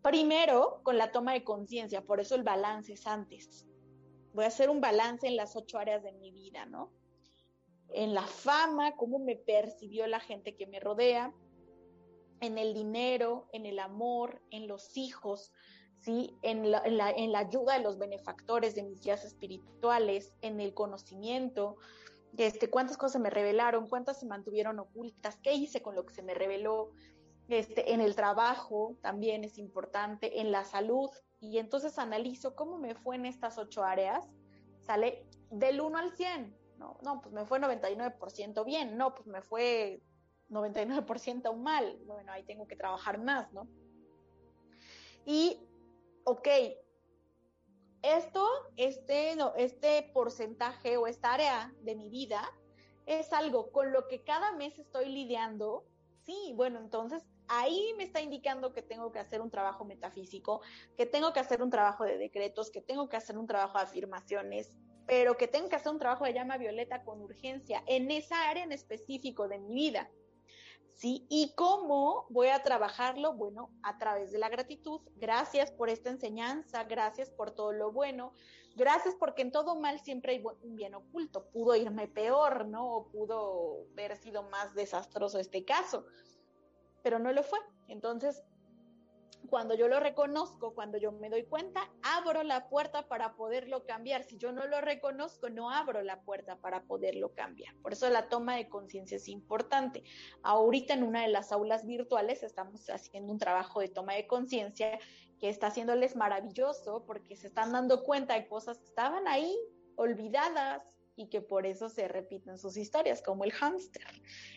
Primero, 0.01 0.81
con 0.83 0.97
la 0.97 1.11
toma 1.11 1.33
de 1.33 1.43
conciencia, 1.43 2.01
por 2.01 2.19
eso 2.19 2.33
el 2.33 2.43
balance 2.43 2.93
es 2.93 3.05
antes. 3.05 3.67
Voy 4.33 4.45
a 4.45 4.47
hacer 4.47 4.69
un 4.69 4.81
balance 4.81 5.27
en 5.27 5.35
las 5.35 5.55
ocho 5.55 5.77
áreas 5.77 6.01
de 6.01 6.13
mi 6.13 6.31
vida, 6.31 6.65
¿no? 6.65 6.91
En 7.89 8.15
la 8.15 8.25
fama, 8.25 8.95
cómo 8.95 9.19
me 9.19 9.35
percibió 9.35 10.07
la 10.07 10.19
gente 10.19 10.55
que 10.55 10.65
me 10.65 10.79
rodea, 10.79 11.33
en 12.41 12.57
el 12.57 12.73
dinero, 12.73 13.49
en 13.51 13.65
el 13.65 13.79
amor, 13.79 14.41
en 14.49 14.67
los 14.67 14.95
hijos, 14.97 15.51
¿sí? 15.99 16.37
En 16.41 16.71
la, 16.71 16.81
ayuda 17.37 17.73
de 17.73 17.83
los 17.83 17.97
benefactores, 17.97 18.75
de 18.75 18.83
mis 18.83 19.01
guías 19.01 19.23
espirituales, 19.23 20.33
en 20.41 20.59
el 20.59 20.73
conocimiento, 20.73 21.77
este, 22.37 22.69
cuántas 22.69 22.97
cosas 22.97 23.21
me 23.21 23.29
revelaron, 23.29 23.87
cuántas 23.87 24.19
se 24.19 24.25
mantuvieron 24.25 24.79
ocultas, 24.79 25.37
qué 25.43 25.53
hice 25.53 25.81
con 25.81 25.95
lo 25.95 26.05
que 26.05 26.13
se 26.13 26.23
me 26.23 26.33
reveló, 26.33 26.91
este, 27.47 27.93
en 27.93 28.01
el 28.01 28.15
trabajo 28.15 28.95
también 29.01 29.43
es 29.43 29.57
importante, 29.57 30.39
en 30.39 30.51
la 30.51 30.63
salud, 30.63 31.09
y 31.39 31.57
entonces 31.57 31.97
analizo 31.97 32.55
cómo 32.55 32.77
me 32.77 32.95
fue 32.95 33.15
en 33.15 33.25
estas 33.25 33.57
ocho 33.57 33.83
áreas, 33.83 34.29
sale 34.81 35.25
del 35.49 35.81
1 35.81 35.97
al 35.97 36.11
100, 36.11 36.55
no, 36.77 36.97
no, 37.03 37.21
pues 37.21 37.33
me 37.33 37.45
fue 37.45 37.59
99% 37.59 38.63
bien, 38.65 38.97
no, 38.97 39.15
pues 39.15 39.27
me 39.27 39.41
fue 39.41 40.01
99% 40.49 41.55
mal, 41.55 41.99
bueno, 42.05 42.31
ahí 42.31 42.43
tengo 42.43 42.67
que 42.67 42.75
trabajar 42.75 43.19
más, 43.19 43.51
¿no? 43.51 43.67
Y 45.25 45.59
ok, 46.23 46.47
esto, 48.01 48.47
este, 48.77 49.35
no, 49.35 49.53
este 49.55 50.09
porcentaje 50.13 50.97
o 50.97 51.07
esta 51.07 51.33
área 51.33 51.73
de 51.81 51.95
mi 51.95 52.09
vida 52.09 52.41
es 53.05 53.33
algo 53.33 53.71
con 53.71 53.91
lo 53.91 54.07
que 54.07 54.23
cada 54.23 54.53
mes 54.53 54.77
estoy 54.79 55.09
lidiando, 55.09 55.85
sí, 56.25 56.53
bueno, 56.55 56.79
entonces 56.79 57.23
ahí 57.47 57.93
me 57.97 58.03
está 58.03 58.21
indicando 58.21 58.71
que 58.71 58.81
tengo 58.81 59.11
que 59.11 59.19
hacer 59.19 59.41
un 59.41 59.49
trabajo 59.49 59.83
metafísico, 59.83 60.61
que 60.95 61.05
tengo 61.05 61.33
que 61.33 61.39
hacer 61.39 61.61
un 61.61 61.71
trabajo 61.71 62.05
de 62.05 62.17
decretos, 62.17 62.69
que 62.71 62.81
tengo 62.81 63.09
que 63.09 63.17
hacer 63.17 63.37
un 63.37 63.47
trabajo 63.47 63.77
de 63.79 63.85
afirmaciones, 63.85 64.77
pero 65.07 65.35
que 65.37 65.47
tengo 65.47 65.67
que 65.67 65.75
hacer 65.75 65.91
un 65.91 65.99
trabajo 65.99 66.25
de 66.25 66.33
llama 66.33 66.57
violeta 66.57 67.03
con 67.03 67.19
urgencia 67.19 67.83
en 67.87 68.11
esa 68.11 68.49
área 68.49 68.63
en 68.63 68.71
específico 68.71 69.47
de 69.47 69.57
mi 69.57 69.73
vida. 69.73 70.09
¿Sí? 70.93 71.25
¿Y 71.29 71.53
cómo 71.55 72.25
voy 72.29 72.47
a 72.47 72.63
trabajarlo? 72.63 73.33
Bueno, 73.33 73.71
a 73.83 73.97
través 73.97 74.31
de 74.31 74.37
la 74.37 74.49
gratitud. 74.49 75.01
Gracias 75.15 75.71
por 75.71 75.89
esta 75.89 76.09
enseñanza, 76.09 76.83
gracias 76.83 77.29
por 77.29 77.51
todo 77.51 77.71
lo 77.71 77.91
bueno, 77.91 78.33
gracias 78.75 79.15
porque 79.15 79.41
en 79.41 79.51
todo 79.51 79.75
mal 79.75 79.99
siempre 79.99 80.33
hay 80.33 80.43
un 80.61 80.75
bien 80.75 80.95
oculto. 80.95 81.49
Pudo 81.51 81.75
irme 81.75 82.07
peor, 82.07 82.65
¿no? 82.67 82.95
O 82.95 83.07
pudo 83.07 83.87
haber 83.93 84.17
sido 84.17 84.43
más 84.43 84.73
desastroso 84.73 85.39
este 85.39 85.65
caso, 85.65 86.05
pero 87.03 87.19
no 87.19 87.31
lo 87.31 87.43
fue. 87.43 87.59
Entonces, 87.87 88.43
cuando 89.49 89.73
yo 89.73 89.87
lo 89.87 89.99
reconozco, 89.99 90.73
cuando 90.75 90.97
yo 90.97 91.11
me 91.11 91.29
doy 91.29 91.43
cuenta, 91.43 91.89
abro 92.03 92.43
la 92.43 92.69
puerta 92.69 93.07
para 93.07 93.35
poderlo 93.35 93.85
cambiar. 93.85 94.23
Si 94.23 94.37
yo 94.37 94.51
no 94.51 94.67
lo 94.67 94.81
reconozco, 94.81 95.49
no 95.49 95.71
abro 95.71 96.01
la 96.01 96.21
puerta 96.21 96.57
para 96.57 96.83
poderlo 96.83 97.33
cambiar. 97.33 97.75
Por 97.77 97.93
eso 97.93 98.09
la 98.09 98.29
toma 98.29 98.55
de 98.55 98.69
conciencia 98.69 99.17
es 99.17 99.27
importante. 99.27 100.03
Ahorita 100.43 100.93
en 100.93 101.03
una 101.03 101.23
de 101.23 101.29
las 101.29 101.51
aulas 101.51 101.85
virtuales 101.85 102.43
estamos 102.43 102.89
haciendo 102.89 103.31
un 103.31 103.39
trabajo 103.39 103.79
de 103.79 103.89
toma 103.89 104.13
de 104.13 104.27
conciencia 104.27 104.99
que 105.39 105.49
está 105.49 105.67
haciéndoles 105.67 106.15
maravilloso 106.15 107.05
porque 107.05 107.35
se 107.35 107.47
están 107.47 107.71
dando 107.71 108.03
cuenta 108.03 108.35
de 108.35 108.47
cosas 108.47 108.77
que 108.77 108.85
estaban 108.85 109.27
ahí 109.27 109.57
olvidadas, 109.95 110.99
y 111.19 111.27
que 111.27 111.41
por 111.41 111.65
eso 111.65 111.89
se 111.89 112.07
repiten 112.07 112.57
sus 112.57 112.77
historias, 112.77 113.21
como 113.21 113.43
el 113.43 113.51
hámster. 113.51 114.07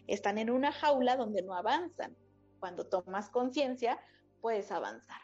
Están 0.06 0.38
en 0.38 0.48
una 0.48 0.70
jaula 0.70 1.16
donde 1.16 1.42
no 1.42 1.56
avanzan. 1.56 2.16
Cuando 2.60 2.86
tomas 2.86 3.30
conciencia, 3.30 3.98
puedes 4.42 4.70
avanzar. 4.70 5.22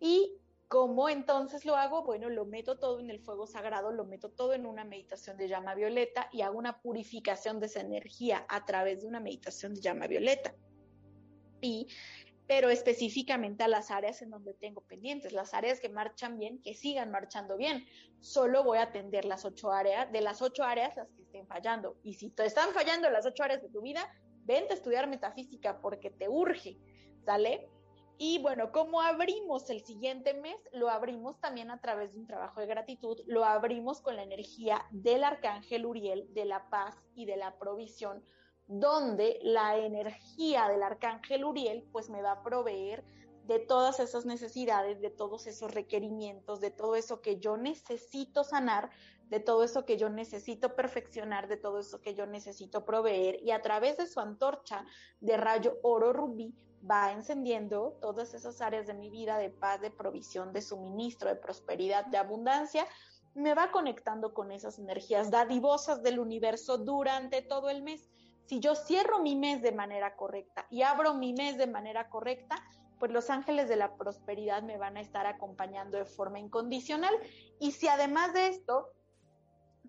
¿Y 0.00 0.40
cómo 0.68 1.10
entonces 1.10 1.66
lo 1.66 1.76
hago? 1.76 2.04
Bueno, 2.04 2.30
lo 2.30 2.46
meto 2.46 2.78
todo 2.78 3.00
en 3.00 3.10
el 3.10 3.20
fuego 3.20 3.46
sagrado, 3.46 3.92
lo 3.92 4.06
meto 4.06 4.30
todo 4.30 4.54
en 4.54 4.64
una 4.64 4.84
meditación 4.84 5.36
de 5.36 5.48
llama 5.48 5.74
violeta 5.74 6.30
y 6.32 6.40
hago 6.40 6.56
una 6.56 6.80
purificación 6.80 7.60
de 7.60 7.66
esa 7.66 7.80
energía 7.80 8.46
a 8.48 8.64
través 8.64 9.02
de 9.02 9.08
una 9.08 9.20
meditación 9.20 9.74
de 9.74 9.82
llama 9.82 10.06
violeta. 10.06 10.54
Y 11.60 11.88
pero 12.46 12.68
específicamente 12.68 13.64
a 13.64 13.68
las 13.68 13.90
áreas 13.90 14.20
en 14.20 14.30
donde 14.30 14.54
tengo 14.54 14.82
pendientes, 14.82 15.32
las 15.32 15.54
áreas 15.54 15.80
que 15.80 15.88
marchan 15.88 16.38
bien, 16.38 16.60
que 16.60 16.74
sigan 16.74 17.10
marchando 17.10 17.56
bien. 17.56 17.86
Solo 18.20 18.62
voy 18.62 18.78
a 18.78 18.82
atender 18.82 19.24
las 19.24 19.44
ocho 19.44 19.72
áreas, 19.72 20.12
de 20.12 20.20
las 20.20 20.42
ocho 20.42 20.62
áreas 20.62 20.94
las 20.96 21.10
que 21.12 21.22
estén 21.22 21.46
fallando. 21.46 21.96
Y 22.02 22.14
si 22.14 22.30
te 22.30 22.44
están 22.44 22.70
fallando 22.72 23.08
las 23.08 23.24
ocho 23.24 23.42
áreas 23.44 23.62
de 23.62 23.70
tu 23.70 23.80
vida, 23.80 24.12
vente 24.44 24.74
a 24.74 24.76
estudiar 24.76 25.08
metafísica 25.08 25.80
porque 25.80 26.10
te 26.10 26.28
urge, 26.28 26.76
¿sale? 27.24 27.68
Y 28.16 28.38
bueno, 28.38 28.70
como 28.70 29.00
abrimos 29.00 29.68
el 29.70 29.84
siguiente 29.84 30.34
mes, 30.34 30.56
lo 30.72 30.88
abrimos 30.88 31.40
también 31.40 31.70
a 31.70 31.80
través 31.80 32.12
de 32.12 32.20
un 32.20 32.26
trabajo 32.26 32.60
de 32.60 32.66
gratitud, 32.66 33.20
lo 33.26 33.44
abrimos 33.44 34.00
con 34.00 34.14
la 34.14 34.22
energía 34.22 34.86
del 34.92 35.24
arcángel 35.24 35.84
Uriel, 35.84 36.32
de 36.32 36.44
la 36.44 36.70
paz 36.70 36.96
y 37.16 37.26
de 37.26 37.36
la 37.36 37.58
provisión, 37.58 38.22
donde 38.68 39.40
la 39.42 39.78
energía 39.78 40.68
del 40.68 40.84
arcángel 40.84 41.44
Uriel 41.44 41.88
pues 41.90 42.08
me 42.08 42.22
va 42.22 42.32
a 42.32 42.42
proveer 42.44 43.04
de 43.46 43.58
todas 43.58 43.98
esas 44.00 44.24
necesidades, 44.24 45.00
de 45.00 45.10
todos 45.10 45.46
esos 45.48 45.74
requerimientos, 45.74 46.60
de 46.60 46.70
todo 46.70 46.94
eso 46.94 47.20
que 47.20 47.40
yo 47.40 47.56
necesito 47.56 48.44
sanar, 48.44 48.90
de 49.28 49.40
todo 49.40 49.64
eso 49.64 49.84
que 49.84 49.98
yo 49.98 50.08
necesito 50.08 50.74
perfeccionar, 50.76 51.48
de 51.48 51.56
todo 51.56 51.80
eso 51.80 52.00
que 52.00 52.14
yo 52.14 52.26
necesito 52.26 52.84
proveer. 52.84 53.42
Y 53.42 53.50
a 53.50 53.60
través 53.60 53.96
de 53.96 54.06
su 54.06 54.20
antorcha 54.20 54.86
de 55.20 55.36
rayo 55.36 55.78
oro 55.82 56.12
rubí 56.12 56.54
va 56.90 57.12
encendiendo 57.12 57.96
todas 58.00 58.34
esas 58.34 58.60
áreas 58.60 58.86
de 58.86 58.94
mi 58.94 59.10
vida 59.10 59.38
de 59.38 59.50
paz, 59.50 59.80
de 59.80 59.90
provisión, 59.90 60.52
de 60.52 60.62
suministro, 60.62 61.28
de 61.28 61.36
prosperidad, 61.36 62.06
de 62.06 62.18
abundancia, 62.18 62.86
me 63.34 63.54
va 63.54 63.70
conectando 63.70 64.32
con 64.32 64.52
esas 64.52 64.78
energías 64.78 65.30
dadivosas 65.30 66.02
del 66.02 66.18
universo 66.18 66.78
durante 66.78 67.42
todo 67.42 67.70
el 67.70 67.82
mes. 67.82 68.08
Si 68.46 68.60
yo 68.60 68.74
cierro 68.74 69.20
mi 69.20 69.34
mes 69.34 69.62
de 69.62 69.72
manera 69.72 70.14
correcta 70.16 70.66
y 70.70 70.82
abro 70.82 71.14
mi 71.14 71.32
mes 71.32 71.56
de 71.56 71.66
manera 71.66 72.08
correcta, 72.08 72.56
pues 72.98 73.10
los 73.10 73.30
ángeles 73.30 73.68
de 73.68 73.76
la 73.76 73.96
prosperidad 73.96 74.62
me 74.62 74.78
van 74.78 74.96
a 74.96 75.00
estar 75.00 75.26
acompañando 75.26 75.98
de 75.98 76.04
forma 76.04 76.38
incondicional. 76.38 77.14
Y 77.58 77.72
si 77.72 77.88
además 77.88 78.32
de 78.34 78.48
esto, 78.48 78.92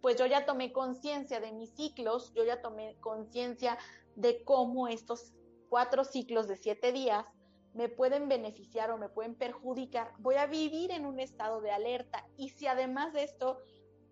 pues 0.01 0.17
yo 0.17 0.25
ya 0.25 0.45
tomé 0.45 0.71
conciencia 0.71 1.39
de 1.39 1.51
mis 1.51 1.75
ciclos, 1.75 2.33
yo 2.33 2.43
ya 2.43 2.61
tomé 2.61 2.97
conciencia 2.99 3.77
de 4.15 4.43
cómo 4.43 4.87
estos 4.87 5.33
cuatro 5.70 6.03
ciclos 6.03 6.47
de 6.47 6.57
siete 6.57 6.91
días 6.91 7.26
me 7.74 7.89
pueden 7.89 8.30
beneficiar 8.30 8.89
o 8.91 8.97
me 8.97 9.09
pueden 9.09 9.36
perjudicar, 9.36 10.13
voy 10.20 10.36
a 10.36 10.45
vivir 10.45 10.91
en 10.91 11.05
un 11.05 11.20
estado 11.20 11.59
de 11.59 11.72
alerta. 11.72 12.26
Y 12.38 12.49
si 12.49 12.68
además 12.68 13.11
de 13.11 13.24
esto 13.24 13.59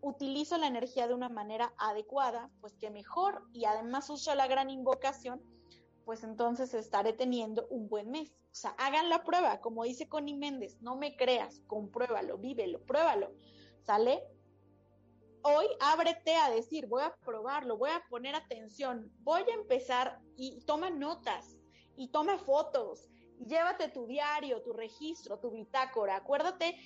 utilizo 0.01 0.58
la 0.58 0.68
energía 0.68 1.08
de 1.08 1.14
una 1.14 1.30
manera 1.30 1.74
adecuada, 1.78 2.51
pues 2.60 2.76
que 2.76 2.91
mejor. 2.91 3.41
Y 3.54 3.64
además 3.64 4.10
uso 4.10 4.36
la 4.36 4.47
gran 4.47 4.70
invocación, 4.70 5.41
pues 6.04 6.26
entonces 6.26 6.74
estaré 6.74 7.14
teniendo 7.14 7.66
un 7.70 7.88
buen 7.88 8.12
mes. 8.12 8.32
O 8.32 8.56
sea, 8.56 8.72
hagan 8.72 9.08
la 9.08 9.24
prueba, 9.24 9.62
como 9.62 9.86
dice 9.86 10.10
Connie 10.10 10.36
Méndez, 10.36 10.78
no 10.82 10.97
me 10.97 11.16
creas, 11.16 11.62
compruébalo, 11.66 12.38
vívelo, 12.38 12.82
pruébalo, 12.86 13.32
¿sale? 13.82 14.22
Hoy 15.46 15.66
ábrete 15.82 16.36
a 16.36 16.50
decir, 16.50 16.88
voy 16.88 17.04
a 17.04 17.14
probarlo, 17.18 17.78
voy 17.78 17.89
a 17.89 18.02
poner 18.10 18.34
atención, 18.34 19.12
voy 19.20 19.41
a 19.41 19.54
empezar 19.54 20.20
y 20.38 20.62
toma 20.62 20.89
notas 20.89 21.58
y 21.98 22.08
toma 22.08 22.38
fotos 22.38 23.10
y 23.38 23.46
llévate 23.48 23.89
tu 23.89 24.08
diario, 24.08 24.62
tu 24.62 24.72
registro, 24.72 25.39
tu 25.39 25.52
bitácora. 25.52 26.16
Acuérdate 26.16 26.78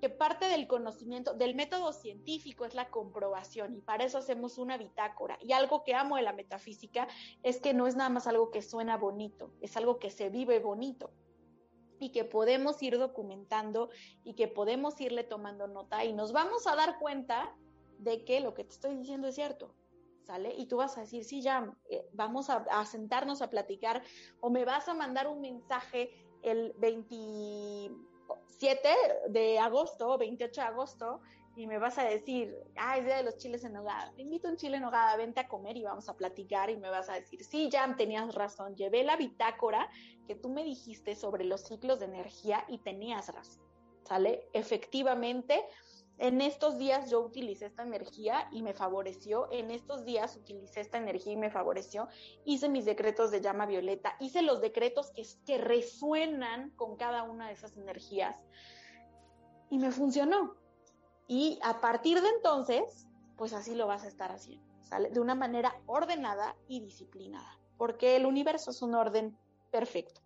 que 0.00 0.08
parte 0.10 0.46
del 0.46 0.68
conocimiento, 0.68 1.34
del 1.34 1.56
método 1.56 1.92
científico 1.92 2.64
es 2.64 2.76
la 2.76 2.88
comprobación 2.88 3.74
y 3.74 3.80
para 3.80 4.04
eso 4.04 4.18
hacemos 4.18 4.58
una 4.58 4.78
bitácora. 4.78 5.36
Y 5.40 5.52
algo 5.52 5.82
que 5.82 5.94
amo 5.94 6.14
de 6.14 6.22
la 6.22 6.32
metafísica 6.32 7.08
es 7.42 7.60
que 7.60 7.74
no 7.74 7.88
es 7.88 7.96
nada 7.96 8.10
más 8.10 8.28
algo 8.28 8.52
que 8.52 8.62
suena 8.62 8.96
bonito, 8.96 9.50
es 9.60 9.76
algo 9.76 9.98
que 9.98 10.10
se 10.10 10.30
vive 10.30 10.60
bonito 10.60 11.10
y 11.98 12.12
que 12.12 12.24
podemos 12.24 12.80
ir 12.80 12.96
documentando 12.96 13.90
y 14.22 14.34
que 14.34 14.46
podemos 14.46 15.00
irle 15.00 15.24
tomando 15.24 15.66
nota 15.66 16.04
y 16.04 16.12
nos 16.12 16.32
vamos 16.32 16.66
a 16.68 16.76
dar 16.76 16.98
cuenta 17.00 17.52
de 17.98 18.24
que 18.24 18.40
lo 18.40 18.54
que 18.54 18.64
te 18.64 18.72
estoy 18.72 18.96
diciendo 18.96 19.28
es 19.28 19.34
cierto. 19.34 19.74
¿Sale? 20.22 20.54
Y 20.56 20.66
tú 20.66 20.78
vas 20.78 20.96
a 20.96 21.02
decir, 21.02 21.22
sí, 21.22 21.42
ya, 21.42 21.70
eh, 21.90 22.08
vamos 22.14 22.48
a, 22.48 22.86
sentarnos 22.86 23.42
a 23.42 23.50
platicar 23.50 24.02
o 24.40 24.48
me 24.48 24.64
vas 24.64 24.88
a 24.88 24.94
mandar 24.94 25.26
un 25.26 25.42
mensaje 25.42 26.10
el 26.42 26.72
20 26.78 27.94
7 28.58 28.88
de 29.28 29.58
agosto, 29.58 30.16
28 30.16 30.60
de 30.60 30.66
agosto, 30.66 31.20
y 31.56 31.66
me 31.66 31.78
vas 31.78 31.98
a 31.98 32.04
decir, 32.04 32.56
ah, 32.76 32.98
es 32.98 33.04
día 33.04 33.18
de 33.18 33.22
los 33.22 33.36
chiles 33.36 33.64
en 33.64 33.74
nogada, 33.74 34.12
te 34.16 34.22
invito 34.22 34.48
a 34.48 34.50
un 34.50 34.56
chile 34.56 34.76
en 34.76 34.82
nogada, 34.82 35.16
vente 35.16 35.40
a 35.40 35.48
comer 35.48 35.76
y 35.76 35.84
vamos 35.84 36.08
a 36.08 36.16
platicar 36.16 36.68
y 36.70 36.76
me 36.76 36.90
vas 36.90 37.08
a 37.08 37.14
decir, 37.14 37.44
sí, 37.44 37.68
ya 37.70 37.94
tenías 37.96 38.34
razón, 38.34 38.74
llevé 38.74 39.04
la 39.04 39.16
bitácora 39.16 39.88
que 40.26 40.34
tú 40.34 40.48
me 40.48 40.64
dijiste 40.64 41.14
sobre 41.14 41.44
los 41.44 41.62
ciclos 41.62 42.00
de 42.00 42.06
energía 42.06 42.64
y 42.68 42.78
tenías 42.78 43.32
razón, 43.32 43.62
¿sale? 44.02 44.48
Efectivamente, 44.52 45.64
en 46.18 46.40
estos 46.40 46.78
días 46.78 47.10
yo 47.10 47.20
utilicé 47.20 47.66
esta 47.66 47.82
energía 47.82 48.48
y 48.52 48.62
me 48.62 48.72
favoreció, 48.72 49.48
en 49.50 49.70
estos 49.70 50.04
días 50.04 50.36
utilicé 50.36 50.80
esta 50.80 50.98
energía 50.98 51.32
y 51.32 51.36
me 51.36 51.50
favoreció, 51.50 52.08
hice 52.44 52.68
mis 52.68 52.84
decretos 52.84 53.30
de 53.30 53.40
llama 53.40 53.66
violeta, 53.66 54.16
hice 54.20 54.42
los 54.42 54.60
decretos 54.60 55.12
que, 55.44 55.58
resuenan 55.58 56.70
con 56.70 56.96
cada 56.96 57.24
una 57.24 57.48
de 57.48 57.54
esas 57.54 57.76
energías 57.76 58.36
y 59.70 59.78
me 59.78 59.90
funcionó. 59.90 60.56
Y 61.26 61.58
a 61.62 61.80
partir 61.80 62.20
de 62.20 62.28
entonces, 62.28 63.08
pues 63.36 63.52
así 63.52 63.74
lo 63.74 63.86
vas 63.86 64.04
a 64.04 64.08
estar 64.08 64.30
haciendo, 64.30 64.66
¿sale? 64.82 65.10
De 65.10 65.20
una 65.20 65.34
manera 65.34 65.74
ordenada 65.86 66.54
y 66.68 66.80
disciplinada, 66.80 67.58
porque 67.76 68.16
el 68.16 68.26
universo 68.26 68.70
es 68.70 68.82
un 68.82 68.94
orden 68.94 69.36
perfecto. 69.70 70.20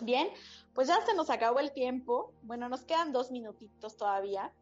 Bien, 0.00 0.28
pues 0.74 0.88
ya 0.88 1.04
se 1.04 1.14
nos 1.14 1.30
acabó 1.30 1.58
el 1.58 1.72
tiempo. 1.72 2.32
Bueno, 2.42 2.68
nos 2.68 2.84
quedan 2.84 3.12
dos 3.12 3.30
minutitos 3.30 3.96
todavía. 3.96 4.52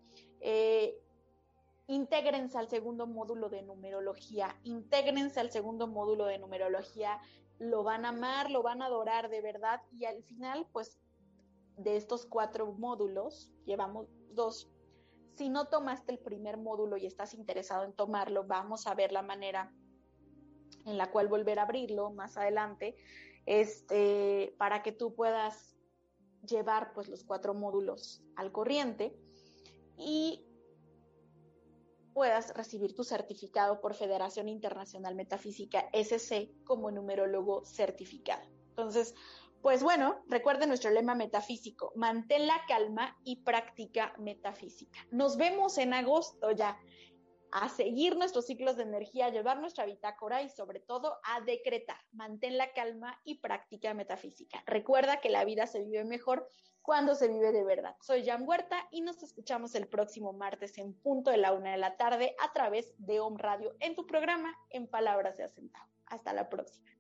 Eh, 0.46 1.00
intégrense 1.86 2.58
al 2.58 2.68
segundo 2.68 3.06
módulo 3.06 3.48
de 3.48 3.62
numerología, 3.62 4.54
intégrense 4.62 5.40
al 5.40 5.50
segundo 5.50 5.86
módulo 5.86 6.26
de 6.26 6.38
numerología, 6.38 7.18
lo 7.58 7.82
van 7.82 8.04
a 8.04 8.10
amar, 8.10 8.50
lo 8.50 8.62
van 8.62 8.82
a 8.82 8.86
adorar 8.86 9.30
de 9.30 9.40
verdad 9.40 9.80
y 9.90 10.04
al 10.04 10.22
final, 10.22 10.66
pues, 10.70 11.00
de 11.78 11.96
estos 11.96 12.26
cuatro 12.26 12.74
módulos, 12.74 13.50
llevamos 13.64 14.06
dos. 14.32 14.70
Si 15.34 15.48
no 15.48 15.68
tomaste 15.68 16.12
el 16.12 16.18
primer 16.18 16.58
módulo 16.58 16.98
y 16.98 17.06
estás 17.06 17.32
interesado 17.32 17.84
en 17.84 17.94
tomarlo, 17.94 18.44
vamos 18.44 18.86
a 18.86 18.94
ver 18.94 19.12
la 19.12 19.22
manera 19.22 19.72
en 20.84 20.98
la 20.98 21.10
cual 21.10 21.28
volver 21.28 21.58
a 21.58 21.62
abrirlo 21.62 22.10
más 22.10 22.36
adelante, 22.36 22.96
este, 23.46 24.54
para 24.58 24.82
que 24.82 24.92
tú 24.92 25.14
puedas 25.14 25.74
llevar 26.46 26.92
pues 26.92 27.08
los 27.08 27.24
cuatro 27.24 27.54
módulos 27.54 28.22
al 28.36 28.52
corriente 28.52 29.16
y 29.98 30.44
puedas 32.14 32.54
recibir 32.54 32.94
tu 32.94 33.04
certificado 33.04 33.80
por 33.80 33.94
Federación 33.94 34.48
Internacional 34.48 35.14
Metafísica 35.14 35.88
SC 35.92 36.50
como 36.64 36.90
numerólogo 36.90 37.64
certificado. 37.64 38.42
Entonces, 38.70 39.14
pues 39.62 39.82
bueno, 39.82 40.22
recuerden 40.28 40.68
nuestro 40.68 40.90
lema 40.90 41.14
metafísico, 41.14 41.92
mantén 41.96 42.46
la 42.46 42.60
calma 42.68 43.16
y 43.24 43.36
práctica 43.36 44.14
metafísica. 44.18 44.98
Nos 45.10 45.36
vemos 45.36 45.78
en 45.78 45.94
agosto 45.94 46.50
ya 46.52 46.78
a 47.50 47.68
seguir 47.68 48.16
nuestros 48.16 48.46
ciclos 48.46 48.76
de 48.76 48.82
energía, 48.82 49.26
a 49.26 49.30
llevar 49.30 49.60
nuestra 49.60 49.86
bitácora 49.86 50.42
y 50.42 50.50
sobre 50.50 50.80
todo 50.80 51.18
a 51.22 51.40
decretar. 51.40 51.96
Mantén 52.12 52.58
la 52.58 52.72
calma 52.72 53.18
y 53.24 53.38
práctica 53.38 53.94
metafísica. 53.94 54.62
Recuerda 54.66 55.20
que 55.20 55.30
la 55.30 55.44
vida 55.44 55.66
se 55.66 55.82
vive 55.82 56.04
mejor 56.04 56.50
cuando 56.84 57.14
se 57.14 57.28
vive 57.28 57.50
de 57.50 57.64
verdad. 57.64 57.96
Soy 58.00 58.26
Jan 58.26 58.46
Huerta 58.46 58.76
y 58.90 59.00
nos 59.00 59.22
escuchamos 59.22 59.74
el 59.74 59.88
próximo 59.88 60.34
martes 60.34 60.76
en 60.76 60.92
punto 60.92 61.30
de 61.30 61.38
la 61.38 61.54
una 61.54 61.70
de 61.70 61.78
la 61.78 61.96
tarde 61.96 62.36
a 62.42 62.52
través 62.52 62.94
de 62.98 63.20
Home 63.20 63.38
Radio 63.38 63.74
en 63.80 63.94
tu 63.94 64.06
programa 64.06 64.54
En 64.68 64.86
Palabras 64.86 65.38
de 65.38 65.44
Asentado. 65.44 65.88
Hasta 66.04 66.34
la 66.34 66.50
próxima. 66.50 66.90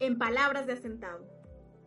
En 0.00 0.18
Palabras 0.18 0.66
de 0.66 0.74
Asentado. 0.74 1.26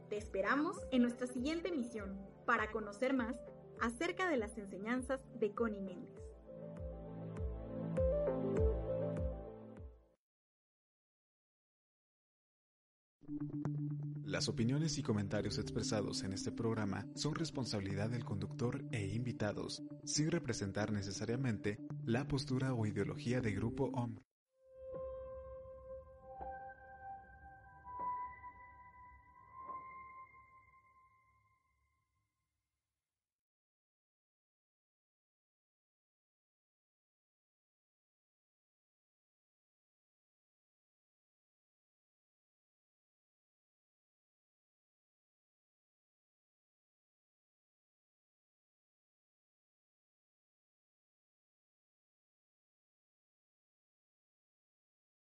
Te 0.10 0.18
esperamos 0.18 0.76
en 0.90 1.04
nuestra 1.04 1.28
siguiente 1.28 1.70
emisión 1.70 2.20
para 2.48 2.72
conocer 2.72 3.14
más 3.14 3.36
acerca 3.82 4.28
de 4.28 4.38
las 4.38 4.58
enseñanzas 4.58 5.22
de 5.40 5.54
Connie 5.54 5.82
Méndez. 5.82 6.16
Las 14.36 14.50
opiniones 14.50 14.98
y 14.98 15.02
comentarios 15.02 15.58
expresados 15.60 16.24
en 16.24 16.34
este 16.34 16.52
programa 16.52 17.08
son 17.16 17.36
responsabilidad 17.36 18.10
del 18.10 18.26
conductor 18.26 18.84
e 18.92 19.08
invitados, 19.16 19.82
sin 20.04 20.30
representar 20.30 20.92
necesariamente 20.92 21.80
la 22.04 22.28
postura 22.28 22.74
o 22.74 22.86
ideología 22.86 23.40
de 23.40 23.54
Grupo 23.54 23.86
OM. 23.94 24.18